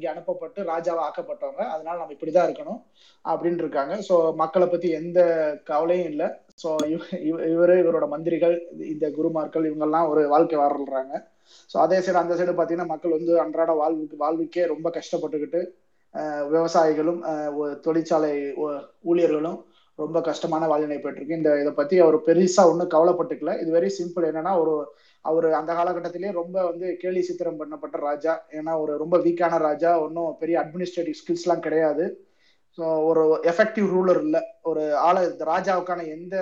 இங்க 0.00 0.10
அனுப்பப்பட்டு 0.12 0.60
ராஜாவா 0.70 1.00
ஆக்கப்பட்டவங்க. 1.06 1.62
அதனால 1.72 1.96
நம்ம 2.00 2.14
இப்படிதான் 2.16 2.46
இருக்கணும் 2.48 2.78
அப்படின்னு 3.24 3.62
இருக்காங்க 3.64 3.94
ஸோ 4.06 4.14
மக்களை 4.42 4.66
பத்தி 4.66 4.88
எந்த 5.00 5.20
கவலையும் 5.70 6.08
இல்லை. 6.12 6.28
ஸோ 6.62 6.68
இவரு 7.50 7.74
இவரோட 7.82 8.06
மந்திரிகள் 8.12 8.56
இந்த 8.92 9.06
குருமார்கள் 9.16 9.66
இவங்கெல்லாம் 9.70 10.08
ஒரு 10.12 10.22
வாழ்க்கை 10.32 10.56
வாழ்றாங்க 10.62 11.12
ஸோ 11.70 11.76
அதே 11.84 11.98
சைடு 12.04 12.20
அந்த 12.22 12.34
சைடு 12.38 12.52
பார்த்தீங்கன்னா 12.56 12.92
மக்கள் 12.92 13.16
வந்து 13.18 13.34
அன்றாட 13.44 13.72
வாழ்வுக்கு 13.80 14.16
வாழ்வுக்கே 14.24 14.64
ரொம்ப 14.72 14.88
கஷ்டப்பட்டுக்கிட்டு 14.96 15.60
விவசாயிகளும் 16.54 17.20
தொழிற்சாலை 17.86 18.32
ஊழியர்களும் 19.10 19.58
ரொம்ப 19.98 20.18
கஷ்டமான 20.28 20.66
வாழ்நிலை 20.70 20.98
போயிட்டு 21.00 21.38
இந்த 21.38 21.50
இதை 21.62 21.72
பத்தி 21.80 21.96
அவர் 22.04 22.16
பெருசா 22.28 22.62
ஒன்றும் 22.70 22.92
கவலைப்பட்டுக்கல. 22.94 23.52
இது 23.62 23.70
வெரி 23.76 23.90
சிம்பிள் 23.98 24.28
என்னன்னா 24.30 24.52
ஒரு 24.62 24.74
அவர் 25.24 25.46
அந்த 25.52 25.72
காலகட்டத்திலேயே 25.74 26.32
ரொம்ப 26.32 26.64
வந்து 26.64 26.96
கேலி 26.96 27.22
சித்திரம் 27.22 27.58
பண்ணப்பட்ட 27.60 27.96
ராஜா. 27.98 28.34
ஏன்னா 28.58 28.80
ஒரு 28.80 28.92
ரொம்ப 28.96 29.16
வீக்கான 29.18 29.58
ராஜா. 29.58 29.90
ஒன்றும் 30.00 30.36
பெரிய 30.38 30.58
அட்மினிஸ்ட்ரேட்டிவ் 30.62 31.18
ஸ்கில்ஸ்லாம் 31.20 31.64
கிடையாது. 31.66 32.04
ஸோ 32.78 32.84
ஒரு 33.04 33.22
எஃபெக்டிவ் 33.52 33.88
ரூலர் 33.96 34.20
இல்லை. 34.26 34.42
ஒரு 34.62 34.96
ஆள 34.96 35.24
ராஜாவுக்கான 35.52 36.06
எந்த 36.08 36.36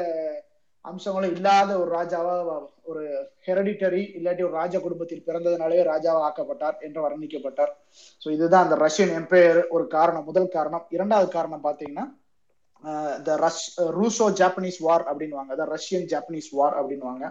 அம்சங்களும் 0.84 1.34
இல்லாத 1.36 1.70
ஒரு 1.78 1.90
ராஜாவா 1.96 2.34
ஒரு 2.82 3.02
ஹெரடிட்டரி 3.46 4.02
இல்லாட்டி 4.18 4.42
ஒரு 4.42 4.54
ராஜ 4.60 4.74
குடும்பத்தில் 4.80 5.24
பிறந்ததுனாலே 5.26 5.82
ராஜாவா 5.90 6.20
ஆக்கப்பட்டார் 6.28 6.76
என்று 6.86 7.00
வர்ணிக்கப்பட்டார். 7.06 7.72
ஸோ 8.22 8.28
இதுதான் 8.30 8.64
அந்த 8.66 8.76
ரஷ்யன் 8.86 9.12
எம்பையர் 9.20 9.60
ஒரு 9.68 9.86
காரணம் 9.96 10.24
முதல் 10.24 10.48
காரணம். 10.48 10.86
இரண்டாவது 10.88 11.28
காரணம் 11.36 11.66
பார்த்தீங்கன்னா 11.66 12.06
the 13.26 13.36
rush 13.44 13.64
Russo 13.98 14.26
Japanese 14.40 14.78
war 14.86 15.04
அப்படின்வாங்க 15.10 15.50
அதான் 15.54 15.72
ரஷ்யன் 15.76 16.06
ஜாப்பனீஸ் 16.12 16.48
வார் 16.58 16.76
அப்படின்வாங்க 16.80 17.24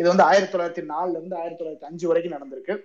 இது 0.00 0.06
வந்து 0.08 0.26
ஆயிரத்தி 0.30 0.52
தொள்ளாயிரத்தி 0.54 0.84
நாலுல 0.92 1.18
இருந்து 1.20 1.36
ஆயிரத்தி 1.42 1.60
தொள்ளாயிரத்தி 1.60 1.88
அஞ்சு 1.90 2.08
வரைக்கும் 2.10 2.36
நடந்திருக்கு. 2.36 2.76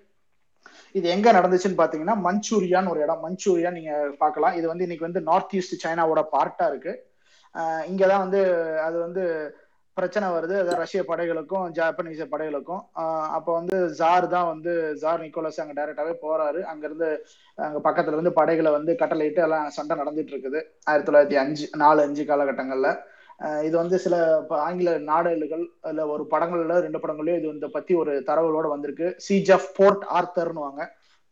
இது 0.97 1.07
எங்க 1.09 1.27
நடந்துச்சுன்னு 1.37 1.81
பாத்தீங்கன்னா 1.81 2.15
மஞ்சூரியான்னு 2.25 2.91
ஒரு 2.93 3.01
இடம். 3.05 3.23
மஞ்சூரியா 3.25 3.69
நீங்க 3.77 3.93
பார்க்கலாம். 4.23 4.55
இது 4.59 4.67
வந்து 4.67 4.85
இன்னைக்கு 4.85 5.07
வந்து 5.07 5.21
நார்த் 5.29 5.55
ஈஸ்ட் 5.59 5.81
சைனாவோட 5.85 6.21
பார்ட்டா 6.35 6.67
இருக்கு. 6.71 6.93
இங்கதான் 7.91 8.23
வந்து 8.25 8.41
அது 8.87 8.97
வந்து 9.05 9.23
பிரச்சனை 9.99 10.27
வருது. 10.35 10.55
அது 10.61 10.79
ரஷ்ய 10.83 11.01
படைகளுக்கும் 11.11 11.67
ஜாப்பனீஸ் 11.77 12.23
படைகளுக்கும். 12.33 12.81
அப்போ 13.37 13.51
வந்து 13.59 13.77
ஜார் 13.99 14.27
தான் 14.35 14.49
வந்து 14.53 14.73
ஜார் 15.03 15.23
நிக்கோலஸ் 15.25 15.61
அங்கே 15.63 15.77
டைரக்டாகவே 15.79 16.15
போறாரு. 16.25 16.59
அங்கேருந்து 16.71 17.09
அங்கே 17.67 17.81
பக்கத்துல 17.87 18.17
இருந்து 18.17 18.33
படைகளை 18.41 18.71
வந்து 18.77 18.93
கட்டளையிட்டு 19.01 19.43
எல்லாம் 19.47 19.73
சண்டை 19.77 19.95
நடந்துட்டு 20.01 20.33
இருக்குது. 20.35 20.61
ஆயிரத்தி 20.89 21.09
தொள்ளாயிரத்தி 21.09 21.39
அஞ்சு 21.43 21.67
நாலு 21.83 22.01
அஞ்சு 22.07 22.25
காலகட்டங்களில். 22.31 22.91
இது 23.67 23.75
வந்து 23.81 23.97
சில 24.05 24.15
ஆங்கில 24.67 24.93
நாடகங்கள் 25.11 25.65
இல்லை 25.91 26.05
ஒரு 26.13 26.23
படங்கள்ல 26.31 26.79
ரெண்டு 26.85 27.01
படங்களையும் 27.03 27.39
இது 27.41 27.53
இந்த 27.57 27.67
பத்தி 27.75 27.93
ஒரு 28.01 28.13
தரவுகளோட 28.29 28.67
வந்திருக்கு. 28.73 29.09
சீஜ் 29.25 29.51
ஆஃப் 29.57 29.69
போர்ட் 29.77 30.03
ஆர்த்தர்னுவாங்க 30.19 30.81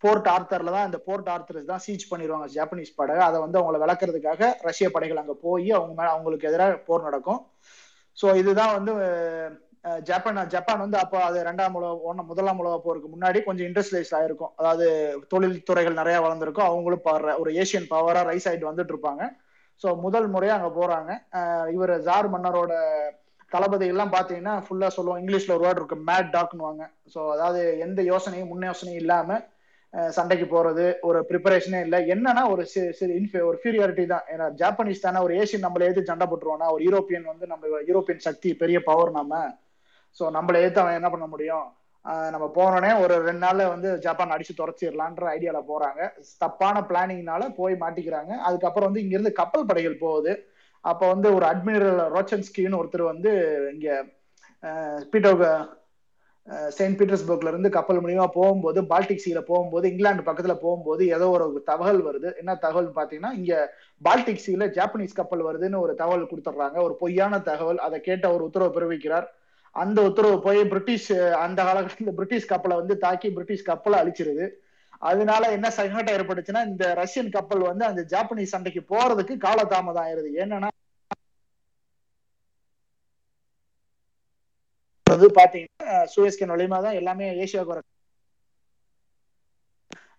போர்ட் 0.03 0.27
ஆர்த்தர்ல 0.33 0.73
தான் 0.75 0.87
இந்த 0.87 0.99
போர்ட் 1.07 1.29
ஆர்த்தர் 1.33 1.59
தான் 1.71 1.83
சீச் 1.85 2.09
பண்ணிடுவாங்க 2.09 2.47
ஜாப்பனீஸ் 2.55 2.97
படை 2.99 3.15
அதை 3.27 3.37
வந்து 3.43 3.59
அவங்களை 3.59 3.79
விளக்குறதுக்காக 3.83 4.49
ரஷ்ய 4.67 4.87
படைகள் 4.95 5.21
அங்கே 5.21 5.35
போய் 5.45 5.69
அவங்க 5.77 5.93
மேல 5.99 6.11
அவங்களுக்கு 6.15 6.49
எதிராக 6.49 6.75
போர் 6.87 7.07
நடக்கும். 7.07 7.39
ஸோ 8.17 8.27
இதுதான் 8.41 8.75
வந்து 8.77 8.93
ஜப்பான் 10.07 10.39
ஜப்பான் 10.53 10.81
வந்து 10.83 10.97
அப்போ 11.01 11.17
அது 11.25 11.37
ரெண்டாம் 11.47 11.75
உலக 11.79 12.07
ஒன்று 12.09 12.23
முதலாம் 12.29 12.61
உலக 12.63 12.75
போருக்கு 12.77 13.09
முன்னாடி 13.13 13.39
கொஞ்சம் 13.43 13.67
இண்டஸ்ட்ரியலைஸ் 13.69 14.15
ஆயிருக்கும். 14.17 14.51
அதாவது 14.59 14.85
தொழில்துறைகள் 15.33 15.93
நிறையா 15.93 16.01
நிறைய 16.01 16.17
வளர்ந்துருக்கும். 16.25 16.67
அவங்களும் 16.69 17.05
பாடுற 17.05 17.35
ஒரு 17.41 17.51
ஏசியன் 17.61 17.87
பவரா 17.93 18.21
ரைஸ் 18.29 18.47
ஆயிட்டு 18.49 18.69
வந்துட்டு 18.69 18.93
இருப்பாங்க 18.93 19.23
ஸோ 19.81 19.87
முதல் 20.05 20.27
முறையா 20.33 20.53
அங்க 20.57 20.69
போறாங்க. 20.79 21.09
இவர் 21.75 21.93
ஜார் 22.07 22.27
மன்னரோட 22.35 22.73
தளபதி 23.51 23.85
எல்லாம் 23.93 24.13
பாத்தீங்கன்னா 24.15 24.53
ஃபுல்லா 24.65 24.87
சொல்லுவோம் 24.95 25.19
இங்கிலீஷ்ல 25.21 25.55
ஒரு 25.55 25.65
வேர்டு 25.65 25.79
இருக்கு 25.81 25.97
மேட் 26.09 26.33
டாக்னுவாங்க 26.33 26.83
ஸோ 27.13 27.19
அதாவது 27.35 27.61
எந்த 27.85 28.01
யோசனையும் 28.11 28.49
முன் 28.51 28.67
யோசனையும் 28.69 29.01
இல்லாம 29.03 29.37
சண்டைக்கு 30.15 30.45
போறது 30.55 30.85
ஒரு 31.09 31.19
ப்ரிப்பரேஷனே 31.29 31.79
இல்லை. 31.85 31.99
என்னன்னா 32.13 32.43
ஒரு 32.53 32.63
ஒரு 33.49 33.57
ஃபீரியாரிட்டி 33.61 34.05
தான். 34.13 34.25
ஏன்னா 34.33 34.45
ஜாப்பனீஸ் 34.61 35.05
தானே 35.05 35.19
ஒரு 35.27 35.33
ஏசியன் 35.41 35.65
நம்மள 35.65 35.87
ஏத்து 35.89 36.09
சண்டை 36.09 36.25
போட்டுருவோம்னா 36.31 36.67
ஒரு 36.75 36.83
யூரோப்பியன் 36.87 37.31
வந்து 37.31 37.45
நம்ம 37.51 37.81
யூரோப்பியன் 37.89 38.25
சக்தி 38.27 38.49
பெரிய 38.61 38.79
பவர் 38.89 39.11
நம்ம 39.19 39.41
ஸோ 40.17 40.25
நம்மள 40.37 40.61
ஏத்து 40.65 40.81
அவன் 40.83 40.97
என்ன 40.99 41.09
பண்ண 41.13 41.25
முடியும்? 41.33 41.65
நம்ம 42.33 42.45
போனோடனே 42.57 42.91
ஒரு 43.03 43.13
ரெண்டு 43.27 43.41
நாள்ல 43.45 43.63
வந்து 43.71 43.89
ஜப்பான் 44.05 44.33
அடிச்சு 44.35 44.53
துறச்சிடலான்ற 44.59 45.25
ஐடியால 45.33 45.59
போறாங்க. 45.71 46.01
தப்பான 46.43 46.83
பிளானிங்னால 46.89 47.49
போய் 47.57 47.75
மாட்டிக்கிறாங்க. 47.81 48.31
அதுக்கப்புறம் 48.47 48.89
வந்து 48.89 49.03
இங்கிருந்து 49.03 49.33
கப்பல் 49.41 49.67
படைகள் 49.69 50.03
போகுது. 50.05 50.33
அப்ப 50.85 51.01
வந்து 51.13 51.27
ஒரு 51.37 51.45
அட்மிரல் 51.51 52.01
ரோச்சன்ஸ்கின்னு 52.15 52.79
ஒருத்தர் 52.81 53.11
வந்து 53.13 53.31
இங்க 53.73 53.89
பீட்டோ 55.11 55.31
செயின்ட் 56.69 56.97
பீட்டர்ஸ்பர்க்ல 56.99 57.47
இருந்து 57.47 57.69
கப்பல் 57.69 58.01
மூலியமா 58.01 58.27
போகும்போது 58.27 58.81
பால்டிக் 58.81 59.23
சீல 59.25 59.39
போகும்போது 59.41 59.89
இங்கிலாந்து 59.91 60.27
பக்கத்துல 60.31 60.53
போகும்போது 60.53 61.07
ஏதோ 61.07 61.29
ஒரு 61.29 61.63
தகவல் 61.65 62.01
வருது. 62.07 62.37
என்ன 62.37 62.55
தகவல் 62.55 62.87
பாத்தீங்கன்னா 62.95 63.31
இங்க 63.33 63.73
பால்டிக் 64.05 64.43
சீல 64.45 64.67
ஜாப்பனீஸ் 64.77 65.13
கப்பல் 65.13 65.43
வருதுன்னு 65.45 65.79
ஒரு 65.79 65.95
தகவல் 65.95 66.29
கொடுத்துட்றாங்க. 66.31 66.77
ஒரு 66.81 66.95
பொய்யான 66.95 67.39
தகவல். 67.39 67.77
அதை 67.77 67.99
கேட்டு 67.99 68.27
அவர் 68.27 68.41
உத்தரவு 68.41 68.75
பிறப்பிக்கிறார். 68.77 69.27
அந்த 69.71 70.01
உத்தரவு 70.01 70.41
போய் 70.41 70.65
பிரிட்டிஷ் 70.65 71.11
அந்த 71.45 71.59
காலகட்டத்தில் 71.63 72.15
பிரிட்டிஷ் 72.15 72.47
கப்பலை 72.47 72.77
வந்து 72.77 72.97
தாக்கி 72.97 73.29
பிரிட்டிஷ் 73.31 73.63
கப்பலை 73.63 73.99
அழிச்சிருது. 73.99 74.47
அதனால 74.97 75.51
என்ன 75.51 75.69
சங்கடம் 75.69 76.15
ஏற்பட்டுச்சுன்னா 76.15 76.65
இந்த 76.67 77.03
ரஷ்யன் 77.03 77.31
கப்பல் 77.31 77.59
வந்து 77.59 77.85
அந்த 77.85 78.01
ஜாப்பனீஸ் 78.13 78.53
சண்டைக்கு 78.55 78.81
போறதுக்கு 78.95 79.35
காலதாமதம் 79.47 80.05
ஆயிருது. 80.07 80.31
என்னன்னா 80.43 80.69
வந்து 85.17 85.29
பாத்தீங்கன்னா 85.37 85.75
சூயஸ்கன் 86.13 86.53
வழிமா 86.53 86.79
தான் 86.85 86.99
எல்லாமே 87.01 87.27
ஏசியாவுக்கு 87.43 87.73
வர 87.73 87.81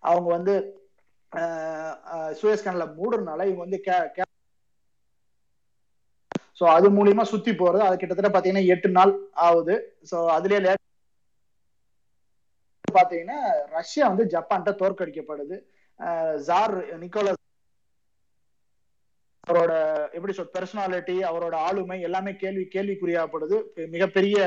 அவங்க 0.03 0.27
வந்து 0.35 0.53
சூயஸ்கன்ல 2.39 2.85
மூடுறதுனால 2.97 3.47
இவங்க 3.49 3.63
வந்து 3.65 3.79
ஸோ 6.59 6.63
அது 6.71 6.87
மூலியமா 6.95 7.23
சுத்தி 7.31 7.51
போறது. 7.55 7.83
அது 7.87 7.95
கிட்டத்தட்ட 7.97 8.31
பாத்தீங்கன்னா 8.33 8.69
எட்டு 8.73 8.89
நாள் 8.97 9.13
ஆகுது. 9.45 9.75
சோ 10.09 10.17
அதுலயே 10.37 10.59
பாத்தீங்கன்னா 12.87 13.37
ரஷ்யா 13.73 14.05
வந்து 14.11 14.25
ஜப்பான்கிட்ட 14.33 14.71
தோற்கடிக்கப்படுது. 14.81 15.57
ஜார் 16.47 16.75
நிக்கோலஸ் 17.03 17.43
அவரோட 19.49 19.73
எப்படி 20.17 20.33
சொல் 20.37 20.53
பெர்சனாலிட்டி 20.55 21.15
அவரோட 21.29 21.55
ஆளுமை 21.67 21.97
எல்லாமே 22.07 22.31
கேள்வி 22.43 22.65
கேள்விக்குறியாகப்படுது. 22.75 23.57
மிகப்பெரிய 23.95 24.37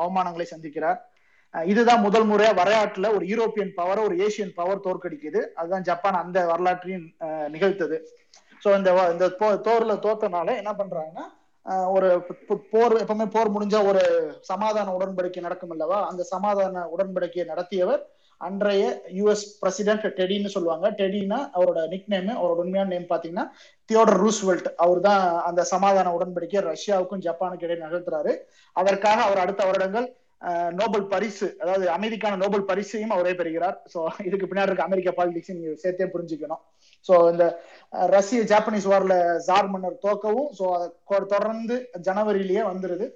அவமானங்களை 0.00 0.46
சந்திக்கிறார். 0.54 0.98
இதுதான் 1.54 2.04
முதல் 2.04 2.26
முறையா 2.30 2.52
வரலாற்றுல 2.60 3.10
ஒரு 3.16 3.24
யூரோப்பியன் 3.32 3.72
பவர் 3.80 4.00
ஒரு 4.06 4.14
ஏசியன் 4.26 4.56
பவர் 4.60 4.84
தோற்கடிக்குது. 4.86 5.40
அதுதான் 5.60 5.86
ஜப்பான் 5.88 6.20
அந்த 6.22 6.38
வரலாற்றையும் 6.52 7.06
நிகழ்த்தது. 7.54 7.98
சோ 8.64 8.68
இந்த 8.78 8.90
இந்த 9.14 9.26
தோர்ல 9.66 9.94
தோத்தனால 10.06 10.48
என்ன 10.60 10.72
பண்றாங்கன்னா 10.80 11.24
ஒரு 11.94 12.08
போர் 12.72 12.94
எப்பவுமே 13.02 13.26
போர் 13.34 13.54
முடிஞ்சா 13.54 13.78
ஒரு 13.90 14.02
சமாதான 14.50 14.92
உடன்படிக்கை 14.98 15.40
நடக்கும் 15.46 15.72
அல்லவா? 15.74 15.98
அந்த 16.10 16.22
சமாதான 16.34 16.84
உடன்படிக்கையை 16.94 17.46
நடத்தியவர் 17.52 18.02
அன்றைய 18.40 18.84
யுஎஸ் 19.18 19.44
பிரசிடென்ட் 19.60 20.04
டெடின்னு 20.18 20.50
சொல்லுவாங்க. 20.54 20.86
டெடினா 21.00 21.38
அவரோட 21.56 21.80
நிக் 21.92 22.10
நேம் 22.14 22.30
அவரோட 22.40 22.58
உண்மையான 22.64 22.90
நேம் 22.94 23.10
பாத்தீங்கன்னா 23.12 23.46
தியோடர் 23.90 24.20
ரூஸ்வெல்ட் 24.24 24.68
அவர் 24.84 25.00
தான் 25.08 25.24
அந்த 25.48 25.64
சமாதான 25.72 26.12
உடன்படிக்கை 26.18 26.62
ரஷ்யாவுக்கும் 26.70 27.24
ஜப்பானுக்கு 27.26 27.66
இடையே 27.66 27.82
நிகழ்த்துறாரு 27.84 28.34
அதற்காக 28.76 29.18
அவர் 29.28 29.42
அடுத்த 29.46 29.64
வருடங்கள் 29.70 30.08
நோபல் 30.78 31.06
பரிசு 31.12 31.46
அதாவது 31.62 31.84
அமைதிக்கான 31.94 32.38
நோபல் 32.42 32.64
பரிசையும் 32.70 33.14
அவரே 33.14 33.32
பெறுகிறார். 33.38 33.76
சோ 33.92 33.98
இதுக்கு 34.28 34.48
பின்னாடி 34.48 34.70
இருக்க 34.70 34.88
அமெரிக்க 34.88 35.10
பாலிடிக்ஸ் 35.18 35.54
நீங்க 35.54 35.70
சேர்த்தே 35.84 36.06
புரிஞ்சுக்கணும். 36.14 36.62
சோ 37.08 37.14
இந்த 37.32 37.44
ரஷ்ய 38.14 38.42
ஜாப்பனீஸ் 38.52 38.88
வார்ல 38.92 39.14
ஜார் 39.46 39.70
மன்னர் 39.74 39.96
தோக்கவும் 40.06 40.50
சோ 40.58 40.66
தொடர்ந்து 41.34 41.76
ஜனவரியிலேயே 42.08 42.64
வந்துருது. 42.72 43.08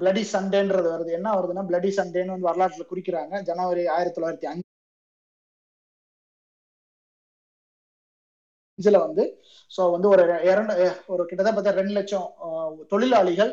பிளடி 0.00 0.22
சண்டேன்றது 0.34 0.88
வருது. 0.94 1.10
என்ன 1.18 1.28
வருதுன்னா 1.36 1.64
பிளடி 1.70 1.90
சண்டேன்னு 2.00 2.34
வந்து 2.34 2.50
வரலாற்றுல 2.50 2.86
குறிக்கிறாங்க. 2.92 3.34
ஜனவரி 3.50 3.84
ஆயிரத்தி 3.96 4.18
தொள்ளாயிரத்தி 4.18 4.48
அஞ்சுல 8.78 8.98
வந்து 9.06 9.24
ஸோ 9.70 9.82
வந்து 9.94 10.08
ஒரு 10.14 10.22
இரண்டு 10.50 10.72
ஒரு 11.12 11.22
கிட்டத்தட்ட 11.28 11.56
பார்த்தா 11.56 11.78
ரெண்டு 11.80 11.94
லட்சம் 11.98 12.26
தொழிலாளிகள் 12.92 13.52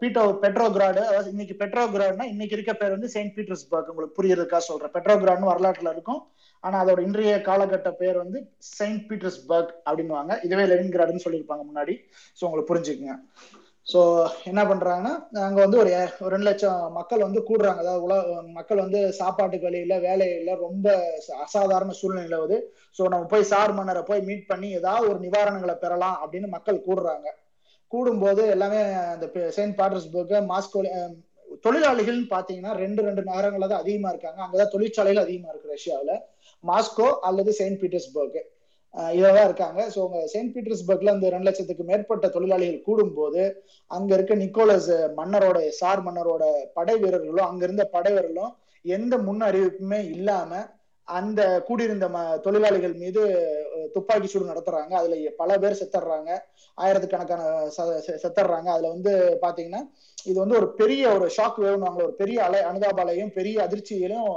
பீட்டோ 0.00 0.22
பெட்ரோகிராடு 0.42 1.00
அதாவது 1.10 1.30
இன்னைக்கு 1.34 1.54
பெட்ரோகிராட்னா 1.62 2.24
இன்னைக்கு 2.32 2.56
இருக்க 2.56 2.72
பேர் 2.80 2.94
வந்து 2.96 3.10
செயின்ட் 3.14 3.34
பீட்டர்ஸ்பர்க். 3.36 3.90
உங்களுக்கு 3.92 4.16
புரியுறதுக்கா 4.18 4.60
சொல்றேன். 4.68 4.94
பெட்ரோகிராட்னு 4.96 5.50
வரலாற்றுல 5.52 5.92
இருக்கும். 5.96 6.20
ஆனா 6.64 6.76
அதோட 6.82 7.00
இன்றைய 7.08 7.32
காலகட்ட 7.48 7.90
பேர் 8.00 8.22
வந்து 8.24 8.38
செயின்ட் 8.78 9.04
பீட்டர்ஸ்பர்க் 9.10 9.72
அப்படின்வாங்க 9.88 10.32
இதுவே 10.48 10.66
லெனின்கிராடுன்னு 10.72 11.24
சொல்லியிருப்பாங்க 11.26 11.64
முன்னாடி. 11.70 11.94
ஸோ 12.38 12.42
உங்களுக்கு 12.48 12.70
புரிஞ்சுக்குங்க. 12.72 13.16
ஸோ 13.86 14.00
என்ன 14.50 14.60
பண்றாங்கன்னா 14.64 15.12
அங்க 15.46 15.58
வந்து 15.64 15.78
ஒரு 15.80 15.90
ரெண்டு 16.32 16.46
லட்சம் 16.48 16.92
மக்கள் 16.92 17.24
வந்து 17.26 17.40
கூடுறாங்க. 17.48 17.80
அதாவது 17.82 18.04
உலக 18.06 18.42
மக்கள் 18.58 18.82
வந்து 18.84 19.00
சாப்பாட்டுக்கு 19.18 19.68
வழியில 19.68 19.96
இல்லை 20.40 20.54
ரொம்ப 20.66 20.86
அசாதாரண 21.46 21.92
சூழ்நிலை 22.00 22.38
வந்து. 22.44 22.58
ஸோ 22.98 23.02
நம்ம 23.08 23.24
போய் 23.24 23.50
சார் 23.52 23.74
மன்னரை 23.78 24.02
போய் 24.02 24.26
மீட் 24.30 24.46
பண்ணி 24.46 24.70
ஏதாவது 24.80 25.08
ஒரு 25.10 25.18
நிவாரணங்களை 25.26 25.74
பெறலாம் 25.74 26.16
அப்படின்னு 26.22 26.50
மக்கள் 26.56 26.86
கூடுறாங்க. 26.88 27.26
கூடும்போது 27.92 28.42
எல்லாமே 28.54 28.80
அந்த 29.14 29.26
செயின்ட் 29.56 29.78
பாட்டர்ஸ்பர்க் 29.80 30.34
மாஸ்கோ 30.52 30.80
தொழிலாளிகள்னு 31.64 32.26
பாத்தீங்கன்னா 32.36 32.72
ரெண்டு 32.82 33.00
ரெண்டு 33.02 33.22
நகரங்கள்ல 33.22 33.66
தான் 33.72 33.82
அதிகமா 33.84 34.08
இருக்காங்க. 34.08 34.40
அங்கதான் 34.44 34.72
தொழிற்சாலைகள் 34.72 35.24
அதிகமா 35.24 35.50
இருக்கு 35.50 35.74
ரஷ்யாவில. 35.74 36.12
மாஸ்கோ 36.64 37.06
அல்லது 37.28 37.50
செயின்ட் 37.52 37.80
பீட்டர்ஸ்பர்க் 37.82 38.40
இதான் 39.14 39.46
இருக்காங்க. 39.46 39.80
ஸோ 39.92 39.98
அவங்க 40.02 40.18
செயின்ட் 40.32 40.52
பீட்டர்ஸ்பர்க்ல 40.54 41.14
அந்த 41.14 41.30
ரெண்டு 41.30 41.48
லட்சத்துக்கு 41.48 41.84
மேற்பட்ட 41.84 42.26
தொழிலாளிகள் 42.28 42.84
கூடும்போது 42.86 43.42
அங்க 43.90 44.10
இருக்க 44.14 44.34
நிக்கோலஸ் 44.36 44.90
மன்னரோட 45.18 45.58
சார் 45.80 46.02
மன்னரோட 46.02 46.44
படை 46.74 46.96
வீரர்களும் 47.02 47.48
அங்க 47.48 47.62
இருந்த 47.64 47.84
படை 47.94 48.12
வீரர்களும் 48.12 48.52
எந்த 48.84 49.14
முன் 49.26 49.42
அறிவிப்புமே 49.42 50.00
இல்லாம 50.14 50.50
அந்த 51.08 51.40
கூடியிருந்த 51.66 52.06
தொழிலாளிகள் 52.44 52.94
மீது 52.94 53.22
துப்பாக்கி 53.94 54.28
சூடு 54.28 54.50
நடத்துறாங்க. 54.50 54.92
அதுல 54.92 55.16
பல 55.40 55.58
பேர் 55.58 55.80
செத்துடுறாங்க 55.80 56.30
ஆயிரத்துக்கணக்கான 56.78 57.42
செத்துடுறாங்க 58.16 58.68
அதுல 58.74 58.92
வந்து 58.94 59.12
பாத்தீங்கன்னா 59.42 59.82
இது 60.26 60.36
வந்து 60.40 60.58
ஒரு 60.60 60.68
பெரிய 60.72 61.02
ஒரு 61.16 61.26
ஷாக் 61.36 61.58
வேணுவாங்க 61.64 62.00
ஒரு 62.02 62.14
பெரிய 62.14 62.38
அலை 62.44 62.60
அனுதாபாலையும் 62.70 63.32
பெரிய 63.32 63.56
அதிர்ச்சியிலும் 63.66 64.28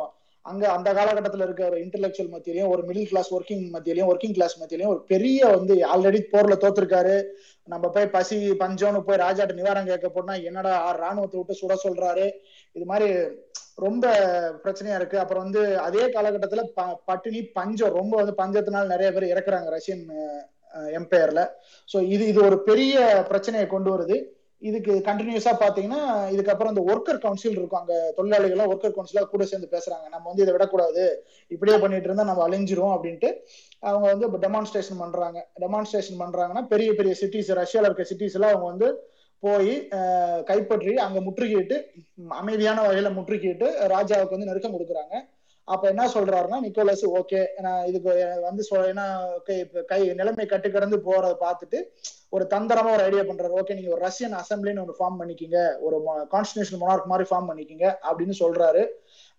அங்க 0.50 0.64
அந்த 0.76 0.90
காலகட்டத்தில் 0.98 1.44
இருக்க 1.46 1.64
ஒரு 1.70 1.78
இன்டெலெக்சுவல் 1.86 2.32
மத்தியிலையும் 2.34 2.72
ஒரு 2.74 2.82
மிடில் 2.90 3.10
கிளாஸ் 3.12 3.30
ஒர்க்கிங் 3.38 3.64
மத்தியிலையும் 3.74 4.10
ஒர்க்கிங் 4.12 4.36
கிளாஸ் 4.38 4.56
மத்தியிலையும் 4.62 4.94
ஒரு 4.94 5.02
பெரிய 5.12 5.40
வந்து 5.56 5.76
ஆல்ரெடி 5.94 6.20
போர்ல 6.34 6.56
தோத்துருக்காரு. 6.64 7.16
நம்ம 7.68 7.86
போய் 7.96 8.14
பசி 8.16 8.38
பஞ்சம்னு 8.62 9.02
போய் 9.08 9.22
ராஜாட்ட 9.26 9.58
நிவாரணம் 9.60 9.92
கேட்க 9.92 10.10
போனா 10.10 10.36
என்னடா 10.50 10.74
ராணுவத்தை 11.04 11.38
விட்டு 11.40 11.60
சுட 11.62 11.76
சொல்றாரு. 11.86 12.28
இது 12.76 12.86
மாதிரி 12.92 13.10
ரொம்ப 13.86 14.06
பிரச்சனையா 14.64 14.96
இருக்கு. 15.00 15.18
அப்புறம் 15.24 15.46
வந்து 15.46 15.64
அதே 15.88 16.06
காலகட்டத்துல 16.16 16.64
ப 16.78 16.88
பட்டினி 17.10 17.42
பஞ்சம் 17.58 17.98
ரொம்ப 18.00 18.14
வந்து 18.22 18.40
பஞ்சத்தினால 18.42 18.94
நிறைய 18.94 19.10
பேர் 19.16 19.32
இறக்குறாங்க 19.34 19.70
ரஷ்யன் 19.78 20.06
எம்பையர்ல 21.00 21.42
ஸோ 21.90 21.98
இது 22.14 22.24
இது 22.32 22.40
ஒரு 22.48 22.58
பெரிய 22.70 22.96
பிரச்சனையை 23.30 23.68
கொண்டு 23.68 23.90
வருது. 23.94 24.18
இதுக்கு 24.62 24.94
கண்டினியூஸா 25.08 25.52
பாத்தீங்கன்னா 25.64 26.02
இதுக்கப்புறம் 26.36 26.72
இந்த 26.74 26.84
ஒர்க்கர் 26.92 27.20
கவுன்சில் 27.26 27.58
இருக்கும். 27.58 27.82
அங்க 27.82 27.96
தொழிலாளிகள் 28.18 28.72
ஒர்க்கர் 28.74 28.96
கவுன்சிலா 28.96 29.24
கூட 29.34 29.44
சேர்ந்து 29.52 29.70
பேசுறாங்க. 29.76 30.06
நம்ம 30.14 30.26
வந்து 30.30 30.44
இதை 30.46 30.54
விடக்கூடாது. 30.56 31.04
இப்படியே 31.56 31.78
பண்ணிட்டு 31.84 32.10
இருந்தா 32.10 32.26
நம்ம 32.30 32.44
அழிஞ்சிரும் 32.48 32.96
அப்படின்ட்டு 32.96 33.30
அவங்க 33.90 34.06
வந்து 34.14 34.28
டெமான்ஸ்ட்ரேஷன் 34.46 35.02
பண்றாங்க. 35.04 35.38
டெமான்ஸ்ட்ரேஷன் 35.64 36.22
பண்றாங்கன்னா 36.24 36.64
பெரிய 36.74 36.90
பெரிய 37.00 37.14
சிட்டிஸ் 37.22 37.54
ரஷ்யால 37.62 37.90
இருக்க 37.90 38.06
சிட்டிஸ் 38.12 38.38
எல்லாம் 38.40 38.54
அவங்க 38.54 38.70
வந்து 38.74 38.90
போய் 39.44 39.74
கைப்பற்றி 40.50 40.94
அங்க 41.06 41.20
முற்றுகையிட்டு 41.26 41.76
அமைதியான 42.42 42.84
வகையில 42.86 43.10
முற்றுகையிட்டு 43.18 43.68
ராஜாவுக்கு 43.96 44.36
வந்து 44.36 44.50
நெருக்கம் 44.50 44.76
கொடுக்குறாங்க. 44.76 45.16
அப்ப 45.68 45.84
என்ன 45.92 46.04
சொல்றாருன்னா 46.14 46.58
நிக்கோலஸ் 46.66 47.04
ஓகே 47.20 47.40
நான் 47.66 47.88
இதுக்கு 47.90 48.12
வந்து 48.48 48.64
ஏன்னா 48.92 49.06
கை 49.90 50.00
நிலைமை 50.20 50.46
கட்டு 50.54 50.70
கடந்து 50.76 50.98
போறத 51.08 51.34
பார்த்துட்டு 51.46 51.80
ஒரு 52.34 52.46
தந்திரமா 52.54 52.94
ஒரு 52.96 53.04
ஐடியா 53.08 53.24
பண்றாரு. 53.28 53.54
ஓகே 53.60 53.76
நீங்க 53.78 53.92
ஒரு 53.96 54.02
ரஷ்யன் 54.08 54.38
அசம்பிளின்னு 54.42 54.82
ஒன்று 54.84 55.00
ஃபார்ம் 55.00 55.20
பண்ணிக்கிங்க. 55.20 55.60
ஒரு 55.86 55.98
கான்ஸ்டியூஷன் 56.34 56.82
மொனார்க் 56.84 57.12
மாதிரி 57.12 57.28
ஃபார்ம் 57.30 57.50
பண்ணிக்கிங்க 57.50 57.86
அப்படின்னு 58.08 58.36
சொல்றாரு. 58.44 58.84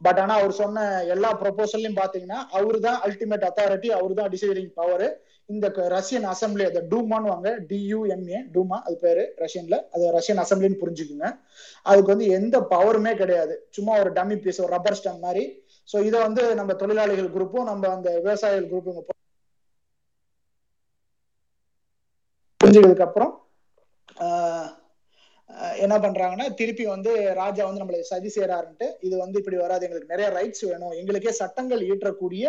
பட் 0.00 0.20
ஆனா 0.22 0.34
அவர் 0.40 0.54
சொன்ன 0.62 0.84
எல்லா 1.14 1.30
ப்ரொபோசல்லையும் 1.42 2.00
பாத்தீங்கன்னா 2.02 2.38
அவரு 2.58 2.80
தான் 2.86 3.00
அல்டிமேட் 3.08 3.48
அத்தாரிட்டி 3.48 3.90
அவரு 3.98 4.14
தான் 4.20 4.32
டிசைடிங் 4.34 4.72
பவர் 4.80 5.06
இந்த 5.48 5.66
ரஷ்யன் 5.96 6.26
அசம்பிளி 6.32 6.64
அதை 6.70 6.80
டூமான்னு 6.90 7.30
வாங்க 7.32 7.50
டியூஎம்ஏ 7.68 8.40
டூமா 8.54 8.78
அது 8.86 8.96
பேரு 9.04 9.22
ரஷ்யன்ல 9.44 9.76
அது 9.94 10.10
ரஷ்யன் 10.18 10.42
அசம்பிளின்னு 10.42 10.80
புரிஞ்சுக்குங்க. 10.82 11.28
அதுக்கு 11.90 12.12
வந்து 12.14 12.26
எந்த 12.38 12.56
பவருமே 12.74 13.12
கிடையாது. 13.22 13.54
சும்மா 13.76 13.94
ஒரு 14.02 14.12
டம்மி 14.18 14.38
பீஸ் 14.46 14.62
ஒரு 14.64 14.72
ரப்பர் 14.76 14.98
ஸ்டம் 15.00 15.24
மாதிரி. 15.26 15.44
ஸோ 15.88 15.98
இதை 16.08 16.18
வந்து 16.26 16.42
நம்ம 16.60 16.72
தொழிலாளிகள் 16.82 17.34
குரூப்பும் 17.36 17.70
நம்ம 17.70 17.88
அந்த 17.96 18.10
விவசாயிகள் 18.24 18.70
குரூப்பும் 18.72 18.98
புரிஞ்சுக்கிறதுக்கு 22.68 23.08
அப்புறம் 23.08 23.34
என்ன 25.84 25.94
பண்றாங்கன்னா 26.04 26.46
திருப்பி 26.58 26.84
வந்து 26.94 27.10
ராஜா 27.40 27.62
வந்து 27.66 27.82
நம்மளை 27.82 28.00
சதி 28.12 28.30
செய்யறாருன்ட்டு 28.34 28.86
இது 29.06 29.14
வந்து 29.24 29.38
இப்படி 29.40 29.56
வராது 29.64 29.86
எங்களுக்கு 29.86 30.12
நிறைய 30.14 30.26
ரைட்ஸ் 30.38 30.64
வேணும் 30.70 30.96
எங்களுக்கே 31.00 31.32
சட்டங்கள் 31.42 31.82
ஈற்றக்கூடிய 31.92 32.44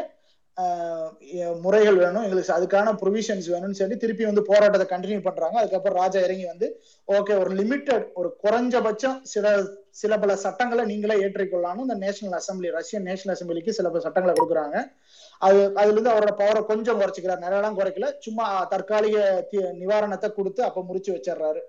முறைகள் 1.66 2.00
வேணும் 2.04 2.24
எங்களுக்கு 2.26 2.56
அதுக்கான 2.56 2.94
ப்ரொவிஷன்ஸ் 3.02 3.48
வேணும்னு 3.54 3.80
சொல்லி 3.80 3.98
திருப்பி 4.02 4.24
வந்து 4.30 4.42
போராட்டத்தை 4.50 4.88
கண்டினியூ 4.92 5.20
பண்றாங்க. 5.28 5.56
அதுக்கப்புறம் 5.62 6.00
ராஜா 6.02 6.20
இறங்கி 6.26 6.46
வந்து 6.52 6.68
ஓகே 7.08 7.38
ஒரு 7.44 7.52
லிமிட்டட் 7.60 8.06
ஒரு 8.22 8.30
குறைஞ்சபட்சம் 8.44 9.18
சில 9.34 9.54
சில 10.02 10.18
பல 10.24 10.36
சட்டங்களை 10.46 10.84
நீங்களே 10.92 11.18
ஏற்றிக்கொள்ளலாம்னு 11.26 11.86
இந்த 11.88 11.98
நேஷனல் 12.06 12.38
அசம்பிளி 12.42 12.72
ரஷ்யன் 12.80 13.08
நேஷனல் 13.10 13.36
அசம்பிளிக்கு 13.36 13.78
சில 13.78 13.88
பல 13.94 14.02
சட்டங்களை 14.08 14.34
கொடுக்குறாங்க. 14.36 14.78
அது 15.42 15.60
அதுல 15.80 15.94
இருந்து 15.94 16.12
அவரோட 16.14 16.32
பவரை 16.40 16.62
கொஞ்சம் 16.70 17.00
குறைச்சிக்கிறார். 17.02 17.44
நிறையலாம் 17.46 17.78
குறைக்கல. 17.80 18.08
சும்மா 18.26 18.46
தற்காலிக 18.74 19.18
நிவாரணத்தை 19.82 20.30
கொடுத்து 20.38 20.62
அப்ப 20.68 20.82
முடிச்சு 20.90 21.12
வச்சிடுறாரு. 21.16 21.62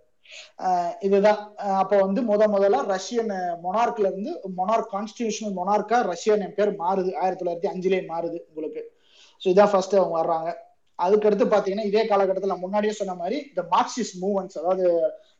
இதுதான். 1.06 1.40
அப்போ 1.82 1.96
வந்து 2.04 2.20
முத 2.30 2.42
முதல்ல 2.54 2.80
ரஷ்யன் 2.94 3.32
மொனார்க்ல 3.64 4.08
இருந்து 4.10 4.32
மொனார்க் 4.58 4.92
கான்ஸ்டியூஷனல் 4.94 5.54
மொனார்க்கா 5.60 5.98
ரஷ்யன் 6.12 6.44
என் 6.46 6.56
பேர் 6.58 6.72
மாறுது. 6.82 7.10
ஆயிரத்தி 7.22 7.42
தொள்ளாயிரத்தி 7.42 7.70
அஞ்சுலேயே 7.72 8.02
மாறுது 8.12 8.38
உங்களுக்கு. 8.50 8.82
ஸோ 9.42 9.46
இதான் 9.54 9.72
ஃபர்ஸ்ட் 9.72 9.96
அவங்க 10.00 10.16
வர்றாங்க. 10.20 10.50
அதுக்கடுத்து 10.98 11.44
பாத்தீங்கன்னா 11.52 11.86
இதே 11.90 12.02
காலகட்டத்தில் 12.08 12.62
முன்னாடியே 12.62 12.94
சொன்ன 12.98 13.14
மாதிரி 13.20 13.36
இந்த 13.50 13.62
மார்க்சிஸ்ட் 13.74 14.16
மூவ்மெண்ட்ஸ் 14.24 14.58
அதாவது 14.62 14.84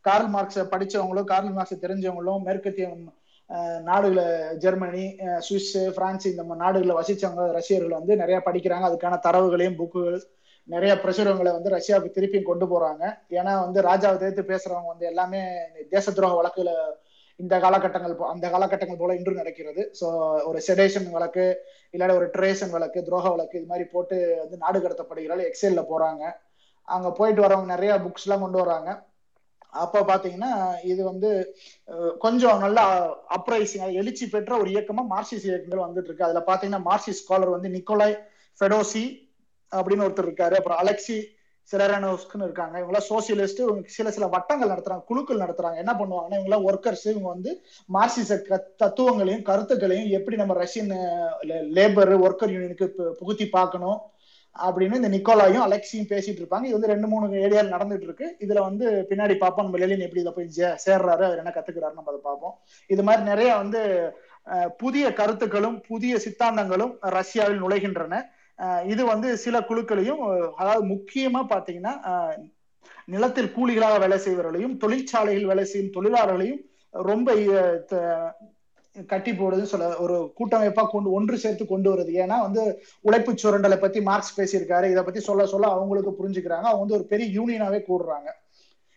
கார்ல் 0.04 0.30
மார்க்ஸை 0.34 0.64
படிச்சவங்களும் 0.74 1.28
கார்ல் 1.32 1.54
மார்க்ஸை 1.56 1.78
தெரிஞ்சவங்களும் 1.82 2.44
மேற்கத்திய 2.48 2.86
நாடுகளை 3.88 4.26
ஜெர்மனி 4.64 5.04
சுவிஸ் 5.46 5.72
பிரான்ஸ் 5.96 6.26
இந்த 6.32 6.42
நாடுகளை 6.64 6.94
வசிச்சவங்க 7.00 7.46
ரஷ்யர்கள் 7.58 7.98
வந்து 7.98 8.14
நிறைய 8.22 8.38
படிக்கிறாங்க. 8.46 8.84
அதுக்கான 8.90 9.18
தரவுகளையும் 9.26 9.78
புக்குகள் 9.80 10.18
நிறைய 10.68 10.92
பிரசுரங்களை 11.02 11.50
வந்து 11.56 11.70
ரஷ்யாவுக்கு 11.76 12.16
திருப்பியும் 12.16 12.50
கொண்டு 12.50 12.66
போறாங்க. 12.72 13.04
ஏன்னா 13.38 13.52
வந்து 13.66 13.80
ராஜாவை 13.88 14.18
எதிர்த்து 14.18 14.50
பேசுறவங்க 14.52 14.92
வந்து 14.94 15.08
எல்லாமே 15.12 15.40
தேச 15.94 16.12
துரோக 16.18 16.34
வழக்குல 16.40 16.72
இந்த 17.40 17.54
காலகட்டங்கள் 17.64 18.14
அந்த 18.34 18.46
காலகட்டங்கள் 18.54 19.00
போல 19.02 19.14
இன்றும் 19.18 19.40
நடக்கிறது. 19.42 19.82
ஸோ 19.98 20.06
ஒரு 20.48 20.58
செடேஷன் 20.66 21.08
வழக்கு 21.16 21.44
இல்லாட 21.94 22.14
ஒரு 22.20 22.26
ட்ரேஷன் 22.34 22.74
வழக்கு 22.76 23.00
துரோக 23.06 23.28
வழக்கு 23.34 23.58
இது 23.60 23.70
மாதிரி 23.72 23.86
போட்டு 23.94 24.16
வந்து 24.42 24.56
நாடு 24.64 24.78
கடத்தப்படுகிறாள் 24.84 25.42
எக்ஸல்ல 25.50 25.82
போறாங்க. 25.92 26.22
அங்க 26.88 27.08
போயிட்டு 27.18 27.44
வரவங்க 27.44 27.74
நிறைய 27.74 27.92
புக்ஸ் 28.04 28.26
எல்லாம் 28.26 28.44
கொண்டு 28.44 28.58
வராங்க. 28.62 28.90
அப்ப 29.72 30.02
பாத்தீங்கன்னா 30.02 30.52
இது 30.82 31.04
வந்து 31.04 31.30
கொஞ்சம் 32.18 32.58
நல்லா 32.58 32.84
அப்ரைசிங் 33.36 33.98
எழுச்சி 34.02 34.28
பெற்ற 34.28 34.58
ஒரு 34.58 34.70
இயக்கமா 34.70 35.04
மார்க்சிஸ்ட் 35.14 35.50
இயக்கங்கள் 35.50 35.86
வந்துட்டு 35.86 36.06
இருக்கு 36.06 36.28
அதுல 36.28 36.42
பாத்தீங்கன்னா 36.46 36.82
மார்க்சிஸ்ட் 36.90 37.24
ஸ்காலர் 37.24 37.56
வந்து 37.56 37.68
நிக்கோலாய் 37.68 38.16
ஃபெடோசி 38.58 39.04
அப்படின்னு 39.72 40.06
ஒருத்தர் 40.06 40.28
இருக்காரு. 40.28 40.54
அப்புறம் 40.58 40.80
அலெக்சி 40.84 41.18
சிரனோஸ்க்குன்னு 41.70 42.46
இருக்காங்க. 42.46 42.74
இவங்களாம் 42.80 43.08
சோசியலிஸ்ட் 43.10 43.60
சில 43.96 44.10
சில 44.10 44.26
வட்டங்கள் 44.26 44.72
நடத்துறாங்க 44.72 45.04
குழுக்கள் 45.10 45.42
நடத்துறாங்க. 45.42 45.76
என்ன 45.76 45.92
பண்ணுவாங்கன்னா 46.00 46.38
இவங்களாம் 46.38 46.66
ஒர்க்கர்ஸ் 46.70 47.04
இவங்க 47.10 47.28
வந்து 47.28 47.50
மார்க்சிச 47.88 48.38
தத்துவங்களையும் 48.82 49.42
கருத்துக்களையும் 49.42 50.10
எப்படி 50.18 50.36
நம்ம 50.36 50.54
ரஷ்யன் 50.54 50.90
லேபர் 51.78 52.12
ஒர்க்கர் 52.26 52.54
யூனியனுக்கு 52.54 52.88
புகுத்தி 53.20 53.46
பார்க்கணும்? 53.48 53.98
அப்படின்னு 54.56 54.98
இந்த 55.00 55.10
நிக்கோலாயும் 55.14 55.64
அலெக்சியும் 55.66 56.08
பேசிட்டு 56.12 56.40
இருப்பாங்க. 56.42 56.66
இது 56.68 56.76
வந்து 56.76 56.92
ரெண்டு 56.92 57.08
மூணு 57.12 57.42
ஏரியாவில் 57.44 57.74
நடந்துட்டு 57.74 58.06
இருக்கு 58.08 58.26
இதுல 58.44 58.62
வந்து 58.68 58.86
பின்னாடி 59.10 59.34
பார்ப்போம் 59.42 59.66
நம்ம 59.66 59.80
லெலின் 59.82 60.04
எப்படி 60.06 60.22
இதை 60.24 60.32
போய் 60.36 60.50
சேர்றாரு 60.86 61.24
அவர் 61.28 61.42
என்ன 61.42 61.52
கத்துக்கிறாரு 61.56 61.98
நம்ம 61.98 62.12
அதை 62.12 62.20
பார்ப்போம் 62.28 62.54
இது 62.90 63.04
மாதிரி 63.08 63.24
நிறைய 63.32 63.50
வந்து 63.62 63.82
புதிய 64.82 65.06
கருத்துக்களும் 65.20 65.76
புதிய 65.88 66.14
சித்தாந்தங்களும் 66.24 66.92
ரஷ்யாவில் 67.18 67.62
நுழைகின்றன. 67.64 68.14
இது 68.92 69.02
வந்து 69.12 69.28
சில 69.44 69.56
குழுக்களையும் 69.68 70.22
அதாவது 70.60 70.84
முக்கியமா 70.94 71.42
பாத்தீங்கன்னா 71.52 71.94
நிலத்தில் 73.14 73.54
கூலிகளாக 73.56 73.98
வேலை 74.04 74.18
செய்வர்களையும் 74.24 74.74
தொழிற்சாலையில் 74.82 75.48
வேலை 75.50 75.64
செய்யும் 75.70 75.94
தொழிலாளர்களையும் 75.96 76.60
ரொம்ப 76.94 77.28
கட்டி 79.06 79.32
போடுதுன்னு 79.32 79.72
சொல்ல 79.72 79.96
ஒரு 79.96 80.32
கூட்டமைப்பா 80.38 80.86
கொண்டு 80.90 81.12
ஒன்று 81.12 81.38
சேர்த்து 81.38 81.66
கொண்டு 81.66 81.88
வருது. 81.94 82.12
ஏன்னா 82.22 82.40
வந்து 82.40 82.82
உழைப்பு 83.00 83.32
சுரண்டலை 83.32 83.78
பத்தி 83.80 84.00
மார்க்ஸ் 84.00 84.40
பேசியிருக்காரு. 84.40 84.90
இதை 84.90 85.02
பத்தி 85.02 85.20
சொல்ல 85.20 85.46
சொல்ல 85.46 85.66
அவங்களுக்கு 85.66 86.12
புரிஞ்சுக்கிறாங்க. 86.20 86.68
அவங்க 86.70 86.78
வந்து 86.78 86.94
ஒரு 86.94 87.04
பெரிய 87.04 87.28
யூனியனாவே 87.40 87.80
கூடுறாங்க. 87.88 88.28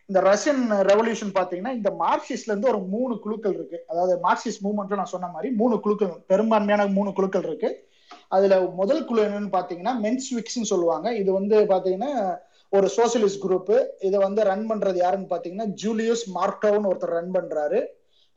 இந்த 0.10 0.22
ரஷ்யன் 0.22 0.64
ரெவல்யூஷன் 0.92 1.34
பாத்தீங்கன்னா 1.40 1.74
இந்த 1.74 1.90
மார்க்சிஸ்ட்ல 2.00 2.52
இருந்து 2.54 2.70
ஒரு 2.70 2.80
மூணு 2.80 3.20
குழுக்கள் 3.20 3.54
இருக்கு. 3.54 3.84
அதாவது 3.88 4.20
மார்க்சிஸ்ட் 4.24 4.64
மூவ்மெண்ட்ல 4.64 4.96
நான் 4.96 5.14
சொன்ன 5.16 5.28
மாதிரி 5.28 5.56
மூணு 5.56 5.80
குழுக்கள் 5.80 6.12
பெரும்பான்மையான 6.28 6.88
மூணு 6.88 7.14
குழுக்கள் 7.14 7.44
இருக்கு. 7.44 7.88
அதுல 8.28 8.60
முதல் 8.62 9.06
குழு 9.06 9.22
என்னன்னு 9.24 9.56
பாத்தீங்கன்னா 9.58 9.94
மென்ஸ்விக்ஸ்னு 10.06 10.72
சொல்லுவாங்க. 10.72 11.16
இது 11.16 11.32
வந்து 11.34 11.60
பாத்தீங்கன்னா 11.62 12.38
ஒரு 12.70 12.90
சோசியலிஸ்ட் 12.98 13.44
குரூப் 13.44 13.74
இதை 14.00 14.20
வந்து 14.20 14.44
ரன் 14.44 14.70
பண்றது 14.70 14.96
யாருன்னு 14.96 15.32
பாத்தீங்கன்னா 15.36 15.66
ஜூலியஸ் 15.66 16.26
மார்டோன்னு 16.36 16.90
ஒருத்தர் 16.92 17.16
ரன் 17.18 17.32
பண்றாரு. 17.32 17.86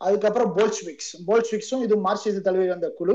அதுக்கப்புறம் 0.00 0.50
போல்ஸ்விக்ஸ் 0.56 1.10
போல்ஸ்விக்ஸும் 1.28 1.84
இது 1.86 1.94
மார்க்சிச 2.06 2.40
தலைவர் 2.48 2.76
அந்த 2.78 2.88
குழு. 2.98 3.14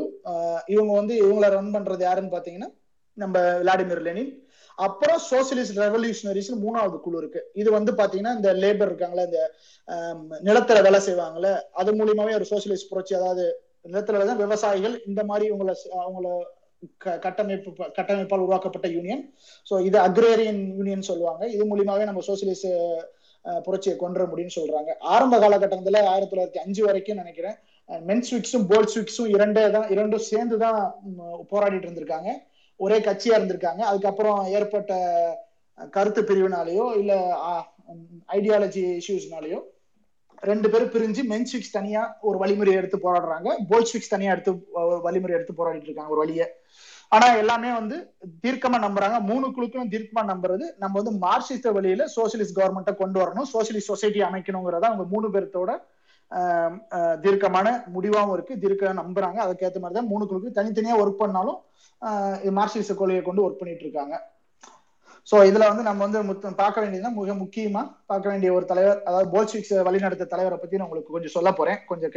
இவங்க 0.73 0.91
வந்து 0.99 1.13
இவங்கள 1.23 1.49
ரன் 1.55 1.73
பண்றது 1.75 2.03
யாருன்னு 2.07 2.35
பாத்தீங்கன்னா 2.35 2.69
நம்ம 3.17 3.39
விளாடிமிர் 3.61 4.03
லெனின். 4.07 4.31
அப்புறம் 4.77 5.19
சோசியலிஸ்ட் 5.31 5.79
ரெவல்யூஷனரிஸ் 5.85 6.49
மூணாவது 6.63 6.97
குழு 7.05 7.17
இருக்கு. 7.21 7.41
இது 7.61 7.69
வந்து 7.77 7.91
பாத்தீங்கன்னா 7.99 8.33
இந்த 8.37 8.51
லேபர் 8.63 8.89
இருக்காங்களே 8.91 9.25
இந்த 9.29 9.41
நிலத்துல 10.47 10.81
வேலை 10.87 11.01
செய்வாங்கல்ல 11.07 11.51
அது 11.81 11.91
மூலியமாவே 11.99 12.37
ஒரு 12.39 12.47
சோசியலிஸ்ட் 12.53 12.89
புரட்சி 12.93 13.15
அதாவது 13.19 13.45
நிலத்துல 13.91 14.25
தான் 14.29 14.41
விவசாயிகள் 14.43 14.95
இந்த 15.09 15.21
மாதிரி 15.29 15.45
இவங்களை 15.51 15.75
அவங்கள 16.05 16.27
கட்டமைப்பு 17.25 17.71
கட்டமைப்பால் 17.97 18.43
உருவாக்கப்பட்ட 18.45 18.87
யூனியன் 18.95 19.23
ஸோ 19.69 19.73
இது 19.87 19.97
அக்ரேரியன் 20.07 20.61
யூனியன் 20.77 21.09
சொல்லுவாங்க. 21.09 21.43
இது 21.55 21.63
மூலியமாவே 21.71 22.07
நம்ம 22.09 22.23
சோசியலிஸ்ட் 22.29 22.69
புரட்சியை 23.65 23.95
கொன்ற 24.03 24.23
முடியும்னு 24.31 24.57
சொல்றாங்க. 24.59 24.91
ஆரம்ப 25.13 25.35
காலகட்டத்துல 25.43 26.01
ஆயிரத்தி 26.13 26.33
தொள்ளாயிரத்தி 26.33 26.63
அஞ்சு 26.65 26.81
வரைக்கும் 26.87 27.21
நினைக்கிறேன் 27.21 27.57
மென்ஸ்விக்ஸும் 28.09 28.65
போல்ஸ்விக்ஸும் 28.71 29.31
இரண்டே 29.35 29.63
தான் 29.75 29.87
இரண்டும் 29.93 30.27
சேர்ந்து 30.31 30.57
தான் 30.65 30.79
போராடிட்டு 31.51 31.87
இருந்திருக்காங்க. 31.87 32.31
ஒரே 32.79 32.97
கட்சியா 33.07 33.35
இருந்திருக்காங்க. 33.39 33.81
அதுக்கப்புறம் 33.89 34.39
ஏற்பட்ட 34.57 34.93
கருத்து 35.95 36.21
பிரிவினாலேயோ 36.29 36.85
இல்ல 37.01 37.13
ஐடியாலஜி 38.37 38.83
இஷ்யூஸ்னாலேயோ 39.01 39.59
ரெண்டு 40.49 40.67
பேரும் 40.73 40.91
பிரிஞ்சு 40.93 41.21
மென்ஸ்விக்ஸ் 41.31 41.75
தனியா 41.75 42.03
ஒரு 42.27 42.37
வழிமுறை 42.43 42.73
எடுத்து 42.79 42.97
போராடுறாங்க. 43.03 43.49
போல்ஸ்விக்ஸ் 43.71 44.13
தனியா 44.13 44.31
எடுத்து 44.35 44.53
வழிமுறை 45.07 45.33
எடுத்து 45.37 45.53
போராடிட்டு 45.59 45.89
இருக்காங்க 45.89 46.13
ஒரு 46.15 46.23
வழியை. 46.23 46.47
ஆனா 47.11 47.27
எல்லாமே 47.41 47.69
வந்து 47.77 47.95
தீர்க்கமா 48.43 48.77
நம்புறாங்க. 48.83 49.17
மூணு 49.29 49.45
குழுக்களும் 49.55 49.89
தீர்க்கமா 49.93 50.21
நம்புறது 50.31 50.65
நம்ம 50.83 50.93
வந்து 51.01 51.13
மார்க்சிஸ்ட 51.25 51.71
வழியில 51.77 52.05
சோசியலிஸ்ட் 52.17 52.57
கவர்மெண்ட்டை 52.59 52.93
கொண்டு 53.01 53.17
வரணும். 53.21 53.47
சோசியலிஸ்ட் 53.53 53.91
சொசைட்டி 53.93 54.21
அமைக்கணுங்கிறத 54.27 54.87
அவங்க 54.91 55.05
மூணு 55.13 55.29
பேர்த்தோட 55.33 55.71
தீர்க்கமான 57.23 57.67
முடிவாகவும் 57.93 58.33
இருக்கு. 58.35 58.53
தீர்க்க 58.63 58.93
நம்புறாங்க. 58.99 59.39
அதுக்கேற்ற 59.45 59.79
மாதிரி 59.83 59.97
தான் 59.99 60.11
மூணு 60.11 60.23
குழுக்கு 60.29 60.57
தனித்தனியா 60.59 60.99
ஒர்க் 61.03 61.21
பண்ணாலும் 61.23 61.59
மார்க்சிஸ்ட 62.59 62.93
கொள்கையை 62.99 63.23
கொண்டு 63.25 63.43
ஒர்க் 63.45 63.59
பண்ணிட்டு 63.61 63.85
இருக்காங்க. 63.85 64.15
சோ 65.29 65.37
இதுல 65.49 65.65
வந்து 65.71 65.83
நம்ம 65.87 66.05
வந்து 66.05 66.19
பார்க்க 66.61 66.83
வேண்டியதுதான் 66.83 67.17
மிக 67.17 67.33
முக்கியமா 67.41 67.81
பார்க்க 68.11 68.31
வேண்டிய 68.31 68.51
ஒரு 68.57 68.65
தலைவர் 68.71 69.01
அதாவது 69.09 69.27
போல்ஸ்விக்ஸ் 69.33 69.73
வழிநடத்த 69.87 70.29
தலைவரை 70.31 70.57
பத்தி 70.61 70.79
நான் 70.79 70.87
உங்களுக்கு 70.87 71.15
கொஞ்சம் 71.15 71.35
சொல்ல 71.35 71.49
போறேன். 71.59 71.79
கொஞ்சம் 71.89 72.13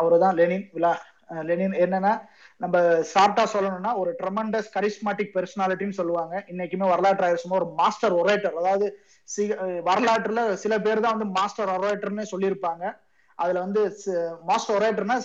அவரு 0.00 0.18
தான் 0.24 0.36
லெனின் 0.40 0.66
விழா 0.76 0.92
லெனின் 1.48 1.76
என்னன்னா 1.84 2.12
நம்ம 2.60 2.76
ஷார்ட்டா 3.12 3.44
சொல்லணும்னா 3.54 3.92
ஒரு 4.02 4.10
ட்ரமண்டஸ் 4.20 4.70
கரிஸ்மாட்டிக் 4.76 5.34
பெர்சனாலிட்டின்னு 5.36 5.98
சொல்லுவாங்க. 5.98 6.34
இன்னைக்குமே 6.52 6.86
வரலாற்று 6.92 7.26
ஆயிரம் 7.26 7.58
ஒரு 7.60 7.68
மாஸ்டர் 7.80 8.16
ஒரேட்டர் 8.22 8.58
அதாவது 8.62 8.86
வரலாற்றுல 9.90 10.42
சில 10.64 10.74
பேர் 10.86 11.04
தான் 11.04 11.16
வந்து 11.16 11.28
மாஸ்டர் 11.38 11.74
ஒரேட்டர்னு 11.76 12.26
சொல்லியிருப்பாங்க. 12.32 12.84
அதுல 13.38 13.60
வந்து 13.66 13.82
மாஸ்டர் 14.48 14.76
ஒரேட்டர்னா 14.78 15.18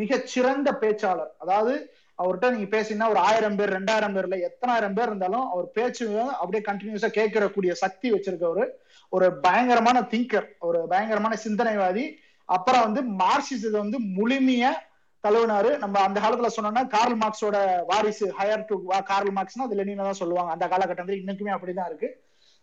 மிகச்சிறந்த 0.00 0.70
பேச்சாளர். 0.82 1.32
அதாவது 1.44 1.72
அவர்கிட்ட 2.18 2.48
நீங்க 2.54 2.68
பேசினா 2.76 3.04
ஒரு 3.12 3.20
ஆயிரம் 3.28 3.56
பேர் 3.58 3.74
ரெண்டாயிரம் 3.76 4.14
பேர்ல 4.16 4.38
எத்தனாயிரம் 4.48 4.96
பேர் 4.96 5.10
இருந்தாலும் 5.10 5.44
அவர் 5.52 5.66
பேச்சு 5.76 6.04
அப்படியே 6.40 6.62
கண்டினியூஸா 6.66 7.10
கேட்கறக்கூடிய 7.18 7.72
சக்தி 7.82 8.08
வச்சிருக்கவர். 8.14 8.70
ஒரு 9.12 9.26
பயங்கரமான 9.46 9.98
திங்கர் 10.12 10.48
ஒரு 10.68 10.80
பயங்கரமான 10.92 11.36
சிந்தனைவாதி. 11.46 12.04
அப்புறம் 12.48 12.84
வந்து 12.86 13.02
மார்க்சிசத்தை 13.22 13.78
வந்து 13.84 13.98
முழுமையா 14.18 14.72
தழுவினாரு. 15.24 15.70
நம்ம 15.82 15.96
அந்த 16.06 16.18
காலத்துல 16.24 16.50
சொன்னோம்னா 16.56 16.84
கார்ல் 16.96 17.16
மார்க்ஸோட 17.22 17.58
வாரிசு 17.90 18.26
ஹையர் 18.38 18.66
டு 18.70 18.76
கார்ல் 19.10 19.32
மார்க்ஸ்னா 19.38 19.66
அது 19.68 19.78
லெனினா 19.80 20.08
தான் 20.08 20.20
சொல்லுவாங்க 20.22 20.52
அந்த 20.56 20.66
காலகட்டத்தில் 20.72 21.20
இன்னைக்குமே 21.22 21.54
அப்படிதான் 21.56 21.90
இருக்கு. 21.90 22.10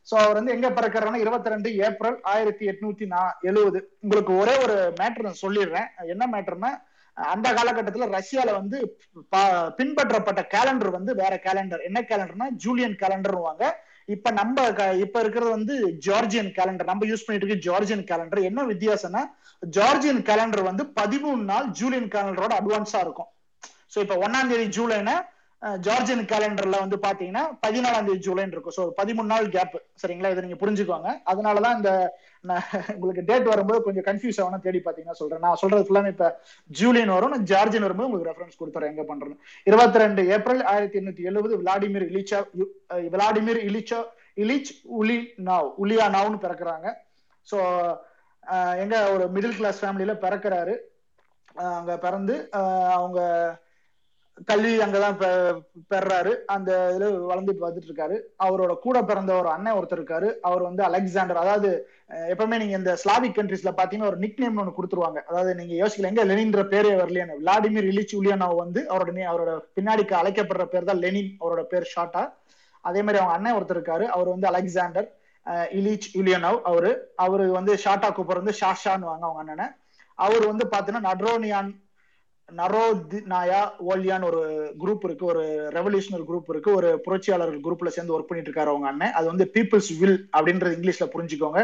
ஸோ 0.07 0.15
அவர் 0.23 0.37
வந்து 0.39 0.53
எங்க 0.55 0.67
பிறக்கிறாருன்னா 0.75 1.23
இருபத்தி 1.23 1.53
ரெண்டு 1.53 1.69
ஏப்ரல் 1.87 2.17
ஆயிரத்தி 2.33 2.65
எட்நூத்தி 2.71 3.05
நா 3.13 3.21
எழுவது. 3.49 3.79
உங்களுக்கு 4.03 4.33
ஒரே 4.43 4.53
ஒரு 4.65 4.75
மேட்ரு 4.99 5.27
நான் 5.27 5.43
சொல்லிடுறேன். 5.45 5.89
என்ன 6.13 6.23
மேட்டர்னா 6.33 6.71
அந்த 7.17 7.47
காலகட்டத்தில் 7.57 8.13
ரஷ்யால 8.15 8.49
வந்து 8.59 8.77
பின்பற்றப்பட்ட 9.77 10.41
கேலண்டர் 10.55 10.91
வந்து 10.97 11.11
வேற 11.21 11.33
கேலண்டர் 11.45 11.85
என்ன 11.89 11.99
கேலண்டர்னா 12.11 12.47
ஜூலியன் 12.63 12.97
கேலண்டர்வாங்க 13.03 13.63
இப்ப 14.07 14.31
நம்ம 14.31 14.65
இப்ப 14.95 15.19
இருக்கிறது 15.19 15.51
வந்து 15.51 15.75
ஜார்ஜியன் 16.05 16.51
கேலண்டர் 16.57 16.89
நம்ம 16.91 17.05
யூஸ் 17.05 17.25
பண்ணிட்டு 17.25 17.47
இருக்க 17.47 17.57
ஜார்ஜியன் 17.65 18.05
கேலண்டர் 18.11 18.41
என்ன 18.43 18.63
வித்தியாசம்னா 18.63 19.23
ஜார்ஜியன் 19.61 20.21
கேலண்டர் 20.29 20.63
வந்து 20.63 20.83
பதிமூணு 20.95 21.41
நாள் 21.43 21.67
ஜூலியன் 21.71 22.07
கேலண்டரோட 22.07 22.53
அட்வான்ஸா 22.59 22.99
இருக்கும். 22.99 23.29
சோ 23.95 23.97
இப்ப 23.99 24.15
ஒன்னாம் 24.15 24.47
தேதி 24.47 24.67
ஜூலைனா 24.77 25.15
ஜார்ஜியன் 25.85 26.23
கேலண்டர்ல 26.31 26.77
வந்து 26.81 26.97
பாத்தீங்கன்னா 27.05 27.43
பதினாலாம் 27.65 28.07
தேதி 28.07 28.21
ஜூலைன்னு 28.25 28.55
இருக்கும். 28.55 28.75
ஸோ 28.77 28.83
பதிமூணு 28.99 29.29
நாள் 29.31 29.47
கேப் 29.55 29.75
சரிங்களா? 30.01 30.31
இதை 30.33 30.41
நீங்க 30.45 30.57
புரிஞ்சுக்கோங்க. 30.63 31.11
அதனாலதான் 31.31 31.77
இந்த 31.79 31.91
உங்களுக்கு 32.95 33.23
டேட் 33.29 33.47
வரும்போது 33.51 33.79
கொஞ்சம் 33.87 34.05
கன்ஃபியூஸ் 34.09 34.39
ஆகணும் 34.43 34.63
தேடி 34.65 34.81
பாத்தீங்கன்னா 34.87 35.19
சொல்றேன். 35.21 35.43
நான் 35.45 35.61
சொல்றது 35.63 35.87
ஃபுல்லாமே 35.87 36.11
இப்ப 36.15 36.27
ஜூலியன் 36.81 37.13
வரும் 37.15 37.33
நான் 37.35 37.47
ஜார்ஜியன் 37.53 37.85
வரும்போது 37.87 38.09
உங்களுக்கு 38.09 38.31
ரெஃபரன்ஸ் 38.31 38.59
கொடுத்துறேன். 38.61 38.91
எங்க 38.93 39.05
பண்றது? 39.11 39.35
இருபத்தி 39.71 40.03
ரெண்டு 40.05 40.23
ஏப்ரல் 40.37 40.63
ஆயிரத்தி 40.73 40.99
எண்ணூத்தி 41.01 41.29
எழுபது 41.31 41.53
விளாடிமிர் 41.63 42.07
இலிச்சா 42.11 42.41
விளாடிமிர் 43.15 43.61
இலிச்சா 43.69 44.01
இலிச் 44.45 44.73
உலி 45.01 45.19
நாவ் 45.49 45.69
உலியா 45.83 46.07
நாவ்னு 46.17 46.43
பிறக்கிறாங்க 46.45 46.87
ஸோ 47.47 47.59
எங்க 48.83 48.95
ஒரு 49.13 49.25
மிடில் 49.35 49.59
கிளாஸ் 49.59 49.79
ஃபேமிலியில 49.83 50.13
பிறக்கிறாரு. 50.25 50.75
அங்க 51.79 51.93
பிறந்து 52.03 52.35
அவங்க 52.97 53.19
கல்வி 54.49 54.71
அங்கதான் 54.81 55.15
பெறாரு 55.91 56.33
அந்த 56.45 56.71
இதுல 56.91 57.05
வளர்ந்து 57.25 57.53
வந்துட்டு 57.65 57.89
இருக்காரு 57.89 58.15
அவரோட 58.45 58.73
கூட 58.79 58.97
பிறந்த 59.03 59.31
ஒரு 59.35 59.49
அண்ணன் 59.49 59.77
ஒருத்தர் 59.79 59.99
இருக்காரு. 59.99 60.27
அவர் 60.41 60.61
வந்து 60.61 60.83
அலெக்சாண்டர். 60.83 61.37
அதாவது 61.37 61.69
எப்பவுமே 62.33 62.57
நீங்க 62.57 62.75
இந்த 62.77 62.95
ஸ்லாவிக் 62.95 63.37
கண்ட்ரிஸ்ல 63.37 63.71
பாத்தீங்கன்னா 63.79 64.11
ஒரு 64.11 64.17
நிக் 64.17 64.39
நேம் 64.39 64.57
ஒன்று 64.57 64.77
கொடுத்துருவாங்க. 64.77 65.19
அதாவது 65.29 65.55
நீங்க 65.55 65.73
யோசிக்கல 65.81 66.11
எங்க 66.11 66.25
லெனின்ற 66.25 66.63
பேரே 66.73 66.91
வரலையானு 67.01 67.39
விளாடிமிர் 67.41 67.89
இலிச் 67.91 68.15
உலியானவ் 68.19 68.55
வந்து 68.55 68.81
அவரோட 68.89 69.25
அவரோட 69.31 69.53
பின்னாடிக்கு 69.77 70.15
அழைக்கப்படுற 70.21 70.65
பேர் 70.65 70.83
தான் 70.83 71.01
லெனின். 71.05 71.31
அவரோட 71.39 71.63
பேர் 71.63 71.91
ஷார்ட்டா 71.95 72.23
அதே 72.83 73.01
மாதிரி 73.01 73.23
அவங்க 73.23 73.35
அண்ணன் 73.37 73.57
ஒருத்தர் 73.57 73.79
இருக்காரு. 73.79 74.05
அவர் 74.05 74.27
வந்து 74.27 74.47
அலெக்சாண்டர். 74.47 75.07
இலிச் 75.79 76.07
யுலியனவ் 76.17 76.61
அவரு. 76.61 76.91
அவரு 77.15 77.51
வந்து 77.51 77.73
ஷார்ட்டா 77.85 78.09
கூப்பிடுறது 78.17 78.53
ஷாஷான்னு 78.61 79.09
வாங்க 79.11 79.25
அவங்க 79.25 79.39
அண்ணனை. 79.43 79.67
அவர் 80.17 80.45
வந்து 80.45 80.65
பாத்தீங்கன்னா 80.73 81.07
நட்ரோனியான் 81.09 81.69
நரோதினாயா 82.55 83.61
ஓலியான்னு 83.87 84.23
ஒரு 84.23 84.41
குரூப் 84.81 85.03
இருக்கு 85.03 85.25
ஒரு 85.25 85.41
ரெவல்யூஷனல் 85.73 86.23
குரூப் 86.27 86.49
இருக்கு 86.49 86.75
ஒரு 86.75 86.89
புரட்சியாளர்கள் 87.05 87.63
குரூப்ல 87.65 87.87
சேர்ந்து 87.87 88.13
ஒர்க் 88.15 88.29
பண்ணிட்டு 88.29 88.51
இருக்காரு 88.51 88.71
அவங்க 88.73 88.87
அண்ணன். 88.87 89.11
அது 89.11 89.27
வந்து 89.27 89.51
பீப்புள்ஸ் 89.53 89.89
வில் 89.99 90.29
அப்படின்றது 90.37 90.77
இங்கிலீஷ்ல 90.77 91.05
புரிஞ்சுக்கோங்க. 91.15 91.61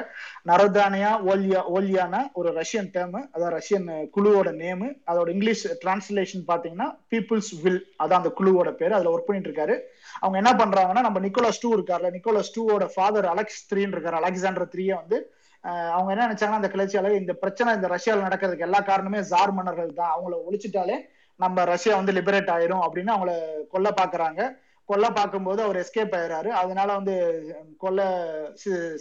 நரோதானியா 0.50 1.12
ஓலியா 1.30 1.62
ஓலியானா 1.76 2.22
ஒரு 2.34 2.50
ரஷ்யன் 2.60 2.90
டேர்மு 2.96 3.22
அதான் 3.36 3.54
ரஷ்யன் 3.58 3.88
குழுவோட 4.18 4.52
நேமு 4.64 4.90
அதோட 5.12 5.30
இங்கிலீஷ் 5.30 5.64
டிரான்ஸ்லேஷன் 5.86 6.44
பாத்தீங்கன்னா 6.48 6.90
பீப்புள்ஸ் 7.14 7.52
வில் 7.62 7.82
அதான் 8.04 8.22
அந்த 8.22 8.34
குழுவோட 8.40 8.72
பேர் 8.72 8.92
அதுல 8.92 9.14
ஒர்க் 9.16 9.30
பண்ணிட்டு 9.30 9.52
இருக்காரு. 9.52 9.78
அவங்க 10.20 10.38
என்ன 10.44 10.54
பண்றாங்கன்னா 10.64 11.06
நம்ம 11.08 11.20
நிக்கோலஸ் 11.20 11.62
டூ 11.62 11.72
இருக்காருல 11.78 12.12
நிக்கோலஸ் 12.18 12.54
டூவோட 12.58 12.88
ஃபாதர் 12.96 13.26
அலெக்ஸ் 13.26 13.62
த்ரீன்னு 13.72 13.96
இருக்காரு. 13.96 14.20
அலெக்சாண்டர் 14.24 14.72
த்ரீயை 14.76 14.96
வந்து 14.96 15.20
அவங்க 15.64 16.10
என்ன 16.14 16.26
நினைச்சாங்கன்னா 16.28 16.62
அந்த 16.62 16.70
கிளர்ச்சியாளர் 16.74 17.20
இந்த 17.22 17.34
பிரச்சனை 17.42 17.74
இந்த 17.78 17.88
ரஷ்யாவில் 17.96 18.26
நடக்கிறதுக்கு 18.28 18.68
எல்லா 18.68 18.80
காரணமே 18.90 19.20
ஜார் 19.32 19.54
மன்னர்கள் 19.58 19.98
தான். 20.00 20.14
அவங்கள 20.16 20.38
ஒழிச்சிட்டாலே 20.48 20.98
நம்ம 21.40 21.64
ரஷ்யா 21.74 21.94
வந்து 22.00 22.16
லிபரேட் 22.18 22.52
ஆயிரும் 22.56 22.84
அப்படின்னு 22.86 23.14
அவங்கள 23.16 23.34
கொல்ல 23.74 23.90
பாக்குறாங்க. 24.02 24.42
கொல்ல 24.90 25.06
பார்க்கும்போது 25.18 25.60
அவர் 25.66 25.80
எஸ்கேப் 25.82 26.16
ஆயிடுறாரு 26.18 26.50
அதனால 26.62 26.90
வந்து 27.00 27.14
கொல்ல 27.84 28.02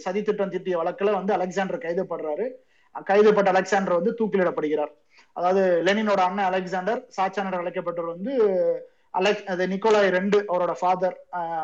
சதி 0.03 0.21
திட்டம் 0.27 0.53
திட்டிய 0.53 0.75
வழக்குல 0.81 1.13
வந்து 1.19 1.35
அலெக்சாண்டர் 1.37 1.83
கைதுபடுறாரு. 1.85 2.45
கைதுப்பட்ட 3.09 3.49
அலெக்சாண்டர் 3.53 3.99
வந்து 3.99 4.13
தூக்கிலிடப்படுகிறார். 4.19 4.93
அதாவது 5.37 5.61
லெனினோட 5.87 6.21
அண்ணன் 6.27 6.49
அலெக்சாண்டர் 6.49 6.99
சாச்சானர் 7.17 7.61
அழைக்கப்பட்டவர் 7.61 8.13
வந்து 8.15 8.33
அலெக் 9.19 9.41
அது 9.53 9.63
நிக்கோலாய் 9.73 10.15
ரெண்டு 10.17 10.37
அவரோட 10.51 10.73
ஃபாதர் 10.79 11.17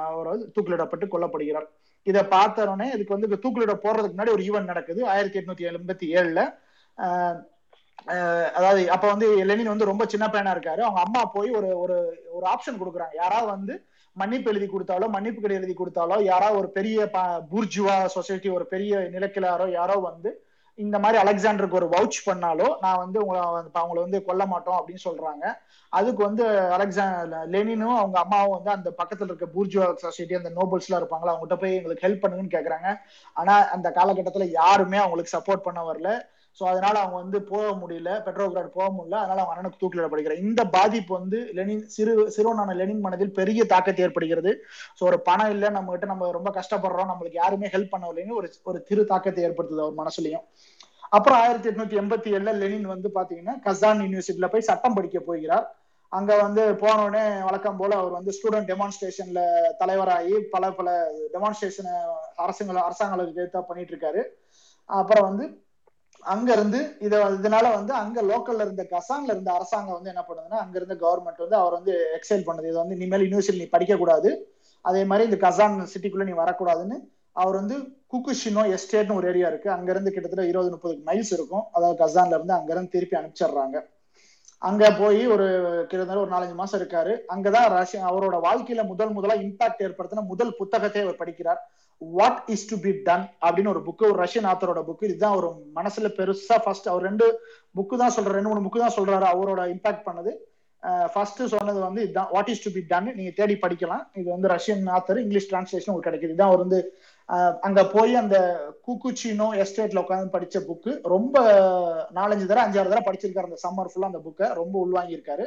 அவர் 0.10 0.30
தூக்கிலிடப்பட்டு 0.56 1.06
கொல்லப்படுகிறார். 1.14 1.68
இதை 2.08 2.22
பார்த்தோடனே 2.36 2.88
இதுக்கு 2.96 3.16
வந்து 3.16 3.42
தூக்கிலிட 3.44 3.74
போடுறதுக்கு 3.86 4.16
முன்னாடி 4.16 4.36
ஒரு 4.38 4.44
ஈவெண்ட் 4.48 4.72
நடக்குது. 4.72 5.02
ஆயிரத்தி 5.14 5.40
எட்நூத்தி 5.40 5.68
எண்பத்தி 5.72 6.08
ஏழுல. 6.20 6.42
அதாவது 8.58 8.82
அப்ப 8.96 9.06
வந்து 9.14 9.28
லெனின் 9.50 9.72
வந்து 9.72 9.90
ரொம்ப 9.90 10.04
சின்ன 10.14 10.26
பையனா 10.34 10.54
இருக்காரு. 10.56 10.82
அவங்க 10.86 11.02
அம்மா 11.06 11.22
போய் 11.36 11.50
ஒரு 11.60 11.70
ஒரு 11.84 11.98
ஒரு 12.38 12.46
ஆப்ஷன் 12.54 12.80
கொடுக்குறாங்க. 12.82 13.16
யாராவது 13.24 13.50
வந்து 13.56 13.74
மன்னிப்பு 14.16 14.50
எழுதி 14.52 14.68
கொடுத்தாலோ 14.70 15.08
மன்னிப்பு 15.16 15.42
கடை 15.42 15.58
எழுதி 15.58 15.74
கொடுத்தாலோ 15.80 16.16
யாராவது 16.30 16.60
ஒரு 16.62 16.70
பெரிய 16.78 17.00
பூர்ஜுவா 17.52 17.98
சொசைட்டி 18.18 18.50
ஒரு 18.58 18.66
பெரிய 18.74 18.98
நிலக்கிழாரோ 19.16 19.68
யாரோ 19.80 19.98
வந்து 20.10 20.30
இந்த 20.84 20.98
மாதிரி 21.04 21.18
அலெக்சாண்டருக்கு 21.24 21.80
ஒரு 21.80 21.88
வவுச் 21.96 22.18
பண்ணாலோ 22.26 22.68
நான் 22.82 23.02
வந்து 23.04 23.18
உங்களை 23.24 23.42
அவங்களை 23.82 24.00
வந்து 24.06 24.20
கொல்ல 24.28 24.44
மாட்டோம் 24.46 24.78
அப்படின்னு 24.80 25.06
சொல்றாங்க. 25.08 25.46
அதுக்கு 25.94 26.22
வந்து 26.24 26.44
அலெக்சாண்டர் 26.76 27.50
லெனினும் 27.50 28.00
அவங்க 28.02 28.18
அம்மாவும் 28.20 28.56
வந்து 28.58 28.72
அந்த 28.72 28.90
பக்கத்துல 29.02 29.30
இருக்க 29.32 29.48
பூர்ஜுவா 29.56 29.86
சொசைட்டி 30.06 30.40
அந்த 30.42 30.52
நோபல்ஸ்லாம் 30.60 31.02
இருப்பாங்களா 31.02 31.34
அவங்ககிட்ட 31.34 31.58
போய் 31.64 31.78
எங்களுக்கு 31.80 32.06
ஹெல்ப் 32.08 32.22
பண்ணுங்கன்னு 32.24 32.56
கேக்குறாங்க. 32.58 32.90
ஆனா 33.34 33.56
அந்த 33.76 33.90
காலகட்டத்துல 33.96 34.48
யாருமே 34.52 34.98
அவங்களுக்கு 34.98 35.36
சப்போர்ட் 35.38 35.68
பண்ண 35.68 35.82
வரல. 35.92 36.12
ஸோ 36.60 36.64
அதனால 36.72 36.96
அவங்க 37.02 37.18
வந்து 37.24 37.40
போக 37.52 37.68
முடியல 37.82 38.12
பெட்ரோகிராட் 38.28 38.76
போக 38.78 38.88
முடியல. 38.96 39.20
அதனால 39.24 39.40
அவங்க 39.42 39.54
அண்ணனுக்கு 39.54 39.82
தூக்கிலிடப்படுகிறார் 39.82 40.44
இந்த 40.46 40.62
பாதிப்பு 40.76 41.12
வந்து 41.20 41.40
லெனின் 41.58 41.86
சிறு 41.96 42.14
சிறுவனான 42.36 42.76
லெனின் 42.82 43.04
மனதில் 43.06 43.36
பெரிய 43.40 43.64
தாக்கத்தை 43.74 44.04
ஏற்படுகிறது. 44.08 44.54
ஸோ 44.98 45.04
ஒரு 45.10 45.20
பணம் 45.30 45.52
இல்லை 45.56 45.70
நம்ம 45.78 45.92
கிட்ட 45.96 46.08
நம்ம 46.14 46.32
ரொம்ப 46.38 46.52
கஷ்டப்படுறோம் 46.60 47.12
நம்மளுக்கு 47.12 47.42
யாருமே 47.44 47.74
ஹெல்ப் 47.76 47.94
பண்ணவில்லைன்னு 47.96 48.38
ஒரு 48.40 48.50
ஒரு 48.72 48.80
திரு 48.90 49.04
தாக்கத்தை 49.14 49.44
ஏற்படுத்துது 49.50 49.84
அவர் 49.86 50.00
மனசுலையும். 50.02 50.46
அப்புறம் 51.18 51.40
ஆயிரத்தி 51.44 51.70
எட்நூத்தி 51.70 52.00
எண்பத்தி 52.02 52.30
ஏழுல 52.38 52.52
லெனின் 52.62 52.90
வந்து 52.94 53.10
பாத்தீங்கன்னா 53.16 53.56
கசான் 53.68 54.04
யூனிவர்சிட்டியில 54.06 54.50
போய் 54.54 54.68
சட்டம் 54.70 54.98
படிக்க 54.98 55.20
போகிறார். 55.20 55.68
அங்க 56.12 56.32
வந்து 56.44 56.62
போனோடனே 56.84 57.24
வழக்கம் 57.48 57.80
போல 57.80 57.96
அவர் 58.02 58.14
வந்து 58.18 58.32
ஸ்டூடெண்ட் 58.38 58.70
டெமான்ஸ்ட்ரேஷன்ல 58.72 59.42
தலைவராகி 59.82 60.36
பல 60.54 60.72
பல 60.78 60.90
டெமான்ஸ்ட்ரேஷனை 61.34 61.96
அரசுங்களை 62.44 62.82
அரசாங்கங்களுக்கு 62.88 63.42
எதிர்த்தா 63.42 63.62
பண்ணிட்டு 63.68 63.94
இருக்காரு. 63.94 64.22
அப்புறம் 64.90 65.28
வந்து 65.30 65.46
அங்க 66.24 66.54
இருந்து 66.54 66.80
இத 67.00 67.16
இதனால 67.30 67.66
வந்து 67.76 67.94
அங்க 67.94 68.22
லோக்கல்ல 68.22 68.62
இருந்த 68.62 68.84
கசான்ல 68.92 69.32
இருந்த 69.32 69.52
அரசாங்கம் 69.54 69.94
வந்து 69.94 70.10
என்ன 70.10 70.26
பண்ணுதுன்னா 70.28 70.58
அங்க 70.64 70.76
இருந்த 70.78 70.96
கவர்மெண்ட் 70.96 71.38
வந்து 71.38 71.56
அவர் 71.56 71.74
வந்து 71.74 71.94
எக்ஸைல் 72.18 72.48
பண்ணுது. 72.48 72.68
இது 72.68 72.78
வந்து 72.78 72.96
இனிமேல் 72.96 73.26
யூனிவர்சிட்டி 73.28 73.58
நீ 73.58 73.70
படிக்க 73.70 73.96
கூடாது. 73.98 74.32
அதே 74.82 75.04
மாதிரி 75.04 75.30
இந்த 75.30 75.48
கசான் 75.48 75.78
சிட்டிக்குள்ள 75.94 76.24
நீ 76.24 76.32
வரக்கூடாதுன்னு 76.32 76.98
அவர் 77.32 77.56
வந்து 77.56 77.76
குக்குஷினோ 78.14 78.64
எஸ்டேட்னு 78.76 79.16
ஒரு 79.16 79.28
ஏரியா 79.28 79.48
இருக்கு. 79.48 79.72
அங்க 79.72 79.92
இருந்து 79.92 80.12
கிட்டத்தட்ட 80.12 80.46
இருபது 80.46 80.70
முப்பது 80.70 80.96
மைல்ஸ் 81.06 81.34
இருக்கும். 81.34 81.66
அதாவது 81.72 81.98
கசான்ல 82.04 82.38
இருந்து 82.38 82.54
அங்க 82.54 82.72
இருந்து 82.74 82.90
திருப்பி 82.90 83.18
அனுப்பிச்சிடுறாங்க. 83.18 83.80
அங்க 84.62 84.92
போய் 84.92 85.28
ஒரு 85.28 85.46
கிட்டத்தட்ட 85.90 86.20
ஒரு 86.20 86.32
நாலஞ்சு 86.32 86.54
மாசம் 86.54 86.80
இருக்காரு. 86.82 87.14
அங்கதான் 87.28 87.68
ரஷ்யா 87.70 88.10
அவரோட 88.10 88.38
வாழ்க்கையில 88.48 88.88
முதல் 88.88 89.10
முதலா 89.10 89.34
இம்பாக்ட் 89.34 89.84
ஏற்படுத்தின 89.88 90.26
முதல் 90.26 90.56
புத்தகத்தை 90.56 91.02
அவர் 91.02 91.16
படிக்கிறார். 91.16 91.62
What 92.02 92.42
is 92.54 92.68
to 92.72 92.76
be 92.84 92.92
done 93.08 93.26
அப்படின்னு 93.46 93.72
ஒரு 93.76 93.82
புக்கு 93.88 94.04
ஒரு 94.10 94.18
ரஷ்யன் 94.26 94.48
ஆத்தரோட 94.52 94.82
புக்கு 94.90 95.08
இதுதான் 95.10 95.38
ஒரு 95.40 95.50
மனசுல 95.80 96.10
பெருசா 96.20 96.58
ஃபர்ஸ்ட் 96.66 96.88
அவர் 96.92 97.08
ரெண்டு 97.10 97.26
புக்கு 97.78 97.96
தான் 98.04 98.14
சொல்றாரு 98.18 98.38
ரெண்டு 98.38 98.52
மூணு 98.52 98.66
புக்கு 98.68 98.86
தான் 98.86 98.98
சொல்றாரு. 99.00 99.26
அவரோட 99.34 99.64
இம்பாக்ட் 99.74 100.08
பண்ணது. 100.08 100.34
ஃபர்ஸ்ட் 101.14 101.42
சொன்னது 101.54 101.80
வந்து 101.86 102.02
இதுதான். 102.06 102.30
What 102.36 102.50
is 102.52 102.64
to 102.66 102.70
be 102.76 102.82
done 102.92 103.08
நீங்க 103.18 103.32
தேடி 103.40 103.56
படிக்கலாம். 103.64 104.04
இது 104.20 104.28
வந்து 104.36 104.52
ரஷ்யன் 104.54 104.86
ஆத்தர் 104.98 105.20
இங்கிலீஷ் 105.24 105.50
டிரான்ஸ்லேஷன் 105.50 105.92
உங்களுக்கு 105.92 106.10
கிடைக்குது. 106.10 106.34
இதுதான் 106.34 106.52
அவர் 106.52 106.64
வந்து 106.66 106.80
அங்க 107.68 107.82
போய் 107.96 108.14
அந்த 108.22 108.38
குக்குச்சினோ 108.86 109.48
எஸ்டேட்ல 109.64 110.04
உட்காந்து 110.04 110.34
படிச்ச 110.36 110.58
புக்கு 110.70 110.92
ரொம்ப 111.14 111.36
நாலஞ்சு 112.18 112.46
தடவை 112.46 112.64
அஞ்சாறு 112.66 112.92
தடவை 112.92 113.04
படிச்சிருக்காரு 113.08 113.50
அந்த 113.50 113.60
சம்மர் 113.66 113.92
ஃபுல்லா 113.92 114.12
அந்த 114.12 114.22
புக்கை 114.28 114.48
ரொம்ப 114.62 114.76
உள்வாங்கியிருக்காரு. 114.86 115.46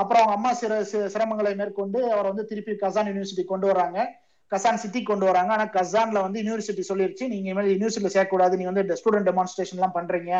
அப்புறம் 0.00 0.22
அவங்க 0.22 0.36
அம்மா 0.38 0.52
சிற 0.60 0.82
சிரமங்களை 1.14 1.54
மேற்கொண்டு 1.62 1.98
அவர் 2.14 2.30
வந்து 2.30 2.46
திருப்பி 2.52 2.74
கசான் 2.84 3.10
யூனிவர்சிட்டி 3.10 3.46
கொண்டு 3.52 3.68
வராங்க 3.72 3.98
கசான் 4.52 4.80
சிட்டி 4.82 5.00
கொண்டு 5.02 5.26
வராங்க. 5.26 5.52
ஆனா 5.56 5.64
கசான்ல 5.78 6.20
வந்து 6.26 6.40
யூனிவர்சிட்டி 6.42 6.84
சொல்லிருச்சு. 6.88 7.24
நீங்க 7.32 7.46
இனிமேல் 7.48 7.72
யூனிவர்சிட்டியில 7.74 8.12
சேர்க்கக்கூடாது. 8.16 8.56
நீங்க 8.60 8.72
வந்து 8.72 8.98
ஸ்டூடெண்ட் 9.00 9.28
டெமான்ஸ்ட்ரேஷன் 9.30 9.78
எல்லாம் 9.80 9.96
பண்றீங்க. 9.98 10.32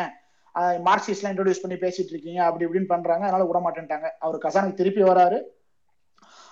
மார்க்சிஸ்ட் 0.87 1.21
எல்லாம் 1.21 1.33
இன்ட்ரோடியூஸ் 1.33 1.63
பண்ணி 1.63 1.77
பேசிட்டு 1.81 2.13
இருக்கீங்க 2.13 2.39
அப்படி 2.45 2.65
இப்படின்னு 2.67 2.91
பண்றாங்க. 2.93 3.23
அதனால 3.27 3.45
விட 3.49 3.59
மாட்டேன்ட்டாங்க 3.65 4.07
அவர் 4.25 4.43
கசானுக்கு 4.45 4.79
திருப்பி 4.81 5.03
வராரு. 5.03 5.39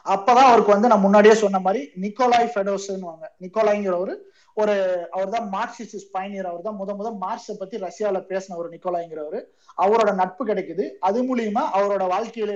அப்பதான் 0.05 0.49
அவருக்கு 0.49 0.73
வந்து 0.73 0.89
நான் 0.91 1.05
முன்னாடியே 1.05 1.35
சொன்ன 1.43 1.59
மாதிரி 1.59 1.81
நிக்கோலாய் 2.03 2.51
ஃபெடோஸ்ன்னு 2.55 3.29
நிக்கோலாய்ங்கிற 3.43 3.95
ஒரு 4.03 4.13
அவர் 4.57 5.31
தான் 5.33 5.47
மார்க்சிஸ்ட் 5.55 6.11
பயணியர் 6.15 6.49
அவர் 6.49 6.65
தான் 6.67 6.77
முத 6.81 6.93
முத 6.99 7.09
மார்க்ஸை 7.23 7.55
பத்தி 7.61 7.81
ரஷ்யாவில 7.85 8.19
பேசின 8.29 8.57
ஒரு 8.61 8.69
நிக்கோலாய்ங்கிறவர் 8.73 9.39
அவரோட 9.77 10.09
நட்பு 10.19 10.43
கிடைக்குது. 10.49 10.83
அது 11.07 11.19
மூலியமா 11.29 11.63
அவரோட 11.77 12.03
வாழ்க்கையில 12.13 12.53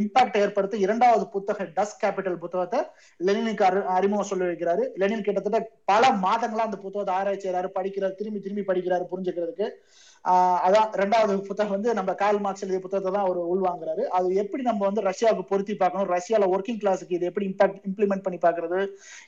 இம்பாக்ட் 0.00 0.40
ஏற்படுத்த 0.42 0.82
இரண்டாவது 0.86 1.24
புத்தகம் 1.36 1.72
டஸ் 1.78 1.98
கேபிட்டல் 2.02 2.42
புத்தகத்தை 2.42 2.80
லெனினுக்கு 3.28 3.64
அறி 3.68 3.80
அறிமுகம் 3.96 4.30
சொல்லி 4.32 4.48
வைக்கிறாரு. 4.50 4.84
லெனின் 5.02 5.24
கிட்டத்தட்ட 5.28 5.60
பல 5.92 6.10
மாதங்களா 6.26 6.66
அந்த 6.68 6.80
புத்தகத்தை 6.84 7.14
ஆராய்ச்சி 7.18 7.46
செய்யறாரு 7.46 7.70
படிக்கிறாரு 7.78 8.18
திரும்பி 8.20 8.42
திரும்பி 8.46 8.64
படிக்கிறாரு 8.70 9.06
புரிஞ்சுக்கிறதுக்கு. 9.12 9.68
ஆஹ் 10.24 10.60
அதான் 10.66 10.88
ரெண்டாவது 11.00 11.34
புத்தகம் 11.48 11.74
வந்து 11.74 11.90
நம்ம 11.98 12.10
கால் 12.22 12.40
மார்க்ஸ் 12.44 12.64
எழுதிய 12.64 12.80
புத்தகத்தை 12.84 13.10
தான் 13.14 13.26
அவர் 13.26 13.38
உள்வாங்குறாரு. 13.52 14.02
அது 14.16 14.28
எப்படி 14.42 14.62
நம்ம 14.68 14.84
வந்து 14.88 15.02
ரஷ்யாவுக்கு 15.08 15.44
பொருத்தி 15.50 15.74
பார்க்கணும்? 15.82 16.08
ரஷ்யால 16.16 16.48
ஒர்க்கிங் 16.54 16.80
கிளாஸுக்கு 16.82 17.16
இது 17.18 17.28
எப்படி 17.30 17.46
இம்பாக்ட் 17.50 17.86
இம்ப்ளிமெண்ட் 17.90 18.24
பண்ணி 18.26 18.38
பாக்குறது 18.46 18.80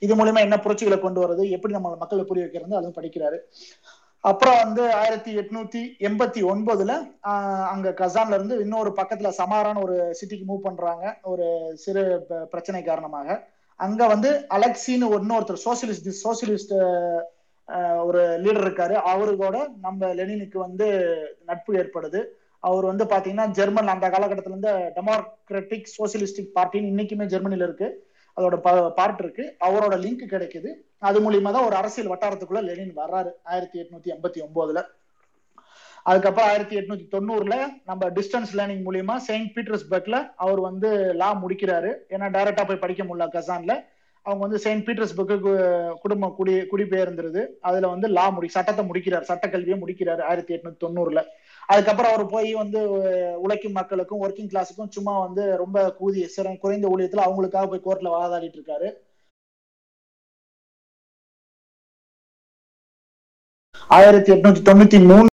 இது 0.06 0.18
மூலியமா 0.20 0.42
என்ன 0.46 0.58
புரட்சிகளை 0.64 0.98
கொண்டு 1.06 1.22
வருது 1.24 1.44
எப்படி 1.56 1.69
நம்ம 1.70 1.96
மக்களை 1.98 2.24
புரிய 2.24 2.44
வைக்கிறது 2.46 2.80
அதுவும் 2.80 2.98
படிக்கிறாரு. 2.98 3.38
அப்புறம் 4.24 4.58
வந்து 4.62 4.82
ஆயிரத்தி 4.92 5.32
எட்நூத்தி 5.36 5.82
எண்பத்தி 6.08 6.40
ஒன்பதுல 6.52 6.92
அங்க 7.72 7.94
கசான்ல 8.00 8.38
இருந்து 8.38 8.56
இன்னொரு 8.60 8.90
பக்கத்துல 8.96 9.28
சமாரான 9.28 9.80
ஒரு 9.80 9.96
சிட்டிக்கு 10.18 10.44
மூவ் 10.48 10.66
பண்றாங்க. 10.68 11.04
ஒரு 11.22 11.46
சிறு 11.74 12.02
பிரச்சனை 12.50 12.82
காரணமாக. 12.82 13.28
அங்க 13.76 14.06
வந்து 14.06 14.30
அலெக்சின்னு 14.56 15.06
இன்னொருத்தர் 15.18 15.64
சோசியலிஸ்ட் 15.66 16.10
சோசியலிஸ்ட் 16.24 16.74
ஒரு 18.04 18.20
லீடர் 18.44 18.66
இருக்காரு. 18.66 18.94
அவரு 19.12 19.32
கூட 19.36 19.56
நம்ம 19.80 20.06
லெனினுக்கு 20.14 20.58
வந்து 20.58 20.86
நட்பு 21.46 21.72
ஏற்படுது. 21.74 22.20
அவர் 22.58 22.84
வந்து 22.84 23.04
பாத்தீங்கன்னா 23.04 23.48
ஜெர்மன் 23.50 23.92
அந்த 23.92 24.06
காலகட்டத்துல 24.08 24.54
இருந்து 24.54 24.72
டெமோக்ராட்டிக் 24.96 25.86
சோசியலிஸ்டிக் 25.98 26.54
பார்ட்டின்னு 26.56 26.90
இன்னைக்குமே 26.92 27.26
ஜெர்மனில 27.34 27.68
இருக்கு. 27.68 27.88
அதோட 28.36 28.56
பார்ட் 29.00 29.20
இருக்கு. 29.24 29.44
அவரோட 29.66 29.94
லிங்க் 30.04 30.24
கிடைக்குது. 30.34 30.70
அது 31.08 31.18
மூலியமா 31.24 31.50
தான் 31.56 31.66
ஒரு 31.66 31.76
அரசியல் 31.76 32.10
வட்டாரத்துக்குள்ள 32.12 32.62
லெனின் 32.62 32.96
வர்றாரு 32.96 33.30
ஆயிரத்தி 33.42 33.78
எட்நூத்தி 33.82 34.10
எண்பத்தி 34.14 34.40
ஒன்பதுல 34.46 34.80
அதுக்கப்புறம் 36.10 36.50
ஆயிரத்தி 36.50 36.76
எட்நூத்தி 36.76 37.06
தொண்ணூறுல 37.14 37.54
நம்ம 37.84 38.08
டிஸ்டன்ஸ் 38.08 38.52
லேர்னிங் 38.58 38.84
மூலியமா 38.86 39.16
செயின்ட் 39.16 39.50
பீட்டர்ஸ்பர்க்ல 39.56 40.18
அவர் 40.36 40.60
வந்து 40.60 40.90
லா 41.22 41.28
முடிக்கிறாரு. 41.42 41.90
ஏன்னா 42.08 42.28
டைரக்டா 42.36 42.64
போய் 42.66 42.84
படிக்க 42.84 43.04
முடியல 43.04 43.28
கசான்ல. 43.36 43.74
அவங்க 44.22 44.42
வந்து 44.46 44.58
செயின்ட் 44.58 44.86
பீட்டர்ஸ்பர்க்கு 44.88 45.52
குடும்பம் 46.00 46.34
குடி 46.34 46.54
குடிபெயர்ந்துருது. 46.72 47.42
அதுல 47.60 47.88
வந்து 47.88 48.08
லா 48.08 48.28
முடி 48.28 48.48
சட்டத்தை 48.48 48.84
முடிக்கிறார் 48.86 49.28
சட்டக்கல்வியை 49.28 49.78
முடிக்கிறாரு 49.84 50.22
ஆயிரத்தி 50.22 50.54
எட்நூத்தி 50.54 50.82
தொண்ணூறுல. 50.86 51.22
அதுக்கப்புறம் 51.72 52.12
அவர் 52.12 52.32
போய் 52.34 52.50
வந்து 52.60 52.80
உழைக்கும் 53.44 53.76
மக்களுக்கும் 53.78 54.22
ஒர்க்கிங் 54.24 54.50
கிளாஸுக்கும் 54.52 54.94
சும்மா 54.96 55.14
வந்து 55.26 55.42
ரொம்ப 55.62 55.78
கூதிய 55.98 56.26
சிறம் 56.34 56.60
குறைந்த 56.62 56.88
ஊழியத்துல 56.92 57.24
அவங்களுக்காக 57.26 57.66
போய் 57.70 57.86
கோர்ட்ல 57.86 58.12
வாதாடிட்டு 58.16 58.58
இருக்காரு. 58.60 58.88
ஆயிரத்தி 63.96 64.30
எட்நூத்தி 64.32 64.62
தொண்ணூத்தி 64.68 64.98
மூணு 65.10 65.28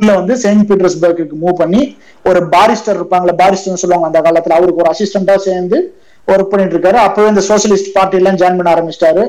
வந்து 0.00 0.34
செயின்ட் 0.42 0.68
பீட்டர்ஸ்பர்க்கு 0.68 1.24
மூவ் 1.40 1.60
பண்ணி 1.62 1.80
ஒரு 2.28 2.40
பாரிஸ்டர் 2.54 2.98
இருப்பாங்களே 2.98 3.34
பாரிஸ்டர் 3.40 3.80
சொல்லுவாங்க 3.82 4.08
அந்த 4.10 4.20
காலத்துல. 4.26 4.56
அவருக்கு 4.58 4.82
ஒரு 4.82 4.90
அசிஸ்டண்டா 4.92 5.36
சேர்ந்து 5.48 5.78
ஒர்க் 6.32 6.52
பண்ணிட்டு 6.52 6.76
இருக்காரு. 6.76 6.98
அப்பவே 7.06 7.32
இந்த 7.32 7.42
சோசியலிஸ்ட் 7.48 7.94
பார்ட்டி 7.96 8.20
எல்லாம் 8.20 8.38
ஜாயின் 8.42 8.58
பண்ண 8.60 8.74
ஆரம்பிச்சிட்டாரு. 8.74 9.24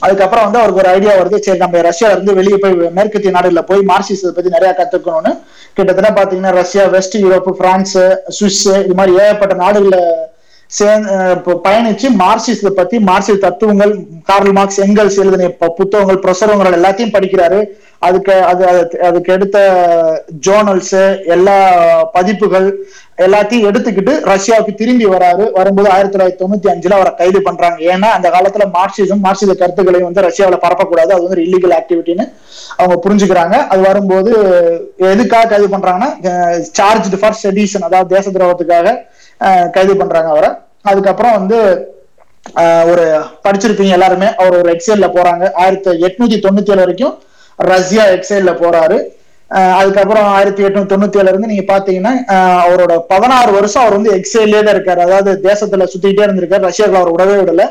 அதுக்கப்புறம் 0.00 0.44
வந்து 0.44 0.58
அவருக்கு 0.58 0.82
ஒரு 0.82 0.90
ஐடியா 0.96 1.14
வருது. 1.16 1.38
சரி 1.46 1.58
நம்ம 1.62 1.80
ரஷ்யால 1.88 2.14
இருந்து 2.16 2.34
வெளியே 2.38 2.58
போய் 2.62 2.76
மேற்கத்திய 2.98 3.32
நாடுகளில் 3.36 3.68
போய் 3.70 3.80
மார்க்சிசத்தை 3.90 4.34
பத்தி 4.36 4.56
நிறைய 4.56 4.70
கத்துக்கணும்னு. 4.78 5.32
கிட்டத்தட்ட 5.76 6.10
பாத்தீங்கன்னா 6.18 6.52
Russia 6.60 6.84
west 6.96 7.16
Europe 7.24 7.50
France 7.60 7.96
Swiss 8.38 8.62
இது 8.84 8.96
மாதிரி 9.00 9.12
ஏகப்பட்ட 9.24 9.56
நாடுகள்ல 9.64 9.98
பயணிச்சு 11.66 12.08
மார்க்சிசத்தை 12.22 12.72
பத்தி 12.76 12.96
மார்க்சிஸ்ட் 13.08 13.44
தத்துவங்கள் 13.46 13.92
கார்ல் 14.28 14.52
மார்க்ஸ் 14.58 14.80
எங்கல்ஸ் 14.84 15.18
எழுதின 15.22 15.48
புத்தகங்கள் 15.78 16.22
பிரசுரங்கள் 16.24 16.76
எல்லாத்தையும் 16.78 17.14
படிக்கிறாரு. 17.16 17.58
அதுக்கு 18.06 18.34
அது 18.50 18.62
அதுக்கு 19.08 19.30
எடுத்த 19.34 19.58
ஜோர்னல்ஸ் 20.46 20.94
எல்லா 21.34 21.56
பதிப்புகள் 22.14 22.68
எல்லாத்தையும் 23.24 23.66
எடுத்துக்கிட்டு 23.70 24.12
ரஷ்யாவுக்கு 24.30 24.72
திரும்பி 24.80 25.06
வராரு. 25.14 25.44
வரும்போது 25.58 25.88
ஆயிரத்தி 25.94 26.14
தொள்ளாயிரத்தி 26.14 26.42
தொண்ணூத்தி 26.42 26.68
அஞ்சுல 26.72 26.96
அவரை 26.98 27.12
கைது 27.20 27.40
பண்றாங்க. 27.48 27.78
ஏன்னா 27.92 28.08
அந்த 28.16 28.28
காலத்துல 28.36 28.66
மார்க்சிசம் 28.78 29.22
மார்க்சிச 29.26 29.54
கருத்துக்களையும் 29.62 30.08
வந்து 30.08 30.26
ரஷ்யாவில 30.28 30.58
பரப்பக்கூடாது. 30.66 31.10
அது 31.16 31.26
வந்து 31.26 31.46
இல்லீகல் 31.46 31.76
ஆக்டிவிட்டின்னு 31.80 32.26
அவங்க 32.80 32.96
புரிஞ்சுக்கிறாங்க. 33.06 33.56
அது 33.72 33.82
வரும்போது 33.90 34.32
எதுக்காக 35.14 35.50
கைது 35.54 35.68
பண்றாங்கன்னா 35.76 36.10
சார்ஜ் 36.78 37.20
ஃபார் 37.22 37.40
செடிஷன் 37.44 37.88
அதாவது 37.90 38.14
தேச 38.16 38.30
துரோகத்துக்காக 38.30 38.98
கைது 39.74 39.94
பண்றாங்க 40.02 40.30
அவரை. 40.34 40.50
அதுக்கப்புறம் 40.90 41.36
வந்து 41.38 41.58
ஒரு 42.90 43.04
படிச்சிருப்பீங்க 43.44 43.96
எல்லாருமே 43.96 44.28
அவர் 44.42 44.54
ஒரு 44.60 44.70
எக்ஸைல்ல 44.76 45.08
போறாங்க. 45.16 45.44
ஆயிரத்தி 45.62 45.90
எட்நூத்தி 46.06 46.38
தொண்ணூத்தி 46.44 46.72
ஏழு 46.74 46.84
வரைக்கும் 46.84 47.14
ரஷ்யா 47.72 48.04
எக்ஸைல்ல 48.14 48.52
போறாரு. 48.62 48.96
அதுக்கப்புறம் 49.80 50.26
ஆயிரத்தி 50.34 50.62
எட்நூத்தி 50.66 50.92
தொண்ணூத்தி 50.92 51.18
ஏழுல 51.20 51.32
இருந்து 51.32 51.50
நீங்க 51.52 51.64
பாத்தீங்கன்னா 51.72 52.12
அவரோட 52.66 52.92
பதினாறு 53.12 53.50
வருஷம் 53.56 53.82
அவர் 53.82 53.96
வந்து 53.98 54.12
எக்ஸைல்லே 54.18 54.60
தான் 54.66 54.74
இருக்காரு. 54.76 55.00
அதாவது 55.06 55.32
தேசத்துல 55.48 55.86
சுத்திக்கிட்டே 55.92 56.26
இருந்திருக்காரு. 56.26 56.68
ரஷ்யாவில் 56.70 57.00
அவர் 57.00 57.14
விடவே 57.14 57.36
விடல. 57.40 57.64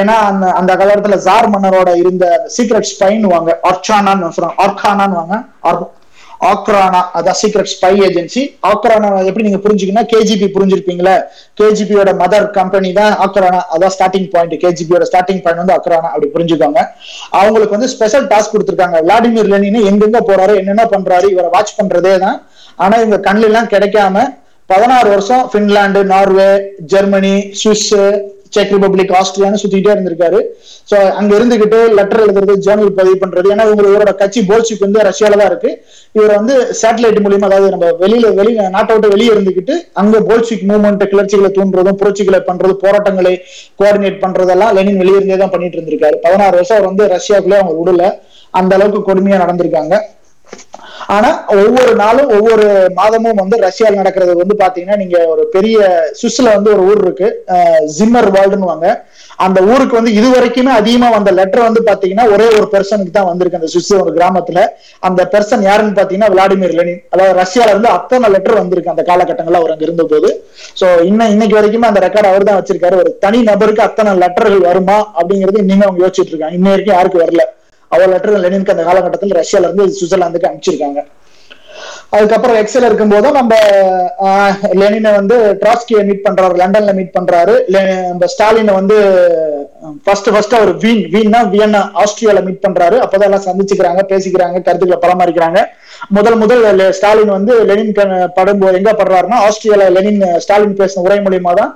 ஏன்னா 0.00 0.14
அந்த 0.28 0.44
அந்த 0.58 0.70
காலகட்டத்துல 0.78 1.18
ஜார் 1.26 1.48
மன்னரோட 1.54 1.90
இருந்த 2.02 2.26
சீக்ரெட் 2.56 2.90
ஸ்பைன் 2.92 3.26
வாங்க 3.32 3.50
ஆர்ச்சானான்னு 3.70 4.32
சொல்றாங்க. 4.36 4.58
ஆர்கானான்னு 4.66 5.18
வாங்க. 5.20 5.36
ஆக்ரானா 6.52 7.00
அதான் 7.18 7.38
சீக்ரெட் 7.40 7.70
ஸ்பை 7.74 7.92
ஏஜென்சி 8.06 8.42
ஆக்ரானா 8.70 9.10
எப்படி 9.28 9.46
நீங்க 9.48 9.60
புரிஞ்சுக்கணும் 9.64 10.08
கேஜிபி 10.12 10.46
புரிஞ்சிருப்பீங்களா? 10.56 11.14
கேஜிபியோட 11.60 12.10
மதர் 12.22 12.46
கம்பெனி 12.58 12.92
தான் 12.92 13.12
ஆக்ரானா. 13.26 13.60
அதான் 13.74 13.94
ஸ்டார்டிங் 13.96 14.28
பாயிண்ட் 14.34 14.54
கேஜிபியோட 14.64 15.06
ஸ்டார்டிங் 15.10 15.42
பாயிண்ட் 15.44 15.62
வந்து 15.62 15.76
அக்ரானா 15.78 16.10
அப்படி 16.12 16.28
புரிஞ்சுக்காங்க. 16.36 16.80
அவங்களுக்கு 17.40 17.76
வந்து 17.76 17.92
ஸ்பெஷல் 17.94 18.26
டாஸ்க் 18.32 18.54
கொடுத்துருக்காங்க. 18.54 18.98
விளாடிமிர் 19.06 19.50
லெனின் 19.52 19.80
எங்கெங்க 19.90 20.22
போறாரு 20.30 20.54
என்னென்ன 20.62 20.86
பண்றாரு 20.94 21.28
இவரை 21.34 21.50
வாட்ச் 21.56 21.78
பண்றதே 21.80 22.18
தான். 22.26 22.38
ஆனா 22.76 22.96
இவங்க 23.02 23.18
கண்ணில 23.28 23.50
எல்லாம் 23.50 23.72
கிடைக்காம 23.74 24.24
பதினாறு 24.66 25.08
வருஷம் 25.14 25.44
பின்லாந்து 25.52 26.00
நார்வே 26.04 26.50
ஜெர்மனி 26.92 27.34
சுவிஸ் 27.62 27.92
செக் 28.54 28.72
ரிபப்ளிக் 28.74 29.12
ஆஸ்திரியான்னு 29.20 29.60
சுத்திட்டே 29.62 29.90
இருந்திருக்காரு. 29.94 30.40
சோ 30.90 30.96
அங்க 31.20 31.30
இருந்துகிட்டு 31.38 31.78
லெட்டர் 31.98 32.22
எழுதுறது 32.24 32.54
ஜேர்னல் 32.66 32.92
பதிவு 32.98 33.16
பண்றது 33.22 33.50
ஏன்னா 33.54 33.66
இவங்க 33.68 33.84
இவரோட 33.92 34.12
கட்சி 34.22 34.42
போல்சிக் 34.50 34.84
வந்து 34.86 35.00
ரஷ்யால 35.08 35.38
தான் 35.40 35.50
இருக்கு. 35.52 35.70
இவர் 36.16 36.34
வந்து 36.38 36.54
சேட்டலைட் 36.80 37.20
மூலியமா 37.24 37.48
அதாவது 37.50 37.72
நம்ம 37.74 37.88
வெளியில 38.02 38.26
வெளி 38.40 38.52
நாட்டை 38.76 38.92
விட்டு 38.94 39.12
வெளியே 39.14 39.32
இருந்துகிட்டு 39.34 39.76
அங்க 40.02 40.20
போல்சிக் 40.28 40.66
மூவ்மெண்ட் 40.70 41.04
கிளர்ச்சிகளை 41.12 41.50
தூண்டுறதும் 41.58 42.00
புரட்சிகளை 42.02 42.40
பண்றது 42.50 42.76
போராட்டங்களை 42.84 43.34
கோஆர்டினேட் 43.80 44.22
பண்றதெல்லாம் 44.24 44.74
லெனின் 44.78 45.00
வெளியே 45.02 45.18
இருந்தே 45.20 45.38
தான் 45.42 45.54
பண்ணிட்டு 45.54 45.78
இருந்திருக்காரு. 45.78 46.18
பதினாறு 46.26 46.56
வருஷம் 46.60 46.78
அவர் 46.78 46.90
வந்து 46.90 47.06
ரஷ்யாக்குள்ளே 47.16 47.58
அவங்க 47.62 47.74
விடல 47.80 48.04
அந்த 48.60 48.72
அளவுக்கு 48.76 49.00
கொடுமையா 49.08 49.38
நடந்திருக்காங்க. 49.44 49.94
ஆனா 51.14 51.28
ஒவ்வொரு 51.54 51.92
நாளும் 52.00 52.30
ஒவ்வொரு 52.36 52.64
மாதமும் 52.98 53.40
வந்து 53.40 53.56
ரஷ்யாவில் 53.64 53.98
நடக்கிறது 54.00 54.32
வந்து 54.40 54.54
பாத்தீங்கன்னா 54.62 54.96
நீங்க 55.02 55.18
ஒரு 55.32 55.42
பெரிய 55.54 55.76
சுவிஸ்ல 56.20 56.54
வந்து 56.56 56.70
ஒரு 56.74 56.82
ஊர் 56.90 57.02
இருக்கு 57.04 57.28
ஜிம்மர் 57.96 58.28
வேர்ல்டுன்னு 58.36 58.70
வாங்க 58.70 58.88
அந்த 59.44 59.58
ஊருக்கு 59.70 59.98
வந்து 59.98 60.12
இது 60.18 60.28
வரைக்குமே 60.34 60.72
அதிகமா 60.80 61.08
வந்த 61.16 61.30
லெட்டர் 61.38 61.66
வந்து 61.66 61.80
பாத்தீங்கன்னா 61.88 62.26
ஒரே 62.34 62.46
ஒரு 62.58 62.66
பெர்சனுக்கு 62.74 63.14
தான் 63.16 63.28
வந்திருக்கு 63.30 63.58
அந்த 63.60 63.70
சுவிஸ் 63.74 63.92
ஒரு 64.02 64.12
கிராமத்துல. 64.18 64.60
அந்த 65.08 65.20
பெர்சன் 65.34 65.66
யாருன்னு 65.68 65.98
பாத்தீங்கன்னா 65.98 66.30
விளாடிமிர் 66.34 66.76
லெனின் 66.78 67.02
அதாவது 67.14 67.34
ரஷ்யால 67.42 67.72
இருந்து 67.74 67.90
அத்தனை 67.96 68.30
லெட்டர் 68.34 68.60
வந்திருக்கு 68.60 68.94
அந்த 68.94 69.04
காலகட்டங்கள்ல 69.10 69.60
அவர் 69.62 69.74
அங்க 69.74 69.86
இருந்த 69.88 70.06
போது 70.12 70.30
சோ 70.80 70.88
இன்னும் 71.10 71.32
இன்னைக்கு 71.34 71.58
வரைக்குமே 71.58 71.90
அந்த 71.90 72.02
ரெக்கார்டு 72.06 72.32
அவர் 72.32 72.48
தான் 72.50 72.58
வச்சிருக்காரு. 72.60 72.96
ஒரு 73.02 73.12
தனி 73.26 73.40
நபருக்கு 73.50 73.86
அத்தனை 73.88 74.12
லெட்டர்கள் 74.24 74.66
வருமா 74.70 74.98
அப்படிங்கிறது 75.18 75.62
இன்னுமே 75.64 75.86
அவங்க 75.88 76.02
யோசிச்சுட்டு 76.04 76.34
இருக்காங்க. 76.34 76.58
இன்ன 76.60 76.72
வரைக்கும் 76.74 76.96
யாருக்கு 76.98 77.24
வரல. 77.24 77.44
அவ்வளவு 77.92 78.12
லெட்டர் 78.14 78.42
லெனினுக்கு 78.46 78.74
அந்த 78.76 78.86
காலகட்டத்தில் 78.88 79.38
ரஷ்யால 79.42 79.68
இருந்து 79.68 79.86
சுவிட்சர்லாந்துக்கு 79.98 80.50
அனுப்பிச்சிருக்காங்க. 80.50 81.02
அதுக்கப்புறம் 82.16 82.58
எக்ஸல் 82.60 82.86
இருக்கும்போதும் 82.88 83.36
நம்ம 83.38 83.54
லெனினை 84.80 85.10
வந்து 85.16 85.36
ட்ராஸ்கியை 85.62 86.02
மீட் 86.08 86.22
பண்றாரு 86.26 86.54
லண்டன்ல 86.60 86.92
மீட் 86.98 87.16
பண்றாரு. 87.16 87.54
நம்ம 88.10 88.26
ஸ்டாலினை 88.34 88.74
வந்து 88.78 88.96
ஃபர்ஸ்ட் 90.06 90.30
ஃபர்ஸ்ட் 90.34 90.56
அவர் 90.58 90.72
வீன் 90.84 91.02
வீன்னா 91.14 91.40
வியன்னா 91.54 91.80
ஆஸ்திரியால 92.02 92.42
மீட் 92.46 92.64
பண்றாரு. 92.66 92.96
அப்பதான் 93.04 93.28
எல்லாம் 93.30 93.46
சந்திச்சுக்கிறாங்க 93.48 94.04
பேசிக்கிறாங்க 94.12 94.56
கருத்துக்களை 94.68 95.00
பராமரிக்கிறாங்க. 95.04 95.60
முதல் 96.18 96.38
முதல் 96.44 96.64
ஸ்டாலின் 96.98 97.36
வந்து 97.38 97.52
லெனின் 97.70 97.94
படும்போது 98.38 98.78
எங்க 98.80 98.92
படுறாருன்னா 99.02 99.40
ஆஸ்திரியால 99.48 99.90
லெனின் 99.98 100.24
ஸ்டாலின் 100.46 100.78
பேசின 100.80 101.04
உரை 101.06 101.18
மூலியமா 101.26 101.54
தான் 101.60 101.72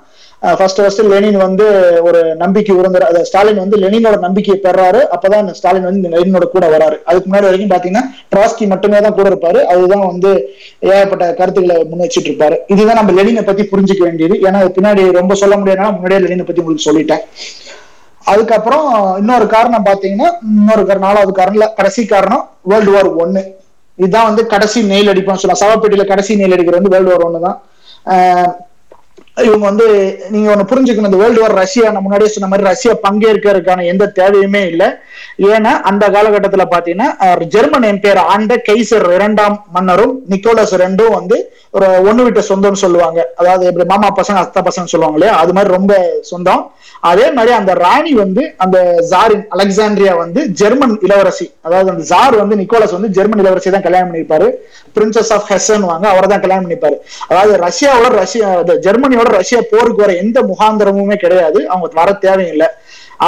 ஃபர்ஸ்ட் 0.58 0.78
ஃபர்ஸ்ட் 0.82 1.00
லெனின் 1.12 1.38
வந்து 1.44 1.64
ஒரு 2.08 2.20
நம்பிக்கை 2.42 2.74
உறங்குற 2.80 3.04
அதை 3.10 3.20
ஸ்டாலின் 3.28 3.60
வந்து 3.62 3.78
லெனினோட 3.82 4.16
நம்பிக்கையை 4.26 4.58
பெறாரு 4.66 5.00
அப்பதான் 5.14 5.48
ஸ்டாலின் 5.58 5.86
வந்து 5.88 6.00
இந்த 6.02 6.10
லெனினோட 6.14 6.46
கூட 6.54 6.66
வராரு. 6.74 6.96
அதுக்கு 7.08 7.26
முன்னாடி 7.28 7.48
வரைக்கும் 7.48 7.72
பாத்தீங்கன்னா 7.72 8.04
ட்ராஸ்கி 8.32 8.66
மட்டுமே 8.72 9.00
தான் 9.06 9.16
கூட 9.18 9.26
இருப்பாரு. 9.32 9.60
அதுதான் 9.72 10.06
வந்து 10.12 10.30
ஏகப்பட்ட 10.92 11.26
கருத்துக்களை 11.40 11.76
முன் 11.90 12.04
வச்சுட்டு 12.04 12.30
இருப்பாரு 12.30 12.58
இதுதான் 12.74 12.98
நம்ம 13.00 13.16
லெனினை 13.18 13.44
பத்தி 13.50 13.64
புரிஞ்சுக்க 13.72 14.02
வேண்டியது. 14.08 14.36
ஏன்னா 14.46 14.62
பின்னாடி 14.78 15.04
ரொம்ப 15.20 15.36
சொல்ல 15.42 15.56
முடியாதுனால 15.60 15.92
முன்னாடியே 15.96 16.22
லெனினை 16.26 16.46
பத்தி 16.46 16.64
உங்களுக்கு 16.64 16.88
சொல்லிட்டேன். 16.88 17.22
அதுக்கப்புறம் 18.32 18.86
இன்னொரு 19.20 19.46
காரணம் 19.56 19.86
பாத்தீங்கன்னா 19.90 20.30
இன்னொரு 20.56 20.82
நாலாவது 21.06 21.34
காரணம் 21.40 21.76
கடைசி 21.82 22.02
காரணம் 22.14 22.42
வேர்ல்டு 22.72 22.94
வார் 22.96 23.10
ஒன்னு 23.24 23.44
இதுதான் 23.98 24.28
வந்து 24.30 24.42
கடைசி 24.54 24.78
நெயில் 24.90 25.12
அடிப்பான்னு 25.12 25.40
சொல்லலாம் 25.40 25.62
சவப்பேட்டியில 25.62 26.04
கடைசி 26.10 26.40
நெயில் 26.40 26.56
அடிக்கிறது 26.56 26.80
வந்து 26.80 26.94
வேர்ல்டு 26.96 27.12
வார் 27.12 27.28
ஒன்னு 27.28 27.46
தான். 27.46 27.58
இவங்க 29.36 29.64
வந்து 29.68 29.86
நீங்க 30.32 30.48
ஒண்ணு 30.52 30.64
புரிஞ்சுக்கணும் 30.70 31.10
இந்த 31.10 31.20
வேர்ல்டு 31.20 31.42
வார் 31.42 31.54
ரஷ்யா 31.60 31.90
நான் 31.92 32.04
முன்னாடியே 32.06 32.30
சொன்ன 32.32 32.48
மாதிரி 32.52 32.68
ரஷ்யா 32.70 32.92
பங்கேற்கிறதுக்கான 33.04 33.84
எந்த 33.92 34.04
தேவையுமே 34.18 34.62
இல்லை. 34.72 34.88
ஏன்னா 35.52 35.72
அந்த 35.90 36.04
காலகட்டத்துல 36.14 36.64
பாத்தீங்கன்னா 36.74 37.08
ஜெர்மன் 37.54 37.86
எம்பையர் 37.92 38.20
ஆண்ட 38.32 38.56
கைசர் 38.68 39.06
இரண்டாம் 39.18 39.56
மன்னரும் 39.76 40.14
நிக்கோலஸ் 40.32 40.74
ரெண்டும் 40.84 41.16
வந்து 41.18 41.38
ஒரு 41.78 41.88
ஒண்ணு 42.10 42.22
விட்ட 42.26 42.40
சொந்தம்னு 42.50 42.82
சொல்லுவாங்க. 42.84 43.20
அதாவது 43.40 43.64
எப்படி 43.70 43.86
மாமா 43.92 44.08
பசங்க 44.20 44.38
அத்தா 44.42 44.60
பசங்க 44.68 44.92
சொல்லுவாங்க 44.92 45.18
இல்லையா? 45.18 45.34
அது 45.42 45.52
மாதிரி 45.56 45.70
ரொம்ப 45.76 45.94
சொந்தம். 46.30 46.62
அதே 47.10 47.26
மாதிரி 47.36 47.52
அந்த 47.58 47.72
ராணி 47.84 48.12
வந்து 48.22 48.42
அந்த 48.64 48.78
ஜாரின் 49.10 49.44
அலெக்சாண்ட்ரியா 49.54 50.14
வந்து 50.22 50.40
ஜெர்மன் 50.60 50.94
இளவரசி. 51.06 51.46
அதாவது 51.66 51.90
அந்த 51.92 52.04
ஜார் 52.10 52.34
வந்து 52.40 52.58
நிக்கோலஸ் 52.62 52.96
வந்து 52.96 53.10
ஜெர்மன் 53.18 53.42
இளவரசி 53.42 53.70
தான் 53.76 53.86
கல்யாணம் 53.86 54.10
பண்ணிருப்பாரு 54.10 54.48
பிரின்சஸ் 54.96 55.32
ஆஃப் 55.36 55.46
ஹெசன் 55.52 55.86
வாங்க 55.90 56.06
அவரை 56.12 56.26
தான் 56.32 56.42
கல்யாணம் 56.44 56.66
பண்ணிப்பாரு. 56.66 56.96
அதாவது 57.30 57.54
ரஷ்யாவோட 57.66 58.12
ரஷ்யா 58.22 58.48
ஜெர்மனியோட 59.20 59.40
ரஷ்யா 59.40 59.60
போருக்கு 59.72 60.04
வர 60.04 60.12
எந்த 60.24 60.38
முகாந்திரமுமே 60.50 61.16
கிடையாது. 61.24 61.60
அவங்க 61.72 62.00
வர 62.00 62.10
தேவையில்லை. 62.26 62.68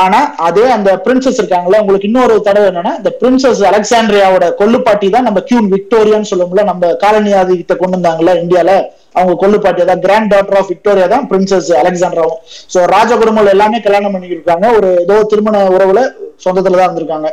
ஆனா 0.02 0.18
அதே 0.46 0.64
அந்த 0.74 0.90
பிரின்சஸ் 1.04 1.38
இருக்காங்களா 1.40 1.80
உங்களுக்கு 1.82 2.08
இன்னொரு 2.10 2.34
தடவை 2.46 2.66
என்னன்னா 2.70 2.92
இந்த 3.00 3.10
பிரின்சஸ் 3.20 3.60
அலெக்சாண்ட்ரியாவோட 3.70 4.44
கொல்லுப்பாட்டி 4.60 5.08
தான் 5.14 5.26
நம்ம 5.28 5.40
கியூன் 5.48 5.68
விக்டோரியான்னு 5.74 6.30
சொல்லுவோம்ல 6.30 6.62
நம்ம 6.70 6.92
காலனி 7.02 7.32
ஆதிக்கத்தை 7.40 7.76
கொண்டு 7.80 7.96
வந்தாங்கல்ல 7.98 8.34
இந்தியால. 8.42 8.72
அவங்க 9.18 9.34
கொல்லுப்பாட்டி 9.42 9.84
தான் 9.90 10.02
கிராண்ட் 10.04 10.30
டாட்டர் 10.34 10.58
ஆஃப் 10.60 10.70
விக்டோரியா 10.72 11.06
தான் 11.14 11.26
பிரின்சஸ் 11.30 11.68
அலெக்சாண்ட்ராவும். 11.80 12.40
சோ 12.74 12.78
ராஜ 12.94 13.10
குடும்பங்கள் 13.22 13.54
எல்லாமே 13.54 13.80
கல்யாணம் 13.86 14.14
பண்ணிருக்காங்க 14.14 14.68
ஒரு 14.78 14.90
ஏதோ 15.04 15.18
திருமண 15.32 15.64
உறவுல 15.76 16.02
சொந்தத்துல 16.44 16.78
தான் 16.78 16.88
இருந்திருக்காங்க. 16.88 17.30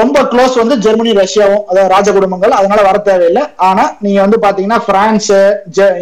ரொம்ப 0.00 0.18
க்ளோஸ் 0.32 0.54
வந்து 0.60 0.76
ஜெர்மனி 0.84 1.10
ரஷ்யாவும் 1.22 1.64
அதாவது 1.70 1.92
ராஜ 1.94 2.08
குடும்பங்கள் 2.18 2.54
அதனால 2.58 2.82
வர 2.90 2.98
தேவையில்லை. 3.08 3.42
ஆனா 3.68 3.82
நீங்க 4.04 4.20
வந்து 4.26 4.38
பாத்தீங்கன்னா 4.44 4.80
பிரான்ஸ் 4.90 5.34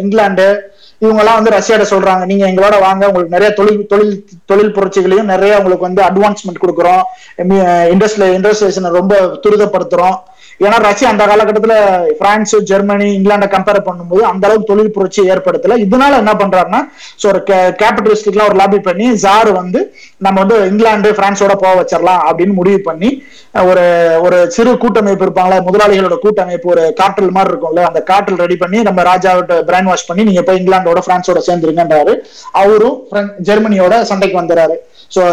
இங்கிலாந்து 0.03 0.47
இவங்க 1.03 1.21
எல்லாம் 1.23 1.39
வந்து 1.39 1.55
ரஷ்யாட 1.55 1.83
சொல்றாங்க. 1.83 2.23
நீங்க 2.31 2.45
எங்களோட 2.49 2.75
வாங்க. 2.85 3.03
உங்களுக்கு 3.09 3.35
நிறைய 3.37 3.49
தொழில் 3.59 3.87
தொழில் 3.93 4.13
தொழில் 4.51 4.75
புரட்சிகளையும் 4.75 5.31
நிறைய 5.33 5.53
உங்களுக்கு 5.61 5.87
வந்து 5.89 6.03
அட்வான்ஸ்மெண்ட் 6.09 6.63
கொடுக்குறோம். 6.65 7.03
இண்டஸ்ட்ரியல் 7.93 8.35
இண்டஸ்ட்ரியேஷனை 8.37 8.91
ரொம்ப 8.99 9.15
துரிதப்படுத்துறோம். 9.43 10.17
ஏன்னா 10.65 10.77
ரஷ்யா 10.87 11.09
அந்த 11.13 11.23
காலகட்டத்துல 11.31 11.75
பிரான்ஸ் 12.21 12.55
ஜெர்மனி 12.71 13.07
இங்கிலாண்டை 13.17 13.47
கம்பேர் 13.53 13.79
பண்ணும்போது 13.87 14.23
அந்த 14.31 14.43
அளவுக்கு 14.47 14.69
தொழில் 14.71 14.93
புரட்சி 14.97 15.21
ஏற்படுத்தல. 15.33 15.77
இதனால 15.85 16.19
என்ன 16.23 16.33
பண்றாருன்னா 16.41 16.81
ஸோ 17.21 17.27
ஒரு 17.31 17.41
கேபிட்டலிஸ்டுக்குலாம் 17.81 18.49
ஒரு 18.51 18.59
லாபி 18.61 18.79
பண்ணி 18.89 19.07
ஜார் 19.25 19.51
வந்து 19.61 19.81
நம்ம 20.25 20.37
வந்து 20.43 20.57
இங்கிலாந்து 20.71 21.11
பிரான்ஸோட 21.19 21.55
போக 21.63 21.73
வச்சிடலாம் 21.81 22.21
அப்படின்னு 22.29 22.55
முடிவு 22.59 22.81
பண்ணி 22.89 23.11
ஒரு 23.69 23.85
ஒரு 24.25 24.37
சிறு 24.55 24.71
கூட்டமைப்பு 24.83 25.25
இருப்பாங்களா 25.25 25.57
முதலாளிகளோட 25.67 26.15
கூட்டமைப்பு 26.25 26.69
ஒரு 26.75 26.85
காற்றல் 27.01 27.35
மாதிரி 27.35 27.51
இருக்கும்ல 27.51 27.83
அந்த 27.89 27.99
காற்றல் 28.11 28.41
ரெடி 28.43 28.57
பண்ணி 28.63 28.79
நம்ம 28.87 29.03
ராஜாவிட்ட 29.11 29.59
பிரைன் 29.69 29.89
வாஷ் 29.91 30.07
பண்ணி 30.09 30.23
நீங்க 30.29 30.43
போய் 30.47 30.59
இங்கிலாந்தோட 30.61 31.01
பிரான்ஸோட 31.07 31.41
சேர்ந்துருங்கன்றாரு. 31.49 32.15
அவரும் 32.63 32.97
ஜெர்மனியோட 33.49 33.93
சண்டைக்கு 34.11 34.37
வந்துறாரு. 34.41 34.75
ஸோ 35.15 35.23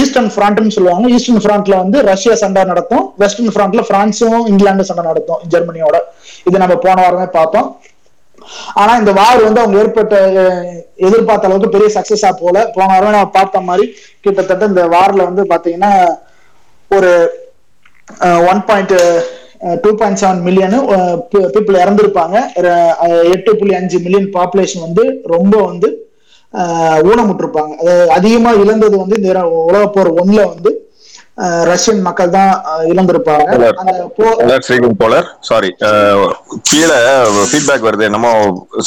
ஈஸ்டர்ன் 0.00 0.30
ஃப்ரண்ட்னு 0.34 0.74
சொல்லுவாங்க. 0.76 1.08
ஈஸ்டர்ன் 1.16 1.42
ஃப்ரண்ட்ல 1.42 1.74
வந்து 1.82 1.98
ரஷ்யா 2.10 2.34
சண்டை 2.42 2.62
நடத்தும். 2.70 3.04
வெஸ்டர்ன் 3.22 3.52
ஃப்ரண்ட்ல 3.54 3.82
பிரான்ஸும் 3.90 4.35
இங்கிலாந்து 4.50 4.88
சண்டை 4.88 5.04
நடத்தும் 5.10 5.42
ஜெர்மனியோட. 5.52 5.96
இது 6.48 6.62
நம்ம 6.64 6.76
போன 6.84 6.96
வாரமே 7.04 7.28
பார்த்தோம். 7.38 7.68
ஆனா 8.80 8.92
இந்த 9.00 9.12
வார் 9.18 9.40
வந்து 9.46 9.62
அவங்க 9.62 9.76
ஏற்பட்ட 9.82 10.16
எதிர்பார்த்த 11.06 11.48
அளவுக்கு 11.48 11.74
பெரிய 11.74 11.88
சக்சஸா 11.96 12.30
போல 12.42 12.56
போன 12.76 12.88
வாரம் 12.92 13.14
நம்ம 13.16 13.30
பார்த்த 13.38 13.62
மாதிரி 13.68 13.86
கிட்டத்தட்ட 14.24 14.70
இந்த 14.72 14.84
வார்ல 14.94 15.26
வந்து 15.30 15.44
பாத்தீங்கன்னா 15.52 15.92
ஒரு 16.90 17.10
one 18.50 18.62
point 18.68 18.94
two 19.84 19.90
point 20.00 20.20
seven 20.22 20.42
million 20.46 20.78
people 21.54 21.80
இறந்திருப்பாங்க. 21.82 22.36
எட்டு 23.34 23.50
புள்ளி 23.60 23.74
அஞ்சு 23.80 23.98
மில்லியன் 24.04 24.28
பாப்புலேஷன் 24.36 24.86
வந்து 24.86 25.04
ரொம்ப 25.34 25.54
வந்து 25.70 25.88
ஊனமுட்டிருப்பாங்க 27.10 27.72
அதாவது 27.80 28.12
அதிகமா 28.16 28.50
இழந்தது 28.62 28.96
வந்து 29.02 29.18
இந்த 29.20 29.30
உலக 29.68 29.84
போர் 29.96 30.10
ஒன்ல 30.20 30.40
வந்து 30.52 30.70
ரஷ்யன் 31.68 32.00
மக்கள் 32.06 32.30
தான் 32.36 32.52
இழந்திருப்பாங்க. 32.90 33.46
சாரி 35.48 35.70
கீழே 36.68 36.98
ஃபீட்பேக் 37.50 37.86
வருது. 37.88 38.04
என்னமோ 38.08 38.30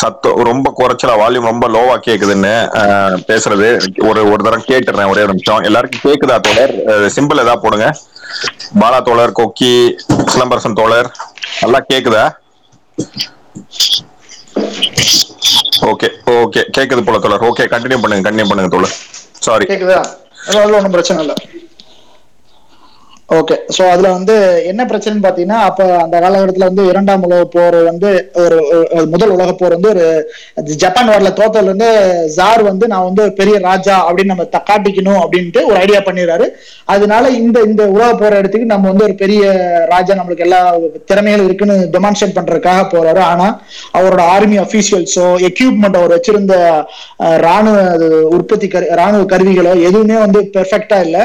சத்தம் 0.02 0.40
ரொம்ப 0.50 0.74
குறைச்சலா 0.80 1.16
வால்யூம் 1.22 1.50
ரொம்ப 1.52 1.68
லோவா 1.76 1.96
கேக்குதுன்னு 2.08 2.54
பேசுறது. 3.30 3.68
ஒரு 4.10 4.24
ஒரு 4.32 4.42
தரம் 4.48 4.68
கேட்டுறேன் 4.72 5.12
ஒரே 5.14 5.24
ஒரு 5.26 5.36
நிமிஷம். 5.36 5.66
எல்லாருக்கும் 5.70 6.06
கேக்குதா 6.08 6.38
தோழர்? 6.48 6.74
சிம்பிள் 7.18 7.44
ஏதா 7.44 7.56
போடுங்க. 7.66 7.90
பாலா 8.82 9.00
தோழர் 9.10 9.38
கொக்கி 9.42 9.74
சிலம்பரசன் 10.32 10.80
தோழர். 10.82 11.10
நல்லா 11.62 11.82
கேக்குதா? 11.92 12.26
ஓகே 15.92 16.08
ஓகே 16.42 16.62
கேக்குது 16.78 17.02
போல 17.08 17.20
தோழர். 17.24 17.48
ஓகே 17.52 17.70
கண்டினியூ 17.76 18.02
பண்ணுங்க 18.02 18.26
கண்டினியூ 18.28 18.50
பண்ணுங்க 18.52 18.72
தோழர். 18.76 18.98
சாரி 19.48 19.66
கேக்குதா? 19.72 20.02
ஒன்றும் 20.66 20.96
பிரச்சனை 20.98 21.22
இல்லை. 21.26 21.38
ஓகே 23.38 23.56
சோ 23.76 23.82
அதுல 23.94 24.12
வந்து 24.16 24.36
என்ன 24.70 24.82
பிரச்சனைன்னு 24.90 25.26
பாத்தீங்கன்னா 25.26 25.58
அப்ப 25.66 25.88
அந்த 26.04 26.16
காலகட்டத்துல 26.24 26.68
வந்து 26.70 26.84
இரண்டாம் 26.92 27.26
உலக 27.28 27.44
போர் 27.56 27.78
வந்து 27.90 28.10
ஒரு 28.44 28.58
முதல் 29.14 29.34
உலக 29.36 29.52
போர் 29.60 29.76
வந்து 29.76 29.92
ஒரு 29.94 30.06
ஜப்பான் 30.84 31.12
வரல 31.14 31.32
தோத்தல 31.40 31.70
இருந்து 31.70 31.90
ஜார் 32.38 32.62
வந்து 32.70 32.86
நான் 32.94 33.06
வந்து 33.10 33.26
பெரிய 33.40 33.56
ராஜா 33.68 33.96
அப்படின்னு 34.08 34.34
நம்ம 34.34 34.48
காட்டிக்கணும் 34.70 35.20
அப்படின்ட்டு 35.24 35.62
ஒரு 35.70 35.78
ஐடியா 35.84 36.00
பண்ணிடுறாரு. 36.08 36.48
அதனால 36.94 37.30
இந்த 37.42 37.58
இந்த 37.70 37.84
உலக 37.96 38.10
போற 38.22 38.32
இடத்துக்கு 38.42 38.72
நம்ம 38.74 38.88
வந்து 38.92 39.06
ஒரு 39.08 39.16
பெரிய 39.22 39.44
ராஜா 39.94 40.16
நம்மளுக்கு 40.20 40.46
எல்லா 40.48 40.62
திறமைகளும் 41.12 41.48
இருக்குன்னு 41.50 41.76
டெமான்ஸ்ட்ரேட் 41.96 42.36
பண்றதுக்காக 42.40 42.82
போறாரு. 42.96 43.22
ஆனா 43.32 43.48
அவரோட 44.00 44.24
ஆர்மி 44.36 44.60
அபிஷியல்ஸோ 44.66 45.28
எக்யூப்மெண்ட் 45.52 46.00
அவர் 46.02 46.16
வச்சிருந்த 46.16 46.56
ராணுவ 47.46 47.78
உற்பத்தி 48.38 48.70
ராணுவ 49.04 49.22
கருவிகளோ 49.36 49.76
எதுவுமே 49.90 50.20
வந்து 50.26 50.42
பெர்ஃபெக்டா 50.58 51.00
இல்லை 51.08 51.24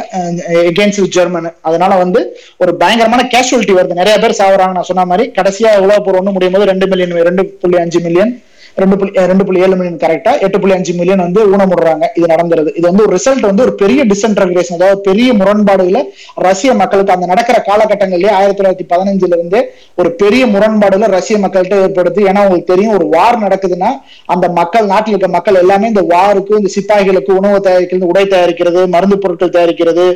எகேன்ஸ்ட் 0.71 1.13
ஜெர்மன் 1.19 1.51
அதனால 1.69 1.93
வந்து 1.97 2.21
ஒரு 2.63 2.73
பயங்கரமான 2.83 3.23
கேஷுவலிட்டி 3.35 3.75
வருது. 3.79 4.01
நிறைய 4.01 4.17
பேர் 4.19 4.39
சாவுறாங்க. 4.41 4.75
நான் 4.79 4.91
சொன்ன 4.91 5.05
மாதிரி 5.13 5.27
கடைசியா 5.39 5.71
உலக 5.85 5.99
போர் 6.01 6.19
ஒன்று 6.21 6.35
முடியும் 6.37 6.57
போது 6.57 6.71
ரெண்டு 6.73 6.89
மில்லியன் 6.93 7.27
ரெண்டு 7.31 7.45
புள்ளி 7.63 7.79
அஞ்சு 7.85 8.01
மில்லியன் 8.01 8.33
ரெண்டு 8.83 8.97
புள்ளி 9.01 9.13
ரெண்டு 9.31 9.45
புள்ளி 9.47 9.61
ஏழு 9.65 9.75
மில்லியன் 9.79 10.01
கரெக்டா 10.05 10.33
எட்டு 10.45 10.59
புள்ளி 10.61 10.75
அஞ்சு 10.77 10.93
மில்லியன் 10.99 11.23
வந்து 11.25 11.41
ஊனமுடுறாங்க. 11.53 12.05
இது 12.19 12.27
நடந்துருது. 12.33 12.71
இது 12.79 12.87
வந்து 12.91 13.05
ஒரு 13.07 13.13
ரிசல்ட் 13.17 13.45
வந்து 13.51 13.65
ஒரு 13.67 13.75
பெரிய 13.83 14.01
டிசென்ட்ரகிரேஷன் 14.13 14.79
அதாவது 14.79 14.99
பெரிய 15.09 15.29
முரண்பாடுகளை 15.41 16.03
ரஷ்ய 16.47 16.71
மக்களுக்கு 16.81 17.15
அந்த 17.17 17.27
நடக்கிற 17.33 17.57
காலகட்டங்கள்லயே 17.69 18.33
ஆயிரத்தி 18.39 18.59
தொள்ளாயிரத்தி 18.61 18.87
பதினஞ்சுல 18.93 19.37
இருந்து 19.39 19.61
ஒரு 20.01 20.11
பெரிய 20.23 20.43
முரண்பாடுகளை 20.55 21.09
ரஷ்ய 21.17 21.39
மக்கள்கிட்ட 21.45 21.79
ஏற்படுத்து 21.85 22.21
ஏன்னா 22.31 22.43
உங்களுக்கு 22.47 22.73
தெரியும் 22.73 22.97
ஒரு 22.99 23.07
வார் 23.15 23.39
நடக்குதுன்னா 23.45 23.91
அந்த 24.35 24.49
மக்கள் 24.59 24.91
நாட்டில் 24.93 25.15
இருக்க 25.15 25.31
மக்கள் 25.37 25.61
எல்லாமே 25.63 25.91
இந்த 25.93 26.05
வாருக்கு 26.15 26.59
இந்த 26.61 26.73
சிப்பாய்களுக்கு 26.77 27.33
உணவு 27.41 27.61
தயாரிக்கிறது 27.69 28.11
உடை 28.13 28.25
தயாரிக்கிறது 28.35 28.83
மருந்து 28.97 29.19
பொருட்கள் 29.25 29.55
தயாரிக்கிறது 29.59 30.07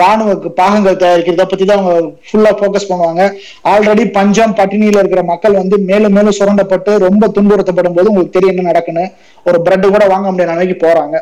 ராணுவ 0.00 0.34
பாகங்கள் 0.60 1.00
தயாரிக்கிறத 1.04 1.46
பத்தி 1.52 1.64
தான் 1.64 1.80
அவங்க 1.82 1.94
ஃபுல்லா 2.28 2.52
போக்கஸ் 2.62 2.90
பண்ணுவாங்க. 2.90 3.22
ஆல்ரெடி 3.72 4.04
பஞ்சம் 4.18 4.56
பட்டினியில 4.60 5.02
இருக்கிற 5.02 5.22
மக்கள் 5.32 5.58
வந்து 5.62 5.78
மேலும் 5.90 6.16
மேலும் 6.18 6.38
சுரண்டப்பட்டு 6.40 6.92
ரொம்ப 7.06 7.24
துன்புறுத்தப்படும் 7.38 7.98
போது 8.00 8.12
உங்களுக்கு 8.12 8.36
தெரியும் 8.36 8.54
என்ன 8.56 8.68
நடக்குன்னு. 8.70 9.06
ஒரு 9.48 9.60
பிரெட் 9.68 9.86
கூட 9.94 10.04
வாங்க 10.12 10.26
முடியாத 10.32 10.58
நிலைக்கு 10.58 10.76
போறாங்க. 10.84 11.16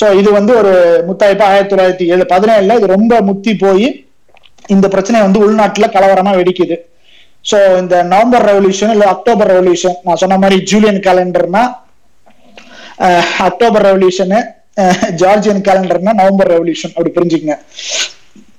சோ 0.00 0.06
இது 0.18 0.28
வந்து 0.38 0.52
ஒரு 0.60 0.72
முத்தாய்ப்பா 1.06 1.46
ஆயிரத்தி 1.52 1.72
தொள்ளாயிரத்தி 1.72 2.04
ஏழு 2.14 2.24
பதினேழுல 2.34 2.76
இது 2.78 2.94
ரொம்ப 2.96 3.14
முத்தி 3.28 3.52
போய் 3.62 3.86
இந்த 4.74 4.86
பிரச்சனை 4.92 5.18
வந்து 5.24 5.40
உள்நாட்டுல 5.46 5.86
கலவரமா 5.94 6.32
வெடிக்குது. 6.38 6.76
சோ 7.50 7.58
இந்த 7.80 7.96
நவம்பர் 8.12 8.44
ரெவல்யூஷன் 8.50 8.92
இல்ல 8.94 9.04
அக்டோபர் 9.14 9.50
ரெவல்யூஷன் 9.52 9.96
நான் 10.06 10.20
சொன்ன 10.22 10.38
மாதிரி 10.42 10.56
ஜூலியன் 10.70 11.00
கேலண்டர்னா 11.06 11.62
அக்டோபர் 13.48 13.86
ரெவல்யூஷனு 13.88 14.38
ஜார்ஜியன் 15.20 15.62
கேலண்டர்னா 15.68 16.12
நவம்பர் 16.20 16.50
ரெவல்யூஷன் 16.54 16.92
அப்படி 16.94 17.12
புரிஞ்சுக்கங்க. 17.16 17.56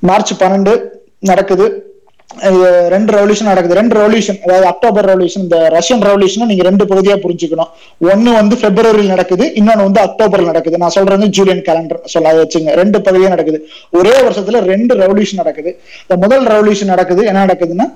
மார்ச் 0.09 0.33
பன்னெண்டு 0.41 0.73
நடக்குது. 1.29 1.67
ரெண்டு 2.93 3.11
ரெவல்யூஷன் 3.15 3.49
நடக்குது. 3.51 3.77
ரெண்டு 3.79 3.95
ரெவல்யூஷன் 3.99 4.37
அதாவது 4.45 4.65
அக்டோபர் 4.71 5.07
ரெவல்யூஷன் 5.11 5.43
இந்த 5.45 5.59
ரஷ்யன் 5.77 6.03
ரெவல்யூஷன் 6.07 6.49
நீங்க 6.51 6.65
ரெண்டு 6.67 6.85
பகுதியா 6.91 7.15
புரிஞ்சுக்கணும். 7.23 7.71
ஒன்னு 8.11 8.29
வந்து 8.39 8.55
பிப்ரவரியில் 8.63 9.13
நடக்குது 9.15 9.45
இன்னொன்னு 9.61 9.87
வந்து 9.87 10.01
அக்டோபர்ல 10.07 10.51
நடக்குது. 10.51 10.81
நான் 10.83 10.95
சொல்றது 10.97 11.27
ஜூலியன் 11.37 11.65
கேலண்டர் 11.69 12.01
சொல்ல 12.13 12.35
வச்சுங்க. 12.43 12.75
ரெண்டு 12.81 12.99
பகுதியா 13.07 13.31
நடக்குது. 13.35 13.59
ஒரே 13.99 14.15
வருஷத்துல 14.27 14.61
ரெண்டு 14.73 14.95
ரெவல்யூஷன் 15.03 15.41
நடக்குது. 15.43 15.73
இந்த 16.05 16.17
முதல் 16.25 16.47
ரெவல்யூஷன் 16.53 16.93
நடக்குது 16.95 17.23
என்ன 17.31 17.43
நடக்குதுன்னா 17.47 17.87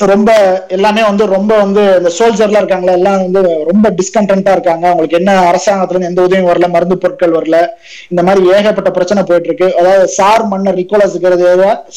ரொம்ப 0.00 0.30
எல்லாமே 0.74 1.02
வந்து 1.08 1.24
ரொம்ப 1.34 1.52
வந்து 1.62 1.82
இந்த 1.98 2.10
சோல்ஜர்லாம் 2.16 2.62
இருக்காங்களா 2.62 2.92
எல்லாம் 2.98 3.22
வந்து 3.22 3.40
ரொம்ப 3.70 3.90
டிஸ்கண்டா 3.98 4.52
இருக்காங்க. 4.56 4.84
அவங்களுக்கு 4.90 5.18
என்ன 5.20 5.32
அரசாங்கத்துல 5.50 5.96
இருந்து 5.96 6.10
எந்த 6.10 6.24
உதவியும் 6.26 6.50
வரல 6.50 6.68
மருந்து 6.74 6.96
பொருட்கள் 7.04 7.34
வரல. 7.38 7.58
இந்த 8.12 8.22
மாதிரி 8.26 8.52
ஏகப்பட்ட 8.56 8.90
பிரச்சனை 8.98 9.22
போயிட்டு 9.22 9.50
இருக்கு 9.50 9.68
அதாவது 9.80 10.06
சார் 10.18 10.44
மன்னர் 10.52 10.78
நிக்கோலஸ் 10.82 11.18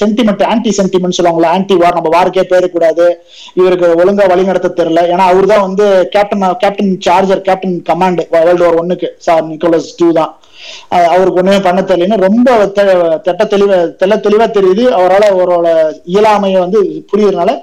சென்டிமெண்ட் 0.01 0.43
ஆன்டி 0.51 0.73
சென்டிமெண்ட் 0.79 1.17
சொல்லுவாங்களா 1.19 1.53
ஆன்டி 1.57 1.77
வார் 1.83 1.97
நம்ம 1.99 2.13
வாருக்கே 2.17 2.45
கூடாது 2.75 3.07
இவருக்கு 3.59 3.87
ஒழுங்கா 4.03 4.27
வழி 4.33 4.49
நடத்த 4.49 4.73
தெரியல. 4.81 5.03
ஏன்னா 5.13 5.27
அவர் 5.33 5.51
தான் 5.53 5.65
வந்து 5.67 5.87
captain 6.15 6.45
captain 6.65 6.93
charger 7.07 7.47
captain 7.49 7.77
command 7.91 8.23
world 8.35 8.65
war 8.65 8.79
ஒன்னுக்கு 8.83 9.09
சார் 9.27 9.45
நிக்கோலஸ் 9.51 9.95
டூ 10.01 10.09
தான். 10.21 10.33
அவருக்கு 11.13 11.39
ஒண்ணுமே 11.41 11.59
பண்ண 11.67 11.81
தெரியலன்னு 11.91 12.25
ரொம்ப 12.27 12.55
தெட்ட 13.27 13.41
தெளிவா 13.53 13.77
தெல்ல 14.01 14.17
தெளிவா 14.27 14.47
தெரியுது. 14.57 14.83
அவரால் 14.99 15.31
அவரோட 15.31 15.67
இயலாமையை 16.13 16.59
வந்து 16.65 16.81
புரியறதுனால 17.11 17.53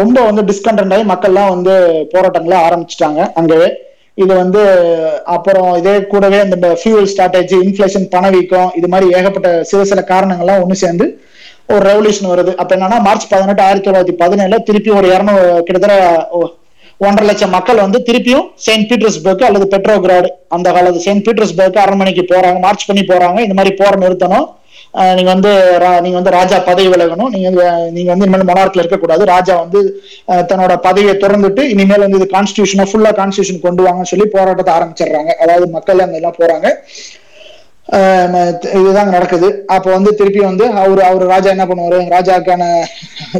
ரொம்ப 0.00 0.18
வந்து 0.28 0.44
டிஸ்கண்டன்ட் 0.50 0.94
ஆகி 0.96 1.06
மக்கள்லாம் 1.12 1.54
வந்து 1.54 1.74
போராட்டங்களை 2.14 2.58
ஆரம்பிச்சிட்டாங்க 2.66 3.20
அங்கவே 3.40 3.70
இது 4.22 4.32
வந்து 4.42 4.62
அப்புறம் 5.34 5.68
இதே 5.80 5.92
கூடவே 6.12 6.38
இந்த 6.46 6.70
ஃபியூல் 6.80 7.06
ஸ்ட்ராட்டஜி 7.12 7.56
இன்ஃபிளேஷன் 7.66 8.08
பணவீக்கம் 8.14 8.72
இது 8.78 8.88
மாதிரி 8.94 9.06
ஏகப்பட்ட 9.18 9.50
சில 9.70 9.84
சில 9.90 10.00
காரணங்கள்லாம் 10.10 10.62
ஒண்ணு 10.64 10.82
சேர்ந்து 10.82 11.06
ஒரு 11.72 11.82
ரெவல்யூஷன் 11.88 12.30
வருது. 12.32 12.52
அப்ப 12.60 12.70
என்னன்னா 12.76 12.98
மார்ச் 13.06 13.30
பதினெட்டு 13.30 13.62
ஆயிரத்தி 13.66 13.86
தொள்ளாயிரத்தி 13.86 14.16
பதினேழுல 14.22 14.58
திருப்பி 14.68 14.90
ஒரு 14.98 15.08
இரநூறு 15.14 15.44
கிட்டத்தட்ட 15.66 15.96
ஒன்றரை 16.98 17.26
லட்சம் 17.26 17.50
மக்கள் 17.50 17.76
வந்து 17.76 18.02
திருப்பியும் 18.06 18.48
செயின்ட் 18.54 18.90
பீட்டர்ஸ்பர்க் 18.90 19.42
அல்லது 19.42 19.78
பெட்ரோகிராடு. 19.78 20.28
அந்த 20.48 20.72
காலத்து 20.72 21.00
செயின்ட் 21.00 21.26
பீட்டர்ஸ்பர்க் 21.26 21.78
அரண்மனைக்கு 21.78 22.34
போறாங்க 22.34 22.60
மார்ச் 22.60 22.86
பண்ணி 22.86 23.02
போறாங்க. 23.02 23.38
இந்த 23.38 23.54
மாதிரி 23.54 23.74
போற 23.74 23.90
நிறுத்தணும். 23.90 24.60
நீங்க 24.92 25.22
வந்து 25.22 25.78
ரா- 25.80 26.00
நீங்க 26.00 26.14
வந்து 26.14 26.30
ராஜா 26.30 26.58
பதவி 26.58 26.88
விலகணும். 26.88 27.28
நீங்க 27.28 27.48
வந்து- 27.50 27.90
நீங்க 27.90 28.14
வந்து 28.14 28.26
இனிமேல் 28.26 28.56
மொனார்க்ல 28.56 28.78
இருக்கக்கூடாது. 28.78 29.24
ராஜா 29.24 29.56
வந்து 29.56 30.02
தன்னோட 30.28 30.76
பதவியை 30.76 31.14
திறந்துட்டு 31.14 31.60
இனிமேல் 31.60 31.98
வந்து 31.98 32.18
இது 32.18 32.28
கான்ஸ்டியூஷனை 32.32 32.86
ஃபுல்லா 32.86 33.12
கான்ஸ்டியூஷன் 33.12 33.60
கொண்டு 33.60 33.84
வாங்கன்னு 33.84 34.02
சொல்லி 34.02 34.24
போராட்டத்தை 34.24 34.74
ஆரம்பிச்சிடுறாங்க. 34.74 35.32
அதாவது 35.32 35.68
மக்கள் 35.68 35.98
அங்க 35.98 36.14
எல்லாம் 36.14 36.34
போறாங்க. 36.38 36.74
இதுதாங்க 37.88 38.68
இதுதான் 38.80 39.12
நடக்குது. 39.14 39.48
அப்ப 39.66 39.86
வந்து 39.90 40.14
திருப்பி 40.14 40.40
வந்து 40.40 40.64
அவர் 40.82 41.00
அவர் 41.00 41.24
ராஜா 41.26 41.48
என்ன 41.50 41.64
பண்ணுவாரு? 41.66 41.98
ராஜாக்கான 42.14 42.62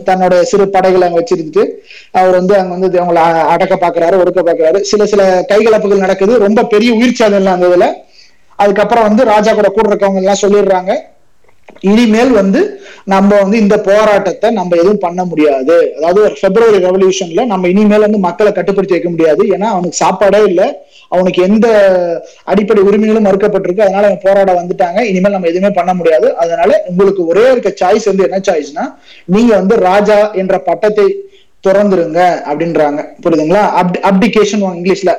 தன்னோட 0.08 0.40
சிறு 0.50 0.64
படைகளை 0.68 1.06
அங்க 1.08 1.18
வச்சிருந்துட்டு 1.20 1.64
அவர் 2.12 2.34
வந்து 2.40 2.54
அங்க 2.58 2.72
வந்து 2.76 3.00
அவங்கள 3.00 3.22
அடக்க 3.54 3.74
பாக்குறாரு 3.84 4.18
ஒடுக்க 4.22 4.40
பாக்குறாரு. 4.48 4.80
சில 4.80 5.06
சில 5.06 5.44
கைகலப்புகள் 5.52 6.04
நடக்குது. 6.04 6.38
ரொம்ப 6.46 6.64
பெரிய 6.64 6.92
உயிர்ச்சாதம் 6.94 7.40
இல்லை 7.42 7.52
அந்த 7.52 7.66
இதுல. 7.66 7.88
அதுக்கப்புறம் 8.58 9.06
வந்து 9.08 9.24
ராஜா 9.24 9.52
கூட 9.52 9.68
கூட 9.68 9.88
இருக்கவங்க 9.90 10.22
எல்லாம் 10.24 10.42
சொல்லிடுறாங்க. 10.44 10.92
இனிமேல் 11.80 12.30
வந்து 12.30 12.80
நம்ம 13.04 13.38
வந்து 13.42 13.58
இந்த 13.58 13.76
போராட்டத்தை 13.80 14.50
நம்ம 14.50 14.76
எதுவும் 14.76 14.98
பண்ண 14.98 15.24
முடியாது. 15.24 15.94
அதாவது 15.96 16.22
ஒரு 16.22 16.36
பிப்ரவரி 16.40 16.78
ரெவல்யூஷன்ல 16.86 17.44
நம்ம 17.46 17.68
இனிமேல் 17.68 18.00
வந்து 18.00 18.18
மக்களை 18.18 18.52
கட்டுப்படுத்தி 18.52 18.96
வைக்க 18.96 19.10
முடியாது. 19.10 19.44
ஏன்னா 19.44 19.68
அவனுக்கு 19.74 19.96
சாப்பாடே 19.96 20.42
இல்லை. 20.44 20.66
அவனுக்கு 21.08 21.42
எந்த 21.42 21.66
அடிப்படை 22.44 22.82
உரிமைகளும் 22.82 23.26
மறுக்கப்பட்டிருக்கு. 23.26 23.86
அதனால 23.86 24.06
அவன் 24.06 24.22
போராட 24.22 24.50
வந்துட்டாங்க. 24.60 25.00
இனிமேல் 25.00 25.32
நம்ம 25.32 25.46
எதுவுமே 25.46 25.70
பண்ண 25.70 25.94
முடியாது. 25.94 26.36
அதனால 26.36 26.84
உங்களுக்கு 26.86 27.26
ஒரே 27.26 27.50
இருக்க 27.50 27.72
சாய்ஸ் 27.82 28.08
வந்து 28.10 28.26
என்ன 28.28 28.40
சாய்ஸ்னா 28.50 28.86
நீங்க 29.24 29.52
வந்து 29.56 29.76
ராஜா 29.76 30.30
என்ற 30.32 30.58
பட்டத்தை 30.58 31.06
திறந்துருங்க 31.64 32.20
அப்படின்றாங்க. 32.50 33.00
புரியுதுங்களா? 33.24 33.62
அப்டிகேஷன் 34.10 34.64
இங்கிலீஷ்ல 34.78 35.10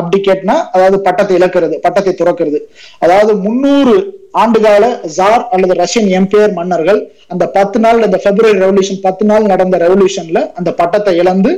அப்டிகேட்னா 0.00 0.56
அதாவது 0.74 0.98
பட்டத்தை 1.06 1.34
இழக்கிறது 1.38 1.76
பட்டத்தை 1.86 2.12
துறக்கிறது. 2.20 2.58
அதாவது 3.04 3.34
முன்னூறு 3.46 3.94
ஆண்டுகால 4.42 4.84
ஜார் 5.18 5.44
அல்லது 5.54 5.74
ரஷ்யன் 5.82 6.08
எம்பையர் 6.18 6.56
மன்னர்கள் 6.58 6.98
அந்த 7.32 7.44
பத்து 7.56 7.78
நாள் 7.84 8.02
இந்த 8.06 8.18
பிப்ரவரி 8.24 8.58
ரெவல்யூஷன் 8.64 9.00
பத்து 9.06 9.24
நாள் 9.30 9.50
நடந்த 9.52 9.76
ரெவல்யூஷன்ல 9.84 10.40
அந்த 10.58 10.70
பட்டத்தை 10.80 11.12
இழந்து 11.22 11.52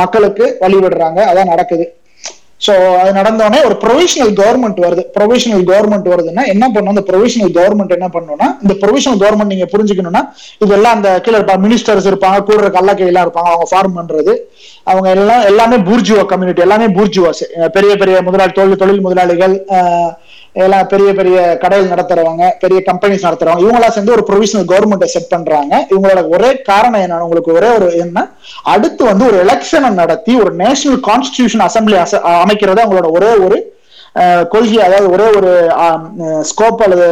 மக்களுக்கு 0.00 0.44
வழிவிடுறாங்க 0.64 1.20
அதான் 1.30 1.52
நடக்குது. 1.54 1.86
சோ 2.60 2.72
அது 2.98 3.10
நடந்தோடனே 3.12 3.58
ஒரு 3.64 3.74
ப்ரொவிஷனல் 3.80 4.30
கவர்மெண்ட் 4.38 4.78
வருது. 4.84 5.02
ப்ரொவிஷனல் 5.16 5.64
கவர்மெண்ட் 5.66 6.06
வருதுன்னா 6.12 6.42
என்ன 6.52 6.64
பண்ணும்? 6.68 6.92
அந்த 6.92 7.04
ப்ரொவிஷனல் 7.08 7.52
கவர்மெண்ட் 7.56 7.96
என்ன 7.96 8.08
பண்ணணும்னா 8.10 8.48
இந்த 8.62 8.74
ப்ரொவிஷனல் 8.82 9.20
கவர்மெண்ட் 9.22 9.52
நீங்க 9.52 9.66
புரிஞ்சுக்கணும்னா 9.72 10.22
இதெல்லாம் 10.64 10.94
அந்த 10.96 11.10
கீழே 11.24 11.36
இருப்பாங்க 11.38 11.64
மினிஸ்டர்ஸ் 11.66 12.08
இருப்பாங்க 12.10 12.38
கூட 12.44 12.58
இருக்க 12.58 12.82
அல்ல 12.82 12.94
கையெல்லாம் 12.94 13.26
இருப்பாங்க 13.26 13.50
அவங்க 13.52 13.68
ஃபார்ம் 13.70 13.96
பண்றது. 13.98 14.34
அவங்க 14.86 15.08
எல்லாம் 15.14 15.44
எல்லாமே 15.46 15.76
பூர்ஜுவா 15.86 16.24
கம்யூனிட்டி 16.26 16.62
எல்லாமே 16.62 16.86
பூர்ஜுவாஸ் 16.96 17.42
பெரிய 17.74 17.92
பெரிய 17.96 18.16
முதலாளி 18.22 18.52
தொழில் 18.52 18.80
தொழில் 18.82 19.00
முதலாளிகள் 19.00 19.54
ஆஹ், 19.76 20.10
எல்லாம் 20.64 20.88
பெரிய 20.92 21.10
பெரிய 21.18 21.38
கடைகள் 21.62 21.92
நடத்துறவங்க 21.92 22.44
பெரிய 22.62 22.78
கம்பெனிஸ் 22.88 23.24
நடத்துறவங்க 23.26 23.64
இவங்களா 23.64 23.88
சேர்ந்து 23.94 24.14
ஒரு 24.16 24.24
ப்ரொவிஷனல் 24.28 24.68
கவர்மெண்ட்டை 24.72 25.08
செட் 25.14 25.32
பண்றாங்க. 25.32 25.72
இவங்களோட 25.92 26.22
ஒரே 26.34 26.50
காரணம் 26.70 27.02
என்ன 27.06 27.22
உங்களுக்கு 27.26 27.56
ஒரே 27.58 27.70
ஒரு 27.78 27.88
என்ன 28.04 28.24
அடுத்து 28.74 29.02
வந்து 29.10 29.26
ஒரு 29.30 29.38
எலெக்ஷனை 29.44 29.90
நடத்தி 30.02 30.34
ஒரு 30.42 30.52
நேஷனல் 30.64 31.00
கான்ஸ்டிடியூஷன் 31.08 31.66
அசம்பிளி 31.68 31.98
அமைக்கிறது 32.44 32.84
அவங்களோட 32.84 33.10
ஒரே 33.18 33.32
ஒரு 33.46 33.58
கொள்கை 34.52 34.78
அதாவது 34.84 35.08
ஒரே 35.14 35.26
ஒரு 35.38 35.50
ஸ்கோப் 36.50 36.84
அல்லது 36.84 37.08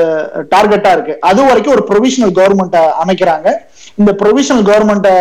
டார்கெட்டா 0.53 0.91
இருக்கு. 0.97 1.15
அது 1.31 1.41
வரைக்கும் 1.49 1.75
ஒரு 1.77 1.85
ப்ரொவிஷனல் 1.91 2.37
கவர்மெண்ட்டை 2.39 2.85
அமைக்கிறாங்க. 3.03 3.49
இந்த 4.01 4.13
ப்ரொவிஷனல் 4.23 4.67
கவர்மெண்ட்டை 4.71 5.17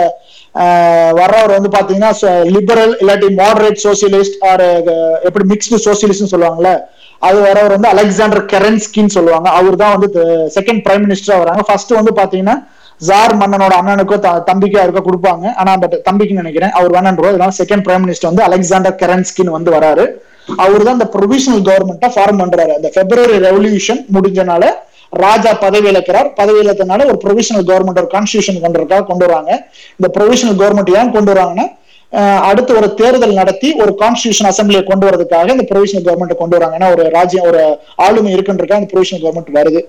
வர்றவர் 1.19 1.55
வந்து 1.57 1.69
பாத்தீங்கன்னா 1.75 2.11
லிபரல் 2.55 2.93
இல்லாட்டி 3.01 3.29
மாடரேட் 3.41 3.79
சோசியலிஸ்ட் 3.85 4.39
ஆர் 4.49 4.65
எப்படி 5.27 5.45
மிக்ஸ்டு 5.51 5.83
சோசியலிஸ்ட் 5.87 6.33
சொல்லுவாங்கல்ல 6.33 6.73
அது 7.23 7.39
வரவர் 7.41 7.69
வந்து 7.69 7.87
அலெக்சாண்டர் 7.87 8.45
கெரன்ஸ்கின்னு 8.45 9.07
சொல்லுவாங்க. 9.07 9.49
அவர் 9.49 9.75
தான் 9.75 9.97
வந்து 9.97 10.19
செகண்ட் 10.55 10.83
பிரைம் 10.85 11.03
மினிஸ்டரா 11.05 11.37
வராங்க. 11.37 11.61
ஃபர்ஸ்ட் 11.61 11.91
வந்து 11.91 12.11
பாத்தீங்கன்னா 12.11 12.55
ஜார் 12.97 13.37
மன்னனோட 13.37 13.73
அண்ணனுக்கோ 13.81 14.19
த- 14.19 14.43
தம்பிக்கோ 14.53 14.77
யாருக்கோ 14.77 15.01
கொடுப்பாங்க. 15.05 15.55
ஆனா 15.55 15.77
பட் 15.77 16.03
தம்பிக்கு 16.03 16.35
நினைக்கிறேன் 16.35 16.69
அவர் 16.69 16.91
வேணான்றோம் 16.91 17.27
அதனால 17.27 17.51
செகண்ட் 17.57 17.87
பிரைம் 17.87 18.03
மினிஸ்டர் 18.05 18.29
வந்து 18.29 18.43
அலெக்சாண்டர் 18.43 18.95
கெரன்ஸ்கின்னு 18.95 19.49
வந்து 19.49 19.71
வராரு. 19.71 20.07
அவர் 20.57 20.83
தான் 20.83 20.93
இந்த 20.93 21.09
ப்ரொவிஷனல் 21.13 21.71
கவர்மெண்ட்டை 21.71 22.09
ஃபார்ம் 22.09 22.41
பண்றாரு. 22.41 22.67
அந்த 22.67 22.91
பிப்ரவரி 22.93 23.37
ரெவல்யூஷன் 23.37 24.05
முடிஞ்சனால 24.13 24.69
ராஜா 25.09 25.53
பதவி 25.53 25.91
இழக்கிறார். 25.91 26.31
பதவி 26.35 26.59
இழந்தனால 26.59 27.05
ஒரு 27.05 27.19
ப்ரொவிஷனல் 27.23 27.67
கவர்மெண்ட் 27.67 27.97
ஒரு 27.97 28.09
கான்ஸ்டியூஷன் 28.13 28.61
கொண்டு 28.61 29.05
கொண்டு 29.05 29.25
வராங்க. 29.27 29.67
இந்த 29.97 30.23
ப்ரொவிஷனல் 30.23 30.59
கவர்மெண்ட் 30.61 30.97
ஏன் 30.97 31.11
கொண்டு 31.11 31.33
வராங்கன்னா 31.33 31.81
அடுத்து 32.21 32.75
ஒரு 32.75 32.93
தேர்தல் 32.93 33.33
நடத்தி 33.33 33.73
ஒரு 33.73 33.95
கான்ஸ்டியூஷன் 33.99 34.49
அசம்பிளியை 34.49 34.83
கொண்டு 34.83 35.07
வரதுக்காக 35.07 35.49
இந்த 35.49 35.65
ப்ரொவிஷனல் 35.73 36.07
கவர்மெண்ட் 36.07 36.35
கொண்டு 36.35 36.57
வராங்க. 36.57 36.77
ஏன்னா 36.77 36.91
ஒரு 36.91 37.09
ராஜ்யம் 37.09 37.45
ஒரு 37.45 37.77
ஆளுமை 37.95 38.35
இருக்குன்றக்காக 38.35 38.79
இந்த 38.79 38.89
ப்ரொவிஷனல் 38.93 39.23
கவர்மெண்ட் 39.23 39.53
வருது. 39.53 39.81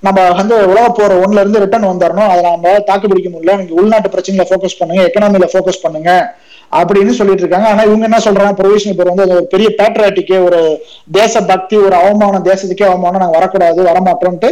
நம்ம 0.00 0.30
வந்து 0.30 0.68
உலக 0.68 0.88
போற 0.88 1.14
ஒன்ல 1.14 1.42
இருந்து 1.44 1.58
ரிட்டர்ன் 1.58 1.90
வந்துடணும் 1.90 2.28
அதை 2.28 2.50
நம்ம 2.50 2.78
தாக்கு 2.78 3.08
பிடிக்க 3.08 3.30
முடியல. 3.30 3.56
நீங்க 3.56 3.74
உள்நாட்டு 3.74 4.08
பிரச்சனைகளை 4.08 4.48
ஃபோக்கஸ் 4.52 4.78
பண்ணுங்க 4.78 5.02
எக்கனாமில 5.02 5.48
ஃபோக்கஸ் 5.52 5.82
பண்ணுங்க 5.82 6.34
அப்படின்னு 6.80 7.10
சொல்லிட்டு 7.10 7.42
இருக்காங்க. 7.42 7.68
ஆனா 7.68 7.82
இவங்க 7.82 8.04
என்ன 8.04 8.18
சொல்றாங்க 8.18 8.52
ப்ரொவிஷனல் 8.60 8.96
பேர் 8.96 9.08
வந்து 9.08 9.22
அது 9.22 9.34
ஒரு 9.34 9.46
பெரிய 9.46 9.68
பேட்ரியாட்டிக்கே 9.78 10.44
ஒரு 10.44 10.84
தேச 11.12 11.42
பக்தி 11.42 11.76
ஒரு 11.76 11.94
அவமானம் 11.94 12.44
தேசத்துக்கே 12.44 12.82
அவமானம் 12.82 13.20
நாங்க 13.20 13.38
வரக்கூடாது 13.38 13.82
வரமாட்டோம்ட்டு 13.82 14.50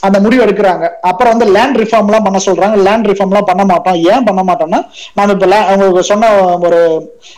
அந்த 0.00 0.20
முடிவு 0.20 0.44
எடுக்கிறாங்க. 0.44 0.88
அப்புறம் 1.00 1.38
வந்து 1.38 1.52
லேண்ட் 1.52 1.78
ரிஃபார்ம் 1.78 2.04
எல்லாம் 2.04 2.22
பண்ண 2.22 2.38
சொல்றாங்க. 2.46 2.76
லேண்ட் 2.76 3.06
ரிஃபார்ம் 3.06 3.32
எல்லாம் 3.32 3.44
பண்ண 3.44 3.64
மாட்டோம். 3.64 3.94
ஏன் 3.94 4.24
பண்ண 4.24 4.42
மாட்டோம்னா 4.42 4.80
நம்ம 5.14 5.32
இப்ப 5.32 5.46
la- 5.46 6.00
சொன்ன 6.00 6.58
ஒரு 6.58 6.80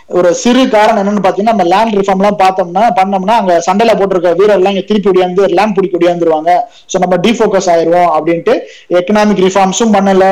ஒரு 0.09 0.35
சிறு 0.35 0.69
காரணம் 0.69 1.01
என்னன்னு 1.03 1.27
பாத்தீங்கன்னா 1.27 1.53
நம்ம 1.53 1.63
லேண்ட் 1.63 1.95
ரிஃபார்ம் 1.95 2.21
எல்லாம் 2.23 2.39
பார்த்தோம்னா 2.39 2.85
பண்ணோம்னா 2.99 3.37
அங்க 3.41 3.63
சண்டையில 3.71 3.95
போட்டிருக்க 4.01 4.37
வீரர் 4.37 4.57
எல்லாம் 4.57 4.75
இங்க 4.75 4.85
திருப்பி 4.87 5.11
ஒடியாந்து 5.11 5.49
லேண்ட் 5.49 5.75
பிடிக்க 5.75 5.99
ஒடியாந்துருவாங்க 5.99 6.51
சோ 6.93 6.99
நம்ம 6.99 7.17
ரீஃபோக்கஸ் 7.35 7.71
ஆயிடுவோம் 7.75 8.11
அப்படின்ட்டு 8.17 8.55
எக்கனாமிக் 8.99 9.43
ரிஃபார்ம்ஸும் 9.47 9.95
பண்ணல 9.97 10.25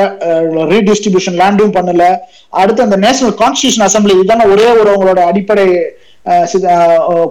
ரீடிஸ்ட்ரிபியூஷன் 0.73 1.39
லேண்டும் 1.41 1.75
பண்ணல. 1.77 2.03
அடுத்து 2.49 2.81
அந்த 2.83 2.97
நேஷனல் 2.97 3.35
கான்ஸ்டியூஷன் 3.43 3.85
அசம்பிளி 3.87 4.15
இதுதானே 4.15 4.45
ஒரே 4.53 4.65
ஒரு 4.71 4.89
அவங்களோட 4.93 5.19
அடிப்படை 5.19 5.65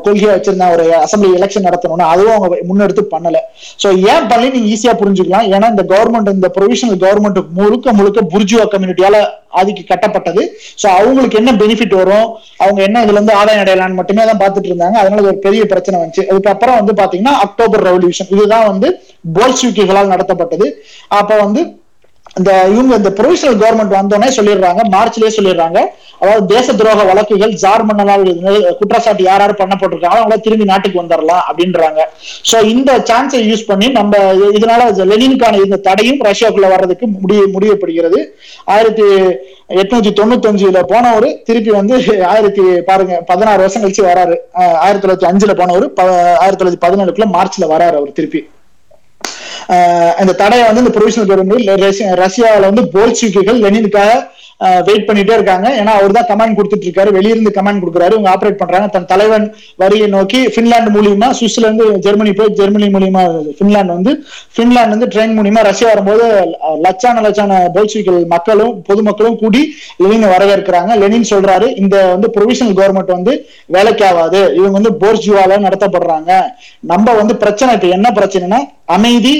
கொள்கையை 0.04 0.30
வச்சிருந்தா 0.32 0.66
ஒரு 0.74 0.84
அசம்பிளி 1.04 1.30
எலெக்ஷன் 1.38 1.66
நடத்தணும்னு 1.66 2.06
அதுவும் 2.12 2.36
அவங்க 2.38 2.56
முன்னெடுத்து 2.70 3.02
பண்ணல. 3.14 3.38
சோ 3.82 3.88
ஏன் 4.12 4.26
பண்ணி 4.30 4.48
நீங்க 4.54 4.68
ஈஸியா 4.74 4.92
புரிஞ்சுக்கலாம். 5.02 5.46
ஏன்னா 5.54 5.68
இந்த 5.74 5.84
கவர்மெண்ட் 5.92 6.34
இந்த 6.38 6.50
ப்ரொவிஷனல் 6.56 7.00
கவர்மெண்ட் 7.04 7.40
முழுக்க 7.58 7.94
முழுக்க 8.00 8.26
புர்ஜுவா 8.34 8.66
கம்யூனிட்டியால 8.74 9.18
ஆதிக்கு 9.60 9.84
கட்டப்பட்டது. 9.92 10.42
சோ 10.82 10.86
அவங்களுக்கு 10.98 11.38
என்ன 11.40 11.50
பெனிஃபிட் 11.62 11.96
வரும்? 12.00 12.28
அவங்க 12.62 12.80
என்ன 12.88 13.04
இதுல 13.04 13.18
இருந்து 13.18 13.36
ஆதாயம் 13.40 13.62
அடையலாம்னு 13.64 14.00
மட்டுமே 14.00 14.24
தான் 14.30 14.42
பார்த்துட்டு 14.42 14.70
இருந்தாங்க. 14.70 14.98
அதனால 15.02 15.26
ஒரு 15.30 15.38
பெரிய 15.46 15.64
பிரச்சனை 15.72 15.96
வந்துச்சு. 16.00 16.24
அதுக்கப்புறம் 16.32 16.80
வந்து 16.80 16.94
பாத்தீங்கன்னா 17.02 17.36
அக்டோபர் 17.46 17.84
ரெவல்யூஷன் 17.88 18.32
இதுதான் 18.36 18.68
வந்து 18.72 18.90
போல்ஸ்விக்கிகளால் 19.38 20.12
நடத்தப்பட்டது. 20.14 20.68
அப்ப 21.20 21.32
வந்து 21.44 21.62
இந்த 22.40 22.50
இவங்க 22.74 22.92
இந்த 23.00 23.10
ப்ரொவிஷனல் 23.18 23.58
கவர்மெண்ட் 23.62 23.94
வந்தோடனே 23.98 24.28
சொல்லிடுறாங்க 24.36 24.82
மார்ச்லயே 24.94 25.30
சொல்லிடுறாங்க. 25.36 25.78
அதாவது 26.22 26.44
தேச 26.52 26.66
துரோக 26.78 27.00
வழக்குகள் 27.08 27.52
ஜார் 27.62 27.84
மன்னலால் 27.88 28.24
குற்றச்சாட்டு 28.78 29.22
யார் 29.28 29.42
யார் 29.44 29.54
பண்ணப்பட்டிருக்காங்களோ 29.60 30.20
அவங்கள 30.22 30.38
திரும்பி 30.44 30.66
நாட்டுக்கு 30.70 31.00
வந்துடலாம் 31.00 31.42
அப்படின்றாங்க. 31.48 32.00
சோ 32.50 32.56
இந்த 32.74 32.90
சான்ஸை 33.08 33.40
யூஸ் 33.48 33.66
பண்ணி 33.70 33.88
நம்ம 33.98 34.20
இதனால 34.58 34.86
லெனினுக்கான 35.12 35.60
இந்த 35.66 35.78
தடையும் 35.88 36.22
ரஷ்யாவுக்குள்ள 36.28 36.70
வர்றதுக்கு 36.74 37.08
முடிவு 37.24 37.44
முடியப்படுகிறது 37.56 38.20
ஆயிரத்தி 38.76 39.06
எட்நூத்தி 39.82 40.12
தொண்ணூத்தஞ்சுல 40.20 40.80
போனவர் 40.94 41.28
திருப்பி 41.50 41.72
வந்து 41.80 41.94
ஆயிரத்தி 42.32 42.64
பாருங்க 42.90 43.14
பதினாறு 43.32 43.62
வருஷம் 43.64 43.84
கழிச்சு 43.84 44.08
வராரு. 44.10 44.36
ஆயிரத்தி 44.84 45.04
தொள்ளாயிரத்தி 45.04 45.30
அஞ்சுல 45.32 45.54
போனவர் 45.62 45.86
ஆயிரத்தி 46.42 46.60
தொள்ளாயிரத்தி 46.62 46.84
பதினேழுக்குள்ள 46.86 47.30
மார்ச்ல 47.36 47.72
வராரு 47.74 47.96
அவர் 48.00 48.18
திருப்பி. 48.20 48.42
இந்த 50.20 50.32
தடையை 50.32 50.64
வந்து 50.66 50.80
இந்த 50.80 50.92
ப்ரொவிஷனல் 50.98 51.28
கவர்மெண்ட் 51.28 52.14
ரஷ்யாவில் 52.14 52.68
வந்து 52.74 52.84
போல்சிக்குகள் 52.92 53.60
லெனினுக்காக 53.60 54.12
வெயிட் 54.86 55.06
பண்ணிட்டே 55.08 55.34
இருக்காங்க. 55.38 55.66
ஏன்னா 55.80 55.92
அவர் 55.98 56.14
தான் 56.16 56.28
கமாண்ட் 56.30 56.56
கொடுத்துட்டு 56.58 56.86
இருக்காரு. 56.88 57.10
வெளியிருந்து 57.16 57.50
கமாண்ட் 57.58 57.82
கொடுக்குறாரு. 57.82 58.12
இவங்க 58.16 58.30
ஆப்ரேட் 58.34 58.58
பண்றாங்க. 58.60 58.88
தன் 58.96 59.08
தலைவன் 59.12 59.46
வரியை 59.82 60.06
நோக்கி 60.14 60.40
பின்லாந்து 60.56 60.90
மூலியமா 60.96 61.28
சுவிஸ்ல 61.38 61.70
ஜெர்மனி 62.06 62.32
போய் 62.40 62.52
ஜெர்மனி 62.60 62.88
மூலியமா 62.96 63.22
பின்லாந்து 63.60 63.94
வந்து 63.98 64.12
பின்லாந்து 64.58 64.94
வந்து 64.96 65.08
ட்ரெயின் 65.14 65.36
மூலியமா 65.38 65.62
ரஷ்யா 65.70 65.88
வரும்போது 65.92 66.26
லட்சான 66.86 67.22
லட்சான 67.26 67.60
போல்சிகள் 67.76 68.20
மக்களும் 68.34 68.72
பொதுமக்களும் 68.88 69.38
கூடி 69.42 69.62
லெனின் 70.02 70.26
வரவேற்கிறாங்க. 70.34 70.90
லெனின் 71.02 71.30
சொல்றாரு 71.32 71.68
இந்த 71.82 71.96
வந்து 72.14 72.30
ப்ரொவிஷனல் 72.36 72.76
கவர்மெண்ட் 72.80 73.16
வந்து 73.18 73.34
வேலைக்கு 73.76 74.04
ஆகாது 74.10 74.42
இவங்க 74.58 74.74
வந்து 74.80 74.92
போர்ஜுவால 75.02 75.58
நடத்தப்படுறாங்க. 75.66 76.30
நம்ம 76.92 77.14
வந்து 77.20 77.36
பிரச்சனை 77.42 77.72
இப்ப 77.78 77.88
என்ன 77.96 78.10
பிரச்சனைனா 78.20 78.60
அமைதி 78.98 79.34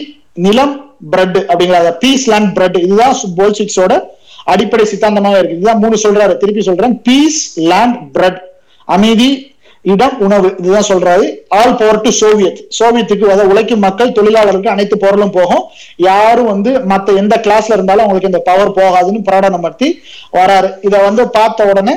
நிலம் 0.47 0.75
பிரெட் 1.13 1.39
அப்படிங்கிற 1.51 1.93
பீஸ் 2.03 2.27
லேண்ட் 2.33 2.53
பிரெட் 2.57 2.77
இதுதான் 2.87 3.17
போல்சிக்ஸோட 3.39 3.95
அடிப்படை 4.45 4.87
சித்தாந்தமாக 4.87 5.39
இருக்கு. 5.39 5.57
இதுதான் 5.57 5.79
மூணு 5.79 5.97
சொல்றாரு. 5.97 6.37
திருப்பி 6.37 6.63
சொல்றேன். 6.63 7.03
பீஸ் 7.03 7.61
லேண்ட் 7.61 8.13
பிரெட் 8.13 8.51
அமைதி 8.85 9.55
இடம் 9.83 10.21
உணவு. 10.21 10.55
இதுதான் 10.59 10.87
சொல்றாரு. 10.89 11.37
ஆல் 11.49 11.77
பவர் 11.77 12.01
டு 12.01 12.11
சோவியத் 12.11 12.67
சோவியத்துக்கு 12.81 13.25
அதாவது 13.25 13.49
உழைக்கும் 13.49 13.79
மக்கள் 13.79 14.11
தொழிலாளருக்கு 14.11 14.69
அனைத்து 14.69 14.99
பொருளும் 14.99 15.31
போகும். 15.31 15.63
யாரும் 15.97 16.47
வந்து 16.47 16.71
மத்த 16.71 17.17
எந்த 17.17 17.41
கிளாஸ்ல 17.43 17.73
இருந்தாலும் 17.73 18.05
அவங்களுக்கு 18.05 18.27
இந்த 18.27 18.39
பவர் 18.39 18.71
போகாதுன்னு 18.71 19.17
பிரகடனம் 19.17 19.63
படுத்தி 19.63 20.03
வராரு. 20.33 20.73
இத 20.83 20.99
வந்து 20.99 21.29
பார்த்த 21.29 21.65
உடனே 21.65 21.97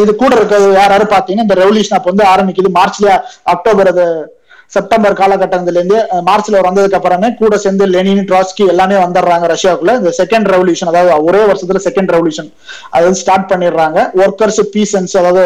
இது 0.00 0.16
கூட 0.16 0.34
இருக்கிறது 0.36 0.72
யார் 0.72 1.06
பாத்தீங்கன்னா 1.06 1.40
இந்த 1.40 1.54
ரெவல்யூஷன் 1.54 1.94
அப்ப 1.94 2.12
வந்து 2.12 2.24
ஆரம்பிக்குது. 2.24 2.74
மார்ச்ல 2.74 3.20
அக்டோபர் 3.42 3.86
அது 3.86 4.36
செப்டம்பர் 4.74 5.16
காலகட்டத்திலேருந்து 5.20 5.98
மார்ச்ல 6.28 6.60
வந்ததுக்கு 6.66 6.98
அப்புறமே 6.98 7.28
கூட 7.40 7.56
சேர்ந்து 7.64 7.84
லெனின் 7.94 8.24
ட்ராஸ்கி 8.30 8.64
எல்லாமே 8.72 8.96
வந்துடுறாங்க 9.02 9.46
ரஷ்யாவுக்குள்ள 9.52 9.94
இந்த 10.00 10.12
செகண்ட் 10.20 10.48
ரெவல்யூஷன் 10.54 10.90
அதாவது 10.92 11.12
ஒரே 11.28 11.42
வருஷத்துல 11.50 11.80
செகண்ட் 11.86 12.12
ரெவல்யூஷன் 12.14 12.50
அது 12.96 13.20
ஸ்டார்ட் 13.22 13.48
பண்ணிடுறாங்க. 13.52 13.98
ஒர்க்கர்ஸ் 14.24 14.60
பீசன்ஸ் 14.74 15.14
அதாவது 15.20 15.44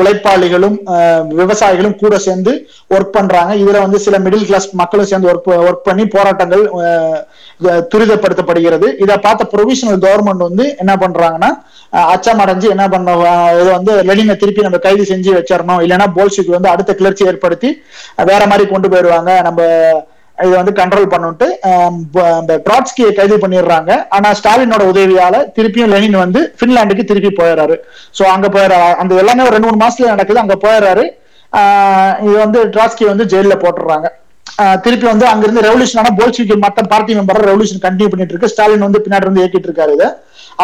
உழைப்பாளிகளும் 0.00 0.78
விவசாயிகளும் 1.40 1.98
கூட 2.02 2.14
சேர்ந்து 2.26 2.54
ஒர்க் 2.96 3.16
பண்றாங்க. 3.18 3.52
இதுல 3.62 3.80
வந்து 3.86 4.00
சில 4.06 4.18
மிடில் 4.26 4.46
கிளாஸ் 4.50 4.68
மக்களும் 4.82 5.10
சேர்ந்து 5.12 5.30
ஒர்க் 5.32 5.50
ஒர்க் 5.68 5.86
பண்ணி 5.90 6.06
போராட்டங்கள் 6.16 6.64
துரிதப்படுத்தப்படுகிறது. 7.92 8.86
இதை 9.04 9.16
பார்த்த 9.26 9.50
ப்ரொவிஷனல் 9.54 10.00
கவர்மெண்ட் 10.04 10.46
வந்து 10.48 10.64
என்ன 10.82 10.92
பண்றாங்கன்னா 11.02 11.50
அச்சம் 12.14 12.40
அடைஞ்சு 12.42 12.66
என்ன 12.74 12.84
பண்ண 12.92 13.14
இது 13.60 13.70
வந்து 13.76 13.92
லெனினை 14.08 14.34
திருப்பி 14.42 14.66
நம்ம 14.66 14.78
கைது 14.86 15.04
செஞ்சு 15.12 15.30
வச்சிடணும். 15.36 15.80
இல்லைன்னா 15.84 16.06
போல்ஷிக் 16.16 16.54
வந்து 16.56 16.70
அடுத்த 16.72 16.92
கிளர்ச்சி 17.00 17.28
ஏற்படுத்தி 17.30 17.70
வேற 18.30 18.42
மாதிரி 18.50 18.59
கொண்டு 18.72 18.90
போயிடுவாங்க 18.92 19.32
நம்ம 19.48 19.62
இதை 20.38 20.52
வந்து 20.58 20.72
கண்ட்ரோல் 20.78 21.10
பண்ணிட்டு 21.12 21.46
இந்த 22.42 22.52
ட்ராட்ஸ்கியை 22.66 23.10
கைது 23.16 23.36
பண்ணிடுறாங்க. 23.42 23.90
ஆனா 24.16 24.28
ஸ்டாலினோட 24.38 24.84
உதவியால 24.92 25.42
திருப்பியும் 25.56 25.92
லெனின் 25.94 26.22
வந்து 26.24 26.40
பின்லாண்டுக்கு 26.60 27.04
திருப்பி 27.10 27.30
போயிடுறாரு. 27.40 27.76
சோ 28.18 28.22
அங்க 28.34 28.48
போயிடுறாரு 28.54 28.94
அந்த 29.02 29.18
எல்லாமே 29.22 29.44
ஒரு 29.46 29.54
ரெண்டு 29.56 29.68
மூணு 29.68 29.82
மாசத்துல 29.82 30.12
நடக்குது 30.14 30.42
அங்க 30.44 30.56
போயிடுறாரு. 30.64 31.04
இது 32.26 32.36
வந்து 32.44 32.60
ட்ராட்ஸ்கி 32.74 33.04
வந்து 33.12 33.24
ஜெயில 33.32 33.56
போட்டுடுறாங்க. 33.64 34.08
திருப்பி 34.84 35.06
வந்து 35.10 35.26
அங்கிருந்து 35.32 35.64
ரெவல்யூஷன் 35.66 36.00
ஆனா 36.00 36.12
போல்ஷிக்கு 36.20 36.56
மற்ற 36.64 36.80
பார்ட்டி 36.92 37.12
மெம்பர் 37.18 37.46
ரெவல்யூஷன் 37.50 37.82
கண்டினியூ 37.84 38.08
பண்ணிட்டு 38.12 38.34
இருக்கு. 38.34 38.52
ஸ்டாலின் 38.54 38.86
வந்து 38.86 39.02
பின்னாடி 39.04 39.28
வந்து 39.28 39.42
இயக்கிட்டு 39.42 39.68
இருக்காரு 39.70 39.92
இது. 39.98 40.08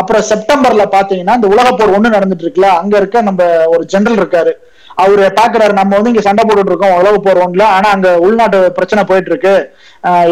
அப்புறம் 0.01 0.25
செப்டம்பர்ல 0.31 0.85
பாத்தீங்கன்னா 0.97 1.37
இந்த 1.39 1.49
உலக 1.55 1.69
போர் 1.79 1.95
ஒண்ணு 1.97 2.17
நடந்துட்டு 2.17 2.45
இருக்குல்ல 2.47 2.71
அங்க 2.81 2.95
இருக்க 3.01 3.23
நம்ம 3.29 3.43
ஒரு 3.75 3.85
ஜெனரல் 3.93 4.21
இருக்காரு. 4.23 4.55
அவரு 5.03 5.25
பாக்குறாரு 5.39 5.73
நம்ம 5.79 5.95
வந்து 5.97 6.11
இங்க 6.13 6.23
சண்டை 6.27 6.43
போட்டுட்டு 6.45 6.73
இருக்கோம் 6.73 6.97
உழவு 6.99 7.19
போறோம்ல 7.27 7.65
ஆனா 7.77 7.89
அங்க 7.97 8.11
உள்நாட்டு 8.27 8.59
பிரச்சனை 8.77 9.03
போயிட்டு 9.11 9.31
இருக்கு 9.33 9.55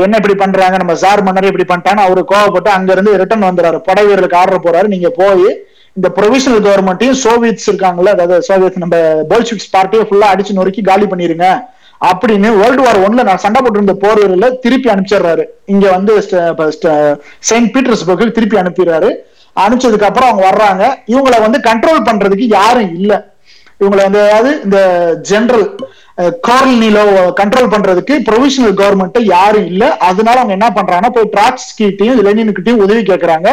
என்ன 0.04 0.18
இப்படி 0.20 0.36
பண்றாங்க 0.42 0.76
நம்ம 0.82 0.94
சார் 1.04 1.22
மன்னர் 1.26 1.50
இப்படி 1.50 1.66
பண்ணிட்டான்னு 1.70 2.06
அவரு 2.06 2.22
கோவப்பட்டு 2.32 2.70
அங்க 2.76 2.92
இருந்து 2.96 3.12
ரிட்டர்ன் 3.22 3.48
வந்துறாரு. 3.50 3.78
படை 3.88 4.04
வீரர்களுக்கு 4.06 4.40
ஆர்டர் 4.40 4.66
போறாரு 4.66 4.88
நீங்க 4.94 5.10
போய் 5.20 5.46
இந்த 5.96 6.08
ப்ரொவிஷனல் 6.18 6.64
கவர்மெண்ட்டையும் 6.66 7.20
சோவியத்ஸ் 7.24 7.68
இருக்காங்கல்ல 7.70 8.14
அதாவது 8.16 8.46
சோவியத் 8.48 8.82
நம்ம 8.84 8.96
போல்ஷிக்ஸ் 9.32 9.70
பார்ட்டியை 9.74 10.04
ஃபுல்லா 10.08 10.30
அடிச்சு 10.34 10.58
நொறுக்கி 10.58 10.82
காலி 10.90 11.06
பண்ணிருங்க 11.12 11.48
அப்படின்னு 12.00 12.48
வேர்ல்டு 12.60 12.82
வார் 12.86 13.02
ஒன்ல 13.04 13.24
நான் 13.28 13.42
சண்டை 13.44 13.58
போட்டு 13.60 13.78
இருந்த 13.80 13.94
போர் 14.04 14.22
திருப்பி 14.64 14.88
அனுப்பிச்சிடுறாரு. 14.92 15.44
இங்க 15.74 15.84
வந்து 15.96 16.14
செயின்ட் 17.50 17.70
பீட்டர்ஸ்பர்க்கு 17.74 18.34
திருப்பி 18.38 18.56
அனுப்பிடுறாரு. 18.62 19.10
அனுப்பிச்சதுக்கு 19.56 20.08
அப்புறம் 20.08 20.30
அவங்க 20.30 20.44
வர்றாங்க. 20.50 20.84
இவங்களை 21.12 21.38
வந்து 21.46 21.60
கண்ட்ரோல் 21.68 22.06
பண்றதுக்கு 22.08 22.48
யாரும் 22.58 22.92
இல்லை. 22.98 23.18
இவங்களை 23.80 24.02
வந்து 24.06 24.20
அதாவது 24.26 24.50
இந்த 24.66 24.78
ஜெனரல் 25.30 25.66
கார்ல் 26.48 26.74
நிலோ 26.82 27.04
கண்ட்ரோல் 27.40 27.72
பண்றதுக்கு 27.72 28.14
ப்ரொவிஷனல் 28.28 28.76
கவர்மெண்ட் 28.80 29.18
யாரும் 29.34 29.68
இல்ல. 29.72 29.84
அதனால 30.08 30.36
அவங்க 30.40 30.54
என்ன 30.58 30.68
பண்றாங்கன்னா 30.76 31.14
போய் 31.16 31.32
ட்ராட்ஸ்கிட்டையும் 31.34 32.20
லெனினுக்கிட்டையும் 32.26 32.84
உதவி 32.84 33.02
கேட்கறாங்க 33.10 33.48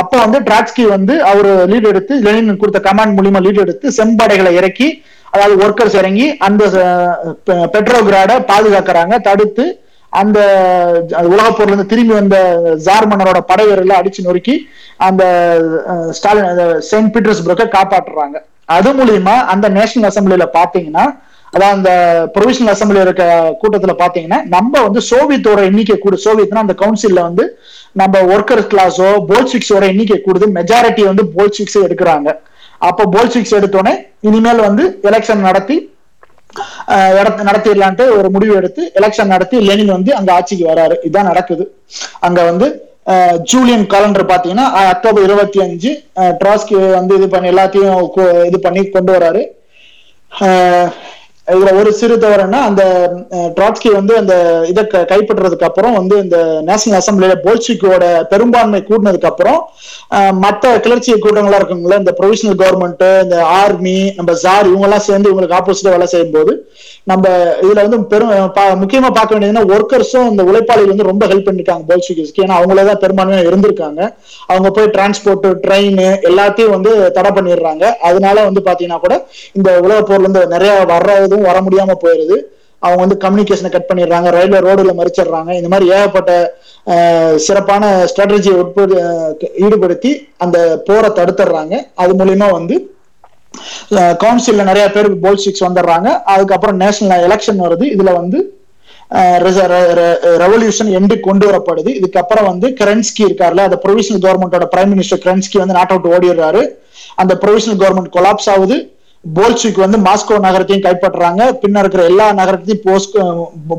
அப்ப 0.00 0.12
வந்து 0.24 0.38
ட்ராட்ஸ்கி 0.48 0.84
வந்து 0.94 1.14
அவர் 1.30 1.50
லீட் 1.70 1.90
எடுத்து 1.92 2.16
லெனின் 2.26 2.60
கொடுத்த 2.62 2.80
கமாண்ட் 2.88 3.16
மூலியமா 3.18 3.42
லீட் 3.46 3.62
எடுத்து 3.64 3.86
செம்படைகளை 3.98 4.52
இறக்கி 4.60 4.88
அதாவது 5.32 5.54
ஒர்க்கர்ஸ் 5.64 5.96
இறங்கி 6.00 6.26
அந்த 6.46 6.62
பெட்ரோகிராட 7.74 8.32
பாதுகாக்கிறாங்க. 8.52 9.14
தடுத்து 9.28 9.64
அந்த 10.12 10.38
உலக 11.32 11.48
போர்ல 11.48 11.72
இருந்து 11.72 11.90
திரும்பி 11.90 12.14
வந்த 12.18 12.36
ஜார் 12.86 13.08
மன்னரோட 13.10 13.40
படை 13.50 13.64
வீரர்களை 13.68 13.96
அடிச்சு 13.98 14.26
நொறுக்கி 14.26 14.54
அந்த 15.08 15.22
ஸ்டாலின் 16.18 16.48
செயின்ட் 16.88 17.12
பீட்டர்ஸ்பர்க்கை 17.16 17.66
காப்பாற்றுறாங்க. 17.76 18.36
அது 18.76 18.90
மூலியமா 19.00 19.34
அந்த 19.54 19.66
நேஷனல் 19.78 20.08
அசம்பிளில 20.10 20.46
பாத்தீங்கன்னா 20.58 21.04
அதான் 21.54 21.74
அந்த 21.76 21.90
ப்ரொவிஷனல் 22.34 22.72
அசம்பிளி 22.72 23.00
இருக்க 23.04 23.24
கூட்டத்துல 23.60 23.92
பாத்தீங்கன்னா 24.02 24.38
நம்ம 24.54 24.82
வந்து 24.86 25.00
சோவியத்தோட 25.10 25.60
எண்ணிக்கை 25.70 25.96
கூடு 26.02 26.16
சோவியத்னா 26.24 26.64
அந்த 26.64 26.74
கவுன்சில்ல 26.82 27.20
வந்து 27.28 27.44
நம்ம 28.00 28.18
ஒர்க்கர் 28.34 28.62
கிளாஸோ 28.72 29.08
போல்சிக்ஸோட 29.30 29.84
எண்ணிக்கை 29.92 30.18
கூடுது. 30.26 30.46
மெஜாரிட்டி 30.58 31.04
வந்து 31.10 31.24
போல்சிக்ஸ் 31.36 31.78
எடுக்கிறாங்க. 31.86 32.28
அப்போ 32.88 33.04
போல்சிக்ஸ் 33.14 33.56
எடுத்தோடனே 33.58 33.94
இனிமேல் 34.28 34.62
வந்து 34.68 34.84
எலெக்ஷன் 35.10 35.42
நடத்தி 35.48 35.78
நடத்திடலான்ட்டு 37.48 38.04
ஒரு 38.18 38.28
முடிவு 38.34 38.54
எடுத்து 38.60 38.82
எலெக்ஷன் 38.98 39.32
நடத்தி 39.32 39.56
லெனின் 39.66 39.92
வந்து 39.96 40.12
அங்க 40.18 40.30
ஆட்சிக்கு 40.36 40.64
வராரு. 40.70 40.94
இதுதான் 41.06 41.28
நடக்குது. 41.30 41.64
அங்க 42.26 42.40
வந்து 42.50 42.66
ஜூலியன் 43.42 43.86
காலண்டர் 43.86 44.26
பாத்தீங்கன்னா 44.26 44.72
அக்டோபர் 44.72 45.22
இருபத்தி 45.22 45.60
அஞ்சு 45.60 46.02
ட்ராஸ்கி 46.16 46.90
வந்து 46.90 47.14
இது 47.14 47.28
பண்ணி 47.28 47.48
எல்லாத்தையும் 47.48 48.10
கொ- 48.16 48.46
இது 48.46 48.60
பண்ணி 48.60 48.88
கொண்டு 48.88 49.12
வராரு. 49.12 49.42
ஆஹ் 50.40 50.88
இதுல 51.50 51.70
ஒரு 51.78 51.90
சிறு 51.92 52.16
தவறுனா 52.16 52.60
அந்த 52.64 52.82
ட்ராட்ஸ்கி 53.56 53.90
வந்து 53.94 54.14
அந்த 54.16 54.34
இதை 54.68 54.82
க- 54.86 55.06
அப்புறம் 55.68 55.94
வந்து 55.94 56.16
இந்த 56.20 56.36
நேஷனல் 56.62 56.98
அசம்பிளியில 56.98 57.36
போல்சிக்கோட 57.44 58.04
பெரும்பான்மை 58.30 58.80
கூட்டினதுக்கு 58.82 59.30
அப்புறம் 59.30 59.60
மற்ற 60.40 60.78
கிளர்ச்சி 60.78 61.12
கூட்டங்களா 61.16 61.58
இருக்குங்களா 61.58 61.98
இந்த 61.98 62.12
ப்ரொவிஷனல் 62.18 62.58
கவர்மெண்ட் 62.58 63.04
இந்த 63.22 63.36
ஆர்மி 63.56 63.98
நம்ம 64.16 64.32
ஜார் 64.42 64.66
இவங்க 64.66 64.86
எல்லாம் 64.86 65.06
சேர்ந்து 65.06 65.30
இவங்களுக்கு 65.30 65.58
ஆப்போசிட்டா 65.58 65.90
வேலை 65.90 66.06
செய்யும் 66.06 66.32
போது 66.32 66.52
நம்ம 67.06 67.24
இதுல 67.62 67.84
வந்து 67.86 67.98
பெரும் 68.06 68.32
பா- 68.56 68.76
முக்கியமா 68.80 69.10
பார்க்க 69.10 69.34
வேண்டியதுன்னா 69.34 69.64
ஒர்க்கர்ஸும் 69.70 70.28
இந்த 70.30 70.42
உழைப்பாளிகள் 70.44 70.92
வந்து 70.92 71.08
ரொம்ப 71.08 71.24
ஹெல்ப் 71.26 71.46
பண்ணிருக்காங்க 71.46 71.84
போல்சிக்கு 71.90 72.08
ஏன்னா 72.40 72.58
அவங்களே 72.58 72.84
தான் 72.84 73.00
பெரும்பான்மையா 73.00 73.42
இருந்திருக்காங்க. 73.46 74.00
அவங்க 74.46 74.68
போய் 74.70 74.92
டிரான்ஸ்போர்ட் 74.94 75.46
ட்ரெயின் 75.64 75.98
எல்லாத்தையும் 76.28 76.74
வந்து 76.74 76.90
தடை 77.10 77.30
பண்ணிடுறாங்க. 77.30 77.84
அதனால 78.08 78.44
வந்து 78.44 78.60
பாத்தீங்கன்னா 78.66 79.00
கூட 79.00 79.14
இந்த 79.54 79.70
உலக 79.80 79.98
போர்ல 80.02 80.24
இருந்து 80.24 80.42
நிறைய 80.46 80.72
வர்றதும் 80.90 81.39
வர 81.48 81.58
முடியாம 81.66 81.96
போயிருது. 82.04 82.36
அவங்க 82.84 83.00
வந்து 83.04 83.16
கம்யூனிகேஷனை 83.24 83.70
கட் 83.72 83.88
பண்ணிடுறாங்க 83.88 84.28
ரயில்வே 84.36 84.60
ரோடுல 84.66 84.92
மறிச்சிடுறாங்க. 85.00 85.50
இந்த 85.60 85.70
மாதிரி 85.72 85.88
ஏகப்பட்ட 85.96 86.32
சிறப்பான 87.46 87.90
ஸ்ட்ராட்டஜியை 88.10 88.54
உட்படு 88.62 88.94
ஈடுபடுத்தி 89.64 90.12
அந்த 90.44 90.58
போரை 90.86 91.10
தடுத்துடுறாங்க. 91.18 91.74
அது 92.02 92.12
மூலியமா 92.20 92.48
வந்து 92.58 92.76
கவுன்சில்ல 94.22 94.64
நிறைய 94.70 94.86
பேர் 94.94 95.08
போல்சிக்ஸ் 95.24 95.66
வந்துடுறாங்க. 95.66 96.08
அதுக்கப்புறம் 96.32 96.80
நேஷனல் 96.82 97.24
எலெக்ஷன் 97.28 97.62
வருது. 97.66 97.84
இதுல 97.96 98.12
வந்து 98.20 98.40
ரெவல்யூஷன் 100.42 100.90
எண்டு 100.98 101.14
கொண்டு 101.26 101.44
வரப்படுது. 101.50 101.90
இதுக்கப்புறம் 102.00 102.48
வந்து 102.50 102.66
கரன்ஸ்கி 102.80 103.22
இருக்காருல 103.28 103.64
அந்த 103.68 103.78
ப்ரொவிஷனல் 103.84 104.22
கவர்மெண்டோட 104.26 104.66
பிரைம் 104.74 104.92
மினிஸ்டர் 104.94 105.22
கரன்ஸ்கி 105.24 105.58
வந்து 105.62 105.76
நாட் 105.78 105.92
அவுட் 105.94 106.08
ஓடிடுறாரு. 106.14 106.62
அந்த 107.22 107.34
ப்ரொவிஷனல் 107.44 107.80
கவர்மெண்ட் 107.82 108.14
கொலாப்ஸ் 108.16 108.48
ஆகுது. 108.54 108.78
போல்ஸ்விக் 109.24 109.80
வந்து 109.82 109.98
மாஸ்கோ 110.04 110.36
நகரத்தையும் 110.44 110.84
கைப்பற்றுறாங்க. 110.84 111.42
பின்ன 111.62 111.80
இருக்கிற 111.82 112.02
எல்லா 112.04 112.26
நகரத்தையும் 112.32 112.82
போஸ்கோ 112.84 113.22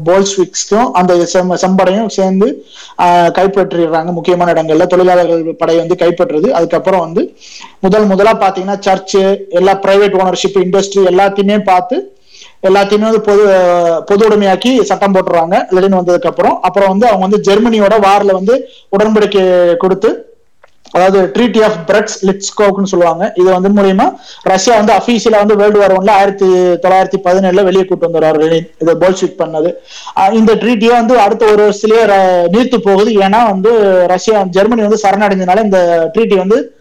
போல்ஸ்விக்ஸ்க்கும் 0.08 0.89
அந்த 1.00 1.14
செம் 1.26 1.54
செம்படையும் 1.64 2.12
சேர்ந்து 2.18 2.48
ஆஹ், 3.00 3.30
கைப்பற்றிடுறாங்க. 3.38 4.10
முக்கியமான 4.18 4.54
இடங்கள்ல 4.54 4.86
தொழிலாளர்கள் 4.88 5.42
படை 5.56 5.76
வந்து 5.78 5.96
கைப்பற்றுறது. 5.96 6.48
அதுக்கப்புறம் 6.58 7.04
வந்து 7.06 7.22
முதல் 7.80 8.06
முதலா 8.06 8.34
பாத்தீங்கன்னா 8.38 8.80
சர்ச்சு 8.82 9.24
எல்லா 9.60 9.76
பிரைவேட் 9.84 10.18
ஓனர்ஷிப் 10.22 10.60
இண்டஸ்ட்ரி 10.64 11.04
எல்லாத்தையுமே 11.12 11.58
பார்த்து 11.66 11.98
எல்லாத்தையுமே 12.64 13.08
வந்து 13.08 13.24
பொது 13.26 13.44
பொது 14.06 14.22
உடைமையாக்கி 14.28 14.72
சட்டம் 14.89 15.14
போட்டுருவாங்க 15.16 15.56
லெனின் 15.72 16.00
வந்ததுக்கு 16.00 16.30
அப்புறம் 16.30 16.58
அப்புறம் 16.62 16.89
வந்து 16.89 17.08
அவங்க 17.08 17.26
வந்து 17.28 17.46
ஜெர்மனியோட 17.48 17.96
வார்ல 18.04 18.32
வந்து 18.38 18.56
உடன்படிக்கை 18.92 19.44
கொடுத்து 19.78 20.10
அதாவது 20.92 21.20
ட்ரீட்டி 21.36 21.64
ஆஃப் 21.64 21.78
பிரெட்ஸ் 21.88 22.18
லிட்ஸ்கோக்னு 22.26 22.84
சொல்லுவாங்க. 22.84 23.32
இது 23.36 23.60
வந்து 23.60 23.82
மூலியமா 23.82 24.16
ரஷ்யா 24.42 24.76
வந்து 24.76 24.94
அபிஷியலா 24.94 25.38
வந்து 25.38 25.56
வேர்ல்டு 25.56 25.80
வார் 25.80 26.04
ஒன்ல 26.04 26.10
ஆயிரத்தி 26.10 26.46
தொள்ளாயிரத்தி 26.56 27.22
பதினேழுல 27.24 27.64
வெளியே 27.64 27.86
கூட்டு 27.86 28.08
வந்துடுறாரு 28.08 28.39
லெனின் 28.39 28.70
இதை 28.80 28.94
போல்ஷிக் 28.94 29.39
பண்ணது. 29.39 29.70
இந்த 30.34 30.56
ட்ரீட்டியை 30.56 30.92
வந்து 30.92 31.20
அடுத்த 31.20 31.46
ஒரு 31.46 31.70
வருஷத்துலயே 31.70 32.04
ர- 32.06 32.48
நீர்த்து 32.52 32.78
போகுது. 32.78 33.12
ஏன்னா 33.12 33.46
வந்து 33.46 33.72
ரஷ்யா 34.08 34.44
ஜெர்மனி 34.44 34.82
வந்து 34.82 35.00
சரணடைஞ்சதுனால 35.04 35.64
இந்த 35.64 36.12
ட்ரீட்டி 36.14 36.38
வந்து 36.38 36.76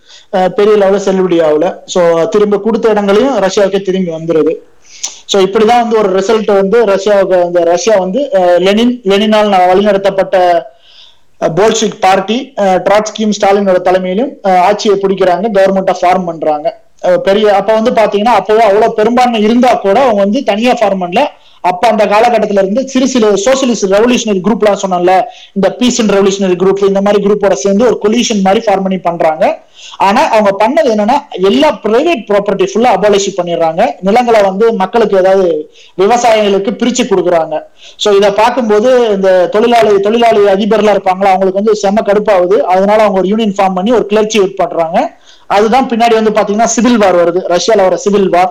பெரிய 0.55 0.77
லெவலில் 0.77 1.09
செல்லுபடி 1.09 1.39
ஆகல. 1.49 1.75
ஸோ 1.95 2.29
திரும்ப 2.29 2.59
கொடுத்த 2.59 2.89
இடங்களையும் 2.89 3.39
ரஷ்யாவுக்கு 3.39 3.83
திரும்பி 3.83 4.11
வந்துருது. 4.11 4.55
ஸோ 5.33 5.37
இப்படிதான் 5.37 5.81
வந்து 5.81 5.99
ஒரு 5.99 6.19
ரிசல்ட் 6.19 6.55
வந்து 6.55 6.85
ரஷ்யாவுக்கு 6.85 7.45
இந்த 7.45 7.65
ரஷ்யா 7.65 7.97
வந்து 7.97 8.29
லெனின் 8.59 9.01
லெனினால் 9.05 9.51
வழிநடத்தப்பட்ட 9.73 10.63
போல்ஷிக் 11.59 11.99
பார்ட்டி 12.05 12.39
ட்ராட்ஸ்கியும் 12.87 13.35
ஸ்டாலினோட 13.37 13.79
தலைமையிலும் 13.89 14.33
ஆட்சியை 14.69 14.97
பிடிக்கிறாங்க 15.03 15.47
கவர்மெண்ட்டை 15.57 15.95
ஃபார்ம் 16.01 16.27
பண்றாங்க. 16.31 16.69
பெரிய 17.27 17.53
அப்ப 17.59 17.71
வந்து 17.79 17.93
பாத்தீங்கன்னா 17.99 18.35
அப்பவே 18.41 18.63
அவ்வளவு 18.69 18.97
பெரும்பான்மை 18.99 19.39
இருந்தா 19.47 19.71
கூட 19.85 19.99
அவங்க 20.07 20.21
வந்து 20.27 20.41
தனியா 20.51 20.73
ஃபார்ம் 20.81 21.03
பண்ணல. 21.05 21.23
அப்ப 21.71 21.83
அந்த 21.93 22.05
காலகட்டத்துல 22.13 22.63
இருந்து 22.65 22.83
சிறு 22.93 23.07
சிறு 23.13 23.29
சோசியலிஸ்ட் 23.47 23.89
ரெவல்யூஷனரி 23.95 24.41
குரூப்லாம் 24.47 24.83
சொன்னால 24.83 25.15
இந்த 25.57 25.69
பீஸ் 25.81 25.99
அண்ட் 26.03 26.13
ரெவல்யூஷனரி 26.17 26.57
குரூப் 26.63 26.85
இந்த 26.91 27.03
மாதிரி 27.07 27.21
குரூப்போட 27.27 27.57
சேர்ந்து 27.65 27.89
ஒரு 27.91 27.99
கொலிஷன் 28.05 28.45
மாதிரி 28.47 28.63
ஃபார்ம் 28.67 28.87
பண்ணி 28.87 29.01
பண்றாங்க. 29.09 29.45
ஆனா 30.07 30.23
அவங்க 30.35 30.51
பண்ணது 30.63 30.89
என்னன்னா 30.95 31.17
எல்லா 31.51 31.69
பிரைவேட் 31.85 32.23
ப்ராப்பர்ட்டி 32.31 32.67
ஃபுல்லா 32.71 32.93
அபாலிஷ் 32.97 33.29
பண்ணிடுறாங்க. 33.39 33.83
நிலங்களை 34.09 34.41
வந்து 34.49 34.67
மக்களுக்கு 34.83 35.21
ஏதாவது 35.23 35.47
விவசாயிகளுக்கு 36.03 36.73
பிரிச்சு 36.81 37.05
கொடுக்குறாங்க. 37.13 37.57
சோ 38.05 38.09
இதை 38.19 38.31
பார்க்கும்போது 38.43 38.91
இந்த 39.17 39.31
தொழிலாளி 39.55 39.95
தொழிலாளி 40.09 40.43
அதிபர்லாம் 40.55 40.97
இருப்பாங்களா 40.97 41.33
அவங்களுக்கு 41.33 41.63
வந்து 41.63 41.77
செம 41.85 42.03
கடுப்பாகுது. 42.11 42.59
அதனால 42.75 42.99
அவங்க 43.05 43.21
ஒரு 43.23 43.33
யூனியன் 43.33 43.57
ஃபார்ம் 43.59 43.79
பண்ணி 43.81 43.93
ஒரு 44.01 44.07
கிளர்ச்சி 44.13 44.41
பண்றாங்க 44.63 44.99
அதுதான் 45.57 45.89
பின்னாடி 45.93 46.15
வந்து 46.19 46.33
பாத்தீங்கன்னா 46.37 46.71
சிவில் 46.75 46.99
வார் 47.03 47.19
வருது. 47.21 47.41
ரஷ்யால 47.55 47.85
வர 47.87 47.97
சிவில் 48.05 48.29
வார் 48.35 48.51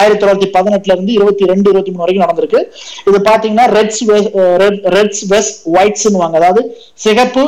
ஆயிரத்தி 0.00 0.20
தொள்ளாயிரத்தி 0.22 0.48
பதினெட்டுல 0.56 0.94
இருந்து 0.96 1.12
இருபத்தி 1.18 1.50
ரெண்டு 1.50 1.68
இருபத்தி 1.72 1.92
மூணு 1.92 2.02
வரைக்கும் 2.04 2.24
நடந்திருக்கு. 2.26 2.60
இது 3.08 3.18
பாத்தீங்கன்னா 3.30 3.66
ரெட்ஸ் 3.76 4.02
ரெட்ஸ் 4.96 5.22
வெஸ்ட் 5.32 5.60
ஒயிட்ஸ்னுவாங்க 5.76 6.38
அதாவது 6.40 6.62
சிகப்பு 7.04 7.44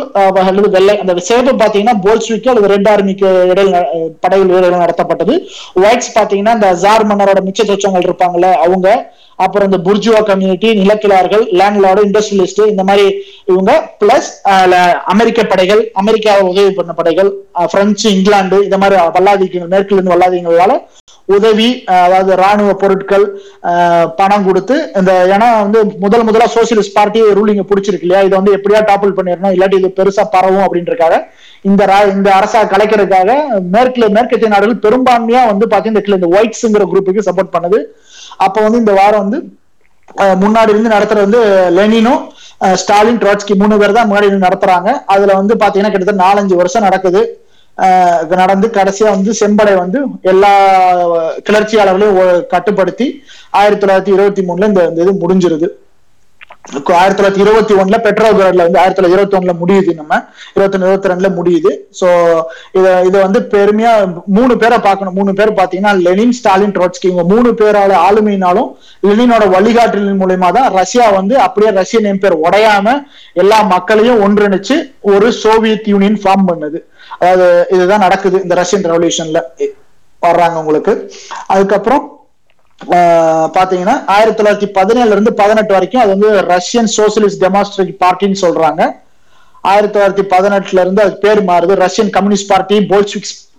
அல்லது 0.49 0.69
வெள்ளை 0.77 0.95
அந்த 1.05 1.19
சிகப்பு 1.31 1.55
பாத்தீங்கன்னா 1.65 1.97
போல்ஸ்விக்கு 2.07 2.53
அல்லது 2.53 2.71
ரெட் 2.75 2.91
ஆர்மிக்கு 2.95 3.31
இடையில் 3.55 3.75
படையில் 4.25 4.53
படைகள் 4.55 4.85
நடத்தப்பட்டது. 4.85 5.35
ஒயிட்ஸ் 5.83 6.15
பாத்தீங்கன்னா 6.19 6.55
இந்த 6.59 6.71
ஜார் 6.85 7.09
மன்னரோட 7.11 7.43
மிச்ச 7.49 7.67
சொச்சங்கள் 7.73 8.09
இருப்பாங்கல்ல 8.09 8.51
அவங்க 8.67 8.89
அப்புறம் 9.43 9.69
இந்த 9.69 9.79
புர்ஜுவா 9.85 10.21
கம்யூனிட்டி 10.27 10.69
நிலக்கிழார்கள் 10.79 11.45
லேண்ட்லார்டு 11.59 12.07
இண்டஸ்ட்ரியலிஸ்ட் 12.07 12.63
இந்த 12.69 12.83
மாதிரி 12.85 13.07
இவங்க 13.51 13.73
பிளஸ் 14.01 14.31
அமெரிக்க 15.13 15.41
படைகள் 15.47 15.83
அமெரிக்காவை 16.01 16.43
உதவி 16.51 16.73
பண்ண 16.73 16.93
படைகள் 16.95 17.31
பிரெஞ்சு 17.73 18.09
இங்கிலாந்து 18.13 18.59
இந்த 18.65 18.79
மாதிரி 18.79 18.97
வல்லாதிக்கங்கள் 19.17 19.73
மேற்கில் 19.73 19.99
இருந்து 19.99 20.15
வல்லாதிக்கங்களால 20.15 20.75
உதவி 21.29 21.67
அதாவது 21.97 22.33
ராணுவ 22.37 22.71
பொருட்கள் 22.75 23.25
பணம் 24.17 24.47
கொடுத்து 24.47 24.77
இந்த 24.99 25.13
ஏன்னா 25.35 25.49
வந்து 25.61 25.81
முதல் 26.01 26.25
முதலா 26.25 26.47
சோசியலிஸ்ட் 26.55 26.97
பார்ட்டி 26.97 27.21
ரூலிங்க 27.37 27.65
பிடிச்சிருக்கு 27.69 28.07
இல்லையா? 28.07 28.23
இதை 28.23 28.35
வந்து 28.39 28.57
எப்படியா 28.57 28.81
டாப்பிள் 28.89 29.17
பண்ணிடணும்? 29.17 29.55
இல்லாட்டி 29.55 29.79
இது 29.79 29.91
பெருசா 29.99 30.25
பரவும் 30.33 30.65
அப்படின்றக்காக 30.65 31.15
இந்த 31.65 31.83
ரா- 31.87 32.11
இந்த 32.15 32.29
அரசா 32.39 32.61
கலைக்கிறதுக்காக 32.73 33.31
மேற்குல 33.75 34.09
மேற்கத்திய 34.11 34.49
நாடுகள் 34.49 34.83
பெரும்பான்மையா 34.85 35.43
வந்து 35.47 35.67
பாத்தீங்கன்னா 35.67 36.19
இந்த 36.21 36.31
ஒயிட்ஸ்ங்கிற 36.37 36.87
குரூப்புக்கு 36.91 37.27
சப்போர்ட் 37.29 37.55
பண்ணுது. 37.55 37.79
அப்போ 38.47 38.59
வந்து 38.67 38.81
இந்த 38.83 38.95
வாரம் 39.01 39.25
வந்து 39.25 39.41
முன்னாடி 40.45 40.73
இருந்து 40.73 40.95
நடத்துறது 40.95 41.27
வந்து 41.27 41.43
லெனினும் 41.79 42.23
ஸ்டாலின் 42.81 43.21
ட்ராட்ஸ்கி 43.23 43.55
மூணு 43.61 43.79
பேர் 43.81 43.95
தான் 43.99 44.09
முன்னாடி 44.09 44.29
இருந்து 44.29 44.47
நடத்துறாங்க. 44.49 44.91
அதுல 45.15 45.37
வந்து 45.41 45.55
பாத்தீங்கன்னா 45.63 45.93
கிட்டத்தட்ட 45.93 46.25
நாலஞ்சு 46.27 46.55
வருஷம் 46.61 46.87
நடக்குது. 46.89 47.23
இது 48.25 48.35
நடந்து 48.43 48.67
கடைசியா 48.79 49.09
வந்து 49.15 49.33
செம்படை 49.41 49.75
வந்து 49.83 49.99
எல்லா 50.33 50.51
கிளர்ச்சியாளர்களையும் 51.47 52.19
கட்டுப்படுத்தி 52.55 53.07
ஆயிரத்தி 53.61 53.83
தொள்ளாயிரத்தி 53.83 54.15
இருபத்தி 54.17 54.43
மூணுல 54.49 54.69
இந்த 54.71 54.83
இந்த 54.91 55.01
இது 55.05 55.13
முடிஞ்சிருது. 55.23 55.69
ஆயிரத்தி 56.71 57.23
தொள்ளாயிரத்தி 57.23 57.43
இருபத்தி 57.45 57.75
ஒண்ணுல 57.75 57.97
பெட்ரோகிராட்ல 58.05 58.65
வந்து 58.67 58.79
ஆயிரத்தி 58.81 58.99
தொள்ளாயிரத்தி 58.99 59.17
இருபத்தி 59.17 59.37
ஒண்ணுல 59.39 59.53
முடியுது 59.63 59.95
நம்ம. 59.95 60.19
இருபத்தி 60.55 60.79
இருபத்தி 60.79 61.11
ரெண்டுல 61.13 61.29
முடியுது. 61.39 61.71
சோ 62.01 62.09
இத 62.79 62.87
இத 63.09 63.15
வந்து 63.23 63.41
பெருமையா 63.55 63.93
மூணு 64.37 64.57
பேரை 64.57 64.79
பார்க்கணும். 64.79 65.15
மூணு 65.15 65.33
பேர் 65.33 65.53
பாத்தீங்கன்னா 65.61 65.95
லெனின் 66.07 66.33
ஸ்டாலின் 66.33 66.75
ட்ரோட்ஸ்கி. 66.77 67.09
இவங்க 67.11 67.25
மூணு 67.35 67.51
பேரால 67.61 67.97
ஆளுமையினாலும் 68.07 68.71
லெனினோட 69.09 69.47
வழிகாட்டலின் 69.57 70.23
மூலயமா 70.23 70.51
தான் 70.59 70.71
ரஷ்யா 70.79 71.11
வந்து 71.19 71.37
அப்படியே 71.47 71.73
ரஷ்யன் 71.81 72.23
பேர் 72.25 72.41
உடையாம 72.47 72.97
எல்லா 73.43 73.61
மக்களையும் 73.75 74.23
ஒன்றிணைச்சு 74.29 74.79
ஒரு 75.01 75.29
சோவியத் 75.43 75.93
யூனியன் 75.95 76.21
ஃபார்ம் 76.25 76.49
பண்ணுது. 76.53 76.81
அதாவது 77.19 77.67
இதுதான் 77.71 78.05
நடக்குது 78.07 78.43
இந்த 78.43 78.55
ரஷ்யன் 78.63 78.89
ரெவல்யூஷன்ல 78.91 79.41
வர்றாங்க 80.23 80.57
உங்களுக்கு. 80.65 80.93
அதுக்கப்புறம் 81.47 82.05
பாத்தீங்கன்னா 82.91 84.03
ஆயிரத்தி 84.07 84.43
தொள்ளாயிரத்தி 84.43 84.71
பதினேழுல 84.71 85.07
இருந்து 85.07 85.33
பதினெட்டு 85.33 85.73
வரைக்கும் 85.73 86.01
அது 86.01 86.11
வந்து 86.11 86.41
ரஷ்யன் 86.41 86.89
சோசியலிஸ்ட் 86.97 87.41
டெமாஸ்ட்ரேட்டிவ் 87.41 87.97
பார்ட்டின்னு 88.01 88.35
சொல்றாங்க. 88.41 88.91
ஆயிரத்தி 89.61 89.99
தொள்ளாயிரத்தி 89.99 90.25
பதினெட்டுல 90.25 90.81
இருந்து 90.81 91.03
அது 91.03 91.19
பேர் 91.19 91.45
மாறுது. 91.45 91.89
ரஷ்யன் 91.89 92.11
கம்யூனிஸ்ட் 92.11 92.49
பார்ட்டி 92.49 92.79
போல்ஸ்விக்ஸ் 92.79 93.51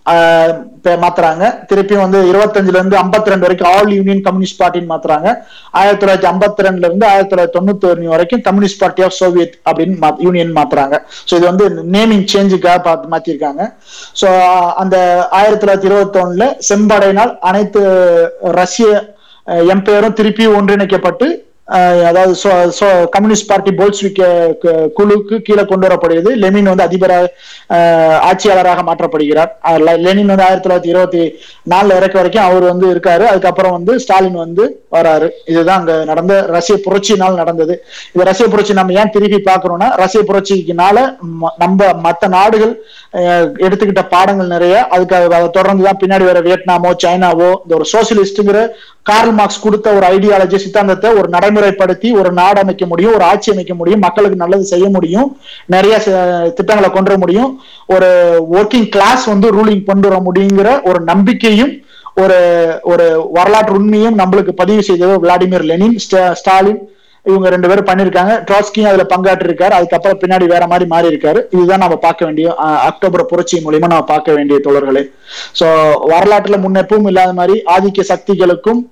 மாத்துறாங்க. 0.84 1.54
திருப்பியும் 1.68 2.00
வந்து 2.00 2.22
இருபத்தஞ்சுல 2.32 2.68
இருந்து 2.68 2.96
ஐம்பத்தி 2.96 3.24
ரெண்டு 3.24 3.38
வரைக்கும் 3.38 3.72
ஆல் 3.72 3.90
யூனியன் 3.92 4.20
கம்யூனிஸ்ட் 4.20 4.62
பார்ட்டின்னு 4.62 4.88
மாத்துறாங்க. 4.88 5.34
ஆயிரத்தி 5.70 6.06
தொள்ளாயிரத்தி 6.06 6.30
ஐம்பத்தி 6.30 6.62
ரெண்டுல 6.62 6.84
இருந்து 6.84 7.06
ஆயிரத்தி 7.06 7.36
தொள்ளாயிரத்தி 7.36 7.62
தொண்ணூத்தி 7.62 7.86
ஒண்ணு 7.86 8.04
வரைக்கும் 8.04 8.40
கம்யூனிஸ்ட் 8.40 8.80
பார்ட்டி 8.80 9.02
ஆஃப் 9.02 9.10
சோவியத் 9.10 9.58
அப்படின்னு 9.70 9.96
மா- 10.00 10.14
யூனியன் 10.18 10.52
மாத்துறாங்க. 10.52 10.98
ஸோ 11.30 11.34
இது 11.34 11.46
வந்து 11.46 11.68
நேமிங் 11.68 12.26
சேஞ்சுக்காக 12.32 12.82
பார்த்து 12.82 13.08
மாத்திருக்காங்க. 13.08 13.74
ஸோ 14.20 14.40
அந்த 14.72 15.28
ஆயிரத்தி 15.28 15.66
தொள்ளாயிரத்தி 15.66 15.84
இருபத்தி 15.84 16.20
ஒண்ணுல 16.20 16.56
செம்படையினால் 16.68 17.38
அனைத்து 17.38 17.82
ரஷ்ய 18.42 19.13
எம்பையரும் 19.46 20.12
திருப்பி 20.12 20.46
ஒன்றிணைக்கப்பட்டு 20.46 21.42
அதாவது 21.66 22.36
கம்யூனிஸ்ட் 23.10 23.48
பார்ட்டி 23.48 23.70
போல்ஸ்விக் 23.70 24.54
கு- 24.64 24.88
குழுக்கு 24.96 25.38
கீழே 25.38 25.64
கொண்டு 25.64 25.88
வரப்படுகிறது. 25.88 26.34
லெனின் 26.34 26.64
வந்து 26.64 26.82
அதிபராக 26.82 27.32
ஆட்சியாளராக 28.20 28.82
மாற்றப்படுகிறார். 28.82 29.48
லெனின் 29.96 30.26
வந்து 30.26 30.42
ஆயிரத்தி 30.42 30.68
தொள்ளாயிரத்தி 30.68 30.86
இருபத்தி 30.86 31.20
நாலுல 31.70 31.96
இறக்க 31.96 32.12
வரைக்கும் 32.12 32.42
அவர் 32.42 32.62
வந்து 32.62 32.94
இருக்காரு. 32.94 33.24
அதுக்கப்புறம் 33.24 33.72
வந்து 33.72 34.00
ஸ்டாலின் 34.00 34.32
வந்து 34.32 34.84
வராரு. 34.92 35.30
இதுதான் 35.46 35.78
அங்க 35.78 36.04
நடந்த 36.04 36.40
ரஷ்ய 36.40 36.78
புரட்சினால் 36.84 37.34
நடந்தது. 37.34 37.84
இந்த 38.12 38.30
ரஷ்ய 38.30 38.48
புரட்சி 38.48 38.72
நம்ம 38.72 38.92
ஏன் 38.92 39.10
திருப்பி 39.10 39.52
பாக்குறோம்னா 39.52 39.96
ரஷ்ய 39.96 40.22
புரட்சிக்குனால 40.28 41.16
ம- 41.42 41.52
நம்ம 41.58 41.92
மற்ற 41.92 42.26
நாடுகள் 42.26 42.82
எடுத்துக்கிட்ட 43.58 44.08
பாடங்கள் 44.08 44.46
நிறைய. 44.46 44.86
அதுக்கு 44.86 45.16
அதை 45.16 45.50
தொடர்ந்து 45.50 45.84
தான் 45.84 45.98
பின்னாடி 46.06 46.24
வர 46.24 46.40
வியட்நாமோ 46.40 46.94
சைனாவோ 47.06 47.54
இந்த 47.62 47.74
ஒரு 47.74 47.84
சோசியலிஸ்டுங்கிற 47.92 48.68
கார்ல் 49.04 49.32
மார்க்ஸ் 49.32 49.60
கொடுத்த 49.60 49.92
ஒரு 49.92 50.06
ஐடியாலஜி 50.06 50.56
சித்தாந்தத்தை 50.56 51.10
ஒரு 51.10 51.28
நடைமுறைப்படுத்தி 51.28 52.12
ஒரு 52.12 52.32
நாடு 52.32 52.60
அமைக்க 52.60 52.86
முடியும் 52.86 53.14
ஒரு 53.14 53.24
ஆட்சி 53.24 53.52
அமைக்க 53.52 53.74
முடியும் 53.74 54.00
மக்களுக்கு 54.00 54.36
நல்லது 54.36 54.64
செய்ய 54.64 54.88
முடியும் 54.88 55.36
நிறைய 55.66 55.98
திட்டங்களை 56.54 56.90
கொண்டு 56.90 57.10
வர 57.10 57.18
முடியும். 57.18 57.60
ஒரு 57.86 58.08
ஒர்க்கிங் 58.52 58.88
கிளாஸ் 58.88 59.24
வந்து 59.24 59.54
ரூலிங் 59.54 59.84
கொண்டு 59.84 60.08
வர 60.08 60.22
முடியுங்கிற 60.32 60.82
ஒரு 60.84 61.00
நம்பிக்கையும் 61.00 61.72
ஒரு 62.14 62.38
ஒரு 62.82 63.28
வரலாற்று 63.32 63.74
உண்மையும் 63.74 64.18
நம்மளுக்கு 64.18 64.50
பதிவு 64.50 64.82
செய்தது 64.82 65.20
விளாடிமிர் 65.22 65.64
லெனின் 65.64 65.98
ஸ்டா- 66.10 66.32
ஸ்டாலின். 66.32 66.93
இவங்க 67.26 67.48
ரெண்டு 67.52 67.68
பேரும் 67.70 67.86
பண்ணிருக்காங்க 67.88 68.32
ட்ராஸ்கியும் 68.48 68.88
அதுல 68.88 69.04
பங்காற்றி 69.12 69.46
இருக்காரு 69.48 69.74
அதுக்கப்புறம் 69.76 70.18
பின்னாடி 70.22 70.46
வேற 70.52 70.64
மாதிரி 70.72 70.86
மாறி 70.90 71.06
இருக்காரு 71.12 71.40
இதுதான் 71.54 71.82
நம்ம 71.84 71.96
பார்க்க 72.06 72.26
வேண்டிய 72.28 72.48
அக்டோபர் 72.88 73.28
புரட்சி 73.30 73.58
மூலியமா 73.66 73.90
நம்ம 73.92 74.06
பார்க்க 74.10 74.36
வேண்டிய 74.36 74.56
தோழர்களே. 74.66 75.02
சோ 75.58 75.66
வரலாற்றுல 76.12 76.58
முன்னெப்பவும் 76.64 77.08
இல்லாத 77.12 77.32
மாதிரி 77.40 77.56
ஆதிக்க 77.74 78.04
சக்திகளுக்கும் 78.12 78.82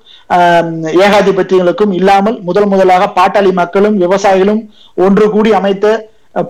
ஏகாதிபத்தியங்களுக்கும் 1.05 1.93
இல்லாமல் 1.99 2.39
முதல் 2.49 2.71
முதலாக 2.73 3.11
பாட்டாளி 3.19 3.53
மக்களும் 3.63 3.99
விவசாயிகளும் 4.05 4.63
ஒன்று 5.07 5.27
கூடி 5.37 5.53
அமைத்த 5.61 5.87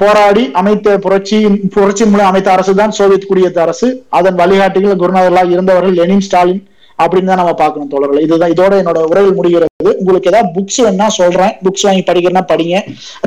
போராடி 0.00 0.42
அமைத்த 0.60 0.88
புரட்சி 1.04 1.38
புரட்சி 1.76 2.04
மூலம் 2.10 2.28
அமைத்த 2.30 2.48
அரசு 2.52 2.72
தான் 2.80 2.92
சோவியத் 2.98 3.26
குடியரசு 3.30 3.60
அரசு. 3.64 3.88
அதன் 4.18 4.36
வழிகாட்டிகள் 4.40 5.00
குருநாதர்களாக 5.00 5.50
இருந்தவர்கள் 5.54 5.96
லெனின் 6.00 6.24
ஸ்டாலின் 6.26 6.62
அப்படின்னு 7.02 7.30
தான் 7.32 7.40
நம்ம 7.42 7.54
பார்க்கணும் 7.62 7.90
தோழர்கள். 7.92 8.24
இதுதான் 8.26 8.52
இதோட 8.54 8.72
என்னோட 8.82 9.00
உரையில் 9.10 9.36
முடிகிறது. 9.38 9.90
உங்களுக்கு 10.00 10.30
ஏதாவது 10.32 10.50
புக்ஸ் 10.56 10.80
வேணா 10.86 11.08
சொல்றேன். 11.20 11.52
புக்ஸ் 11.66 11.86
வாங்கி 11.88 12.04
படிக்கிறேன்னா 12.08 12.44
படிங்க. 12.52 12.76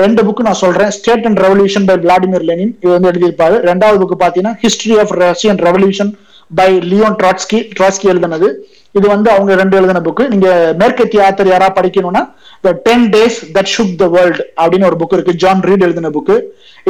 ரெண்டு 0.04 0.24
புக் 0.28 0.46
நான் 0.50 0.62
சொல்றேன். 0.66 0.92
State 0.98 1.26
and 1.30 1.42
revolution 1.46 1.88
by 1.90 1.98
Vladimir 2.06 2.48
Lenin 2.52 2.74
இது 2.84 2.94
வந்து 2.96 3.12
எழுதியிருப்பாரு. 3.12 3.58
ரெண்டாவது 3.72 4.00
புக் 4.04 4.24
பாத்தீங்கன்னா 4.24 4.56
history 4.64 4.98
of 5.04 5.14
Russian 5.26 5.62
revolution 5.68 6.14
by 6.62 6.72
Leon 6.92 7.18
Trotsky 7.22 7.60
Trotsky 7.78 8.08
எழுதினது. 8.14 8.50
இது 8.98 9.08
வந்து 9.14 9.30
அவங்க 9.36 9.56
ரெண்டு 9.62 9.78
எழுதின 9.78 10.02
புக்கு 10.08 10.24
நீங்க 10.34 10.50
மேற்கத்திய 10.82 11.24
ஆத்தர் 11.28 11.50
யாரா 11.54 11.68
படிக்கணும்னா 11.78 12.22
the 12.66 12.72
ten 12.86 13.06
days 13.16 13.38
that 13.56 13.72
shook 13.74 13.96
the 14.02 14.06
world 14.16 14.40
அப்படின்னு 14.62 14.88
ஒரு 14.90 14.98
புக் 15.02 15.16
இருக்கு. 15.18 15.34
ஜான் 15.44 15.64
ரீட் 15.70 15.86
எழுதின 15.88 16.12
புக்கு 16.18 16.36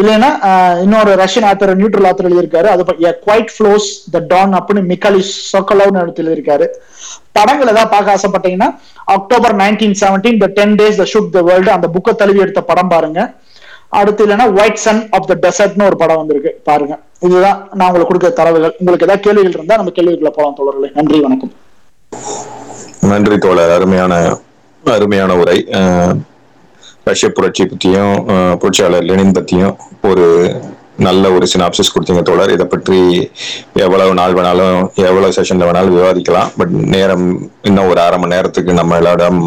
இல்லைன்னா 0.01 0.29
இன்னொரு 0.83 1.11
ரஷ்யன் 1.23 1.47
ஆத்தர் 1.51 1.73
நியூட்ரல் 1.81 2.07
ஆத்தர் 2.09 2.27
எழுதியிருக்காரு. 2.29 2.67
அது 2.73 2.83
குவைட் 3.25 3.51
ஃப்ளோஸ் 3.55 3.87
த 4.15 4.21
டான் 4.33 4.53
அப்படின்னு 4.59 4.83
மிக்காலி 4.91 5.21
சொக்கலோன்னு 5.53 6.03
எடுத்து 6.03 6.23
எழுதியிருக்காரு. 6.23 6.67
படங்கள் 7.37 7.71
ஏதாவது 7.73 7.93
பார்க்க 7.95 8.15
ஆசைப்பட்டீங்கன்னா 8.17 8.69
October 9.17 9.55
nineteen 9.63 9.97
seventeen 10.03 10.39
the 10.43 10.49
ten 10.59 10.77
days 10.81 11.01
the 11.01 11.07
shook 11.13 11.33
the 11.37 11.43
world 11.49 11.75
அந்த 11.77 11.89
புக்கை 11.97 12.15
தழுவி 12.21 12.45
எடுத்த 12.45 12.63
படம் 12.71 12.93
பாருங்க. 12.95 13.19
அடுத்து 13.99 14.23
இல்லைன்னா 14.25 14.47
ஒயிட் 14.59 14.81
சன் 14.85 15.03
ஆஃப் 15.17 15.29
த 15.31 15.35
டெசர்ட்னு 15.43 15.89
ஒரு 15.89 15.97
படம் 16.03 16.21
வந்திருக்கு. 16.21 16.53
பாருங்க. 16.69 16.93
இதுதான் 17.27 17.59
நான் 17.77 17.87
உங்களுக்கு 17.89 18.11
கொடுக்குற 18.11 18.33
தரவுகள். 18.39 18.75
உங்களுக்கு 18.81 19.07
ஏதாவது 19.07 19.25
கேள்விகள் 19.27 19.55
இருந்தால் 19.59 19.79
நம்ம 19.81 19.93
கேள்விகளை 19.99 20.33
போலாம் 20.39 20.57
தொடரலை 20.61 20.89
நன்றி 20.99 21.19
வணக்கம். 21.27 21.53
நன்றி 23.11 23.37
தோழர். 23.45 23.73
அருமையான 23.77 24.13
அருமையான 24.83 25.33
உரை. 25.41 25.57
ரஷ்ய 27.09 27.27
புரட்சி 27.37 27.63
பற்றியும் 27.71 28.15
புரட்சியாளர் 28.61 29.09
லெனின் 29.09 29.35
பற்றியும் 29.39 29.75
ஒரு 30.11 30.25
நல்ல 31.05 31.29
ஒரு 31.35 31.45
சினாப்சிஸ் 31.51 31.91
கொடுத்தீங்க 31.93 32.21
தோழர். 32.27 32.51
இதை 32.55 32.65
பற்றி 32.73 32.99
எவ்வளவு 33.85 34.11
நாள் 34.19 34.35
வேணாலும் 34.37 34.77
எவ்வளவு 35.07 35.35
செஷன்ல 35.37 35.65
வேணாலும் 35.67 35.95
விவாதிக்கலாம். 35.95 36.51
பட் 36.59 36.73
நேரம் 36.93 37.25
இன்னும் 37.69 37.89
ஒரு 37.91 37.99
அரை 38.03 38.17
மணி 38.21 38.33
நேரத்துக்கு 38.35 38.73
நம்ம 38.79 38.97
எல்லாரும் 39.01 39.41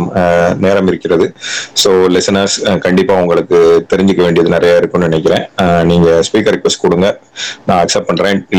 நேரம் 0.65 0.89
இருக்கிறது. 0.91 1.27
ஸோ 1.83 1.91
லெசனர்ஸ் 2.15 2.57
கண்டிப்பா 2.87 3.17
உங்களுக்கு 3.23 3.59
தெரிஞ்சுக்க 3.93 4.23
வேண்டியது 4.27 4.55
நிறைய 4.57 4.81
இருக்கும்னு 4.81 5.09
நினைக்கிறேன். 5.11 5.45
நீங்கள் 5.59 5.89
நீங்க 5.93 6.11
ஸ்பீக்கர் 6.29 6.57
ரிக்வஸ்ட் 6.57 6.85
கொடுங்க. 6.85 7.09
நான் 7.69 7.81
அக்செப்ட் 7.85 8.11
பண்றேன். 8.11 8.39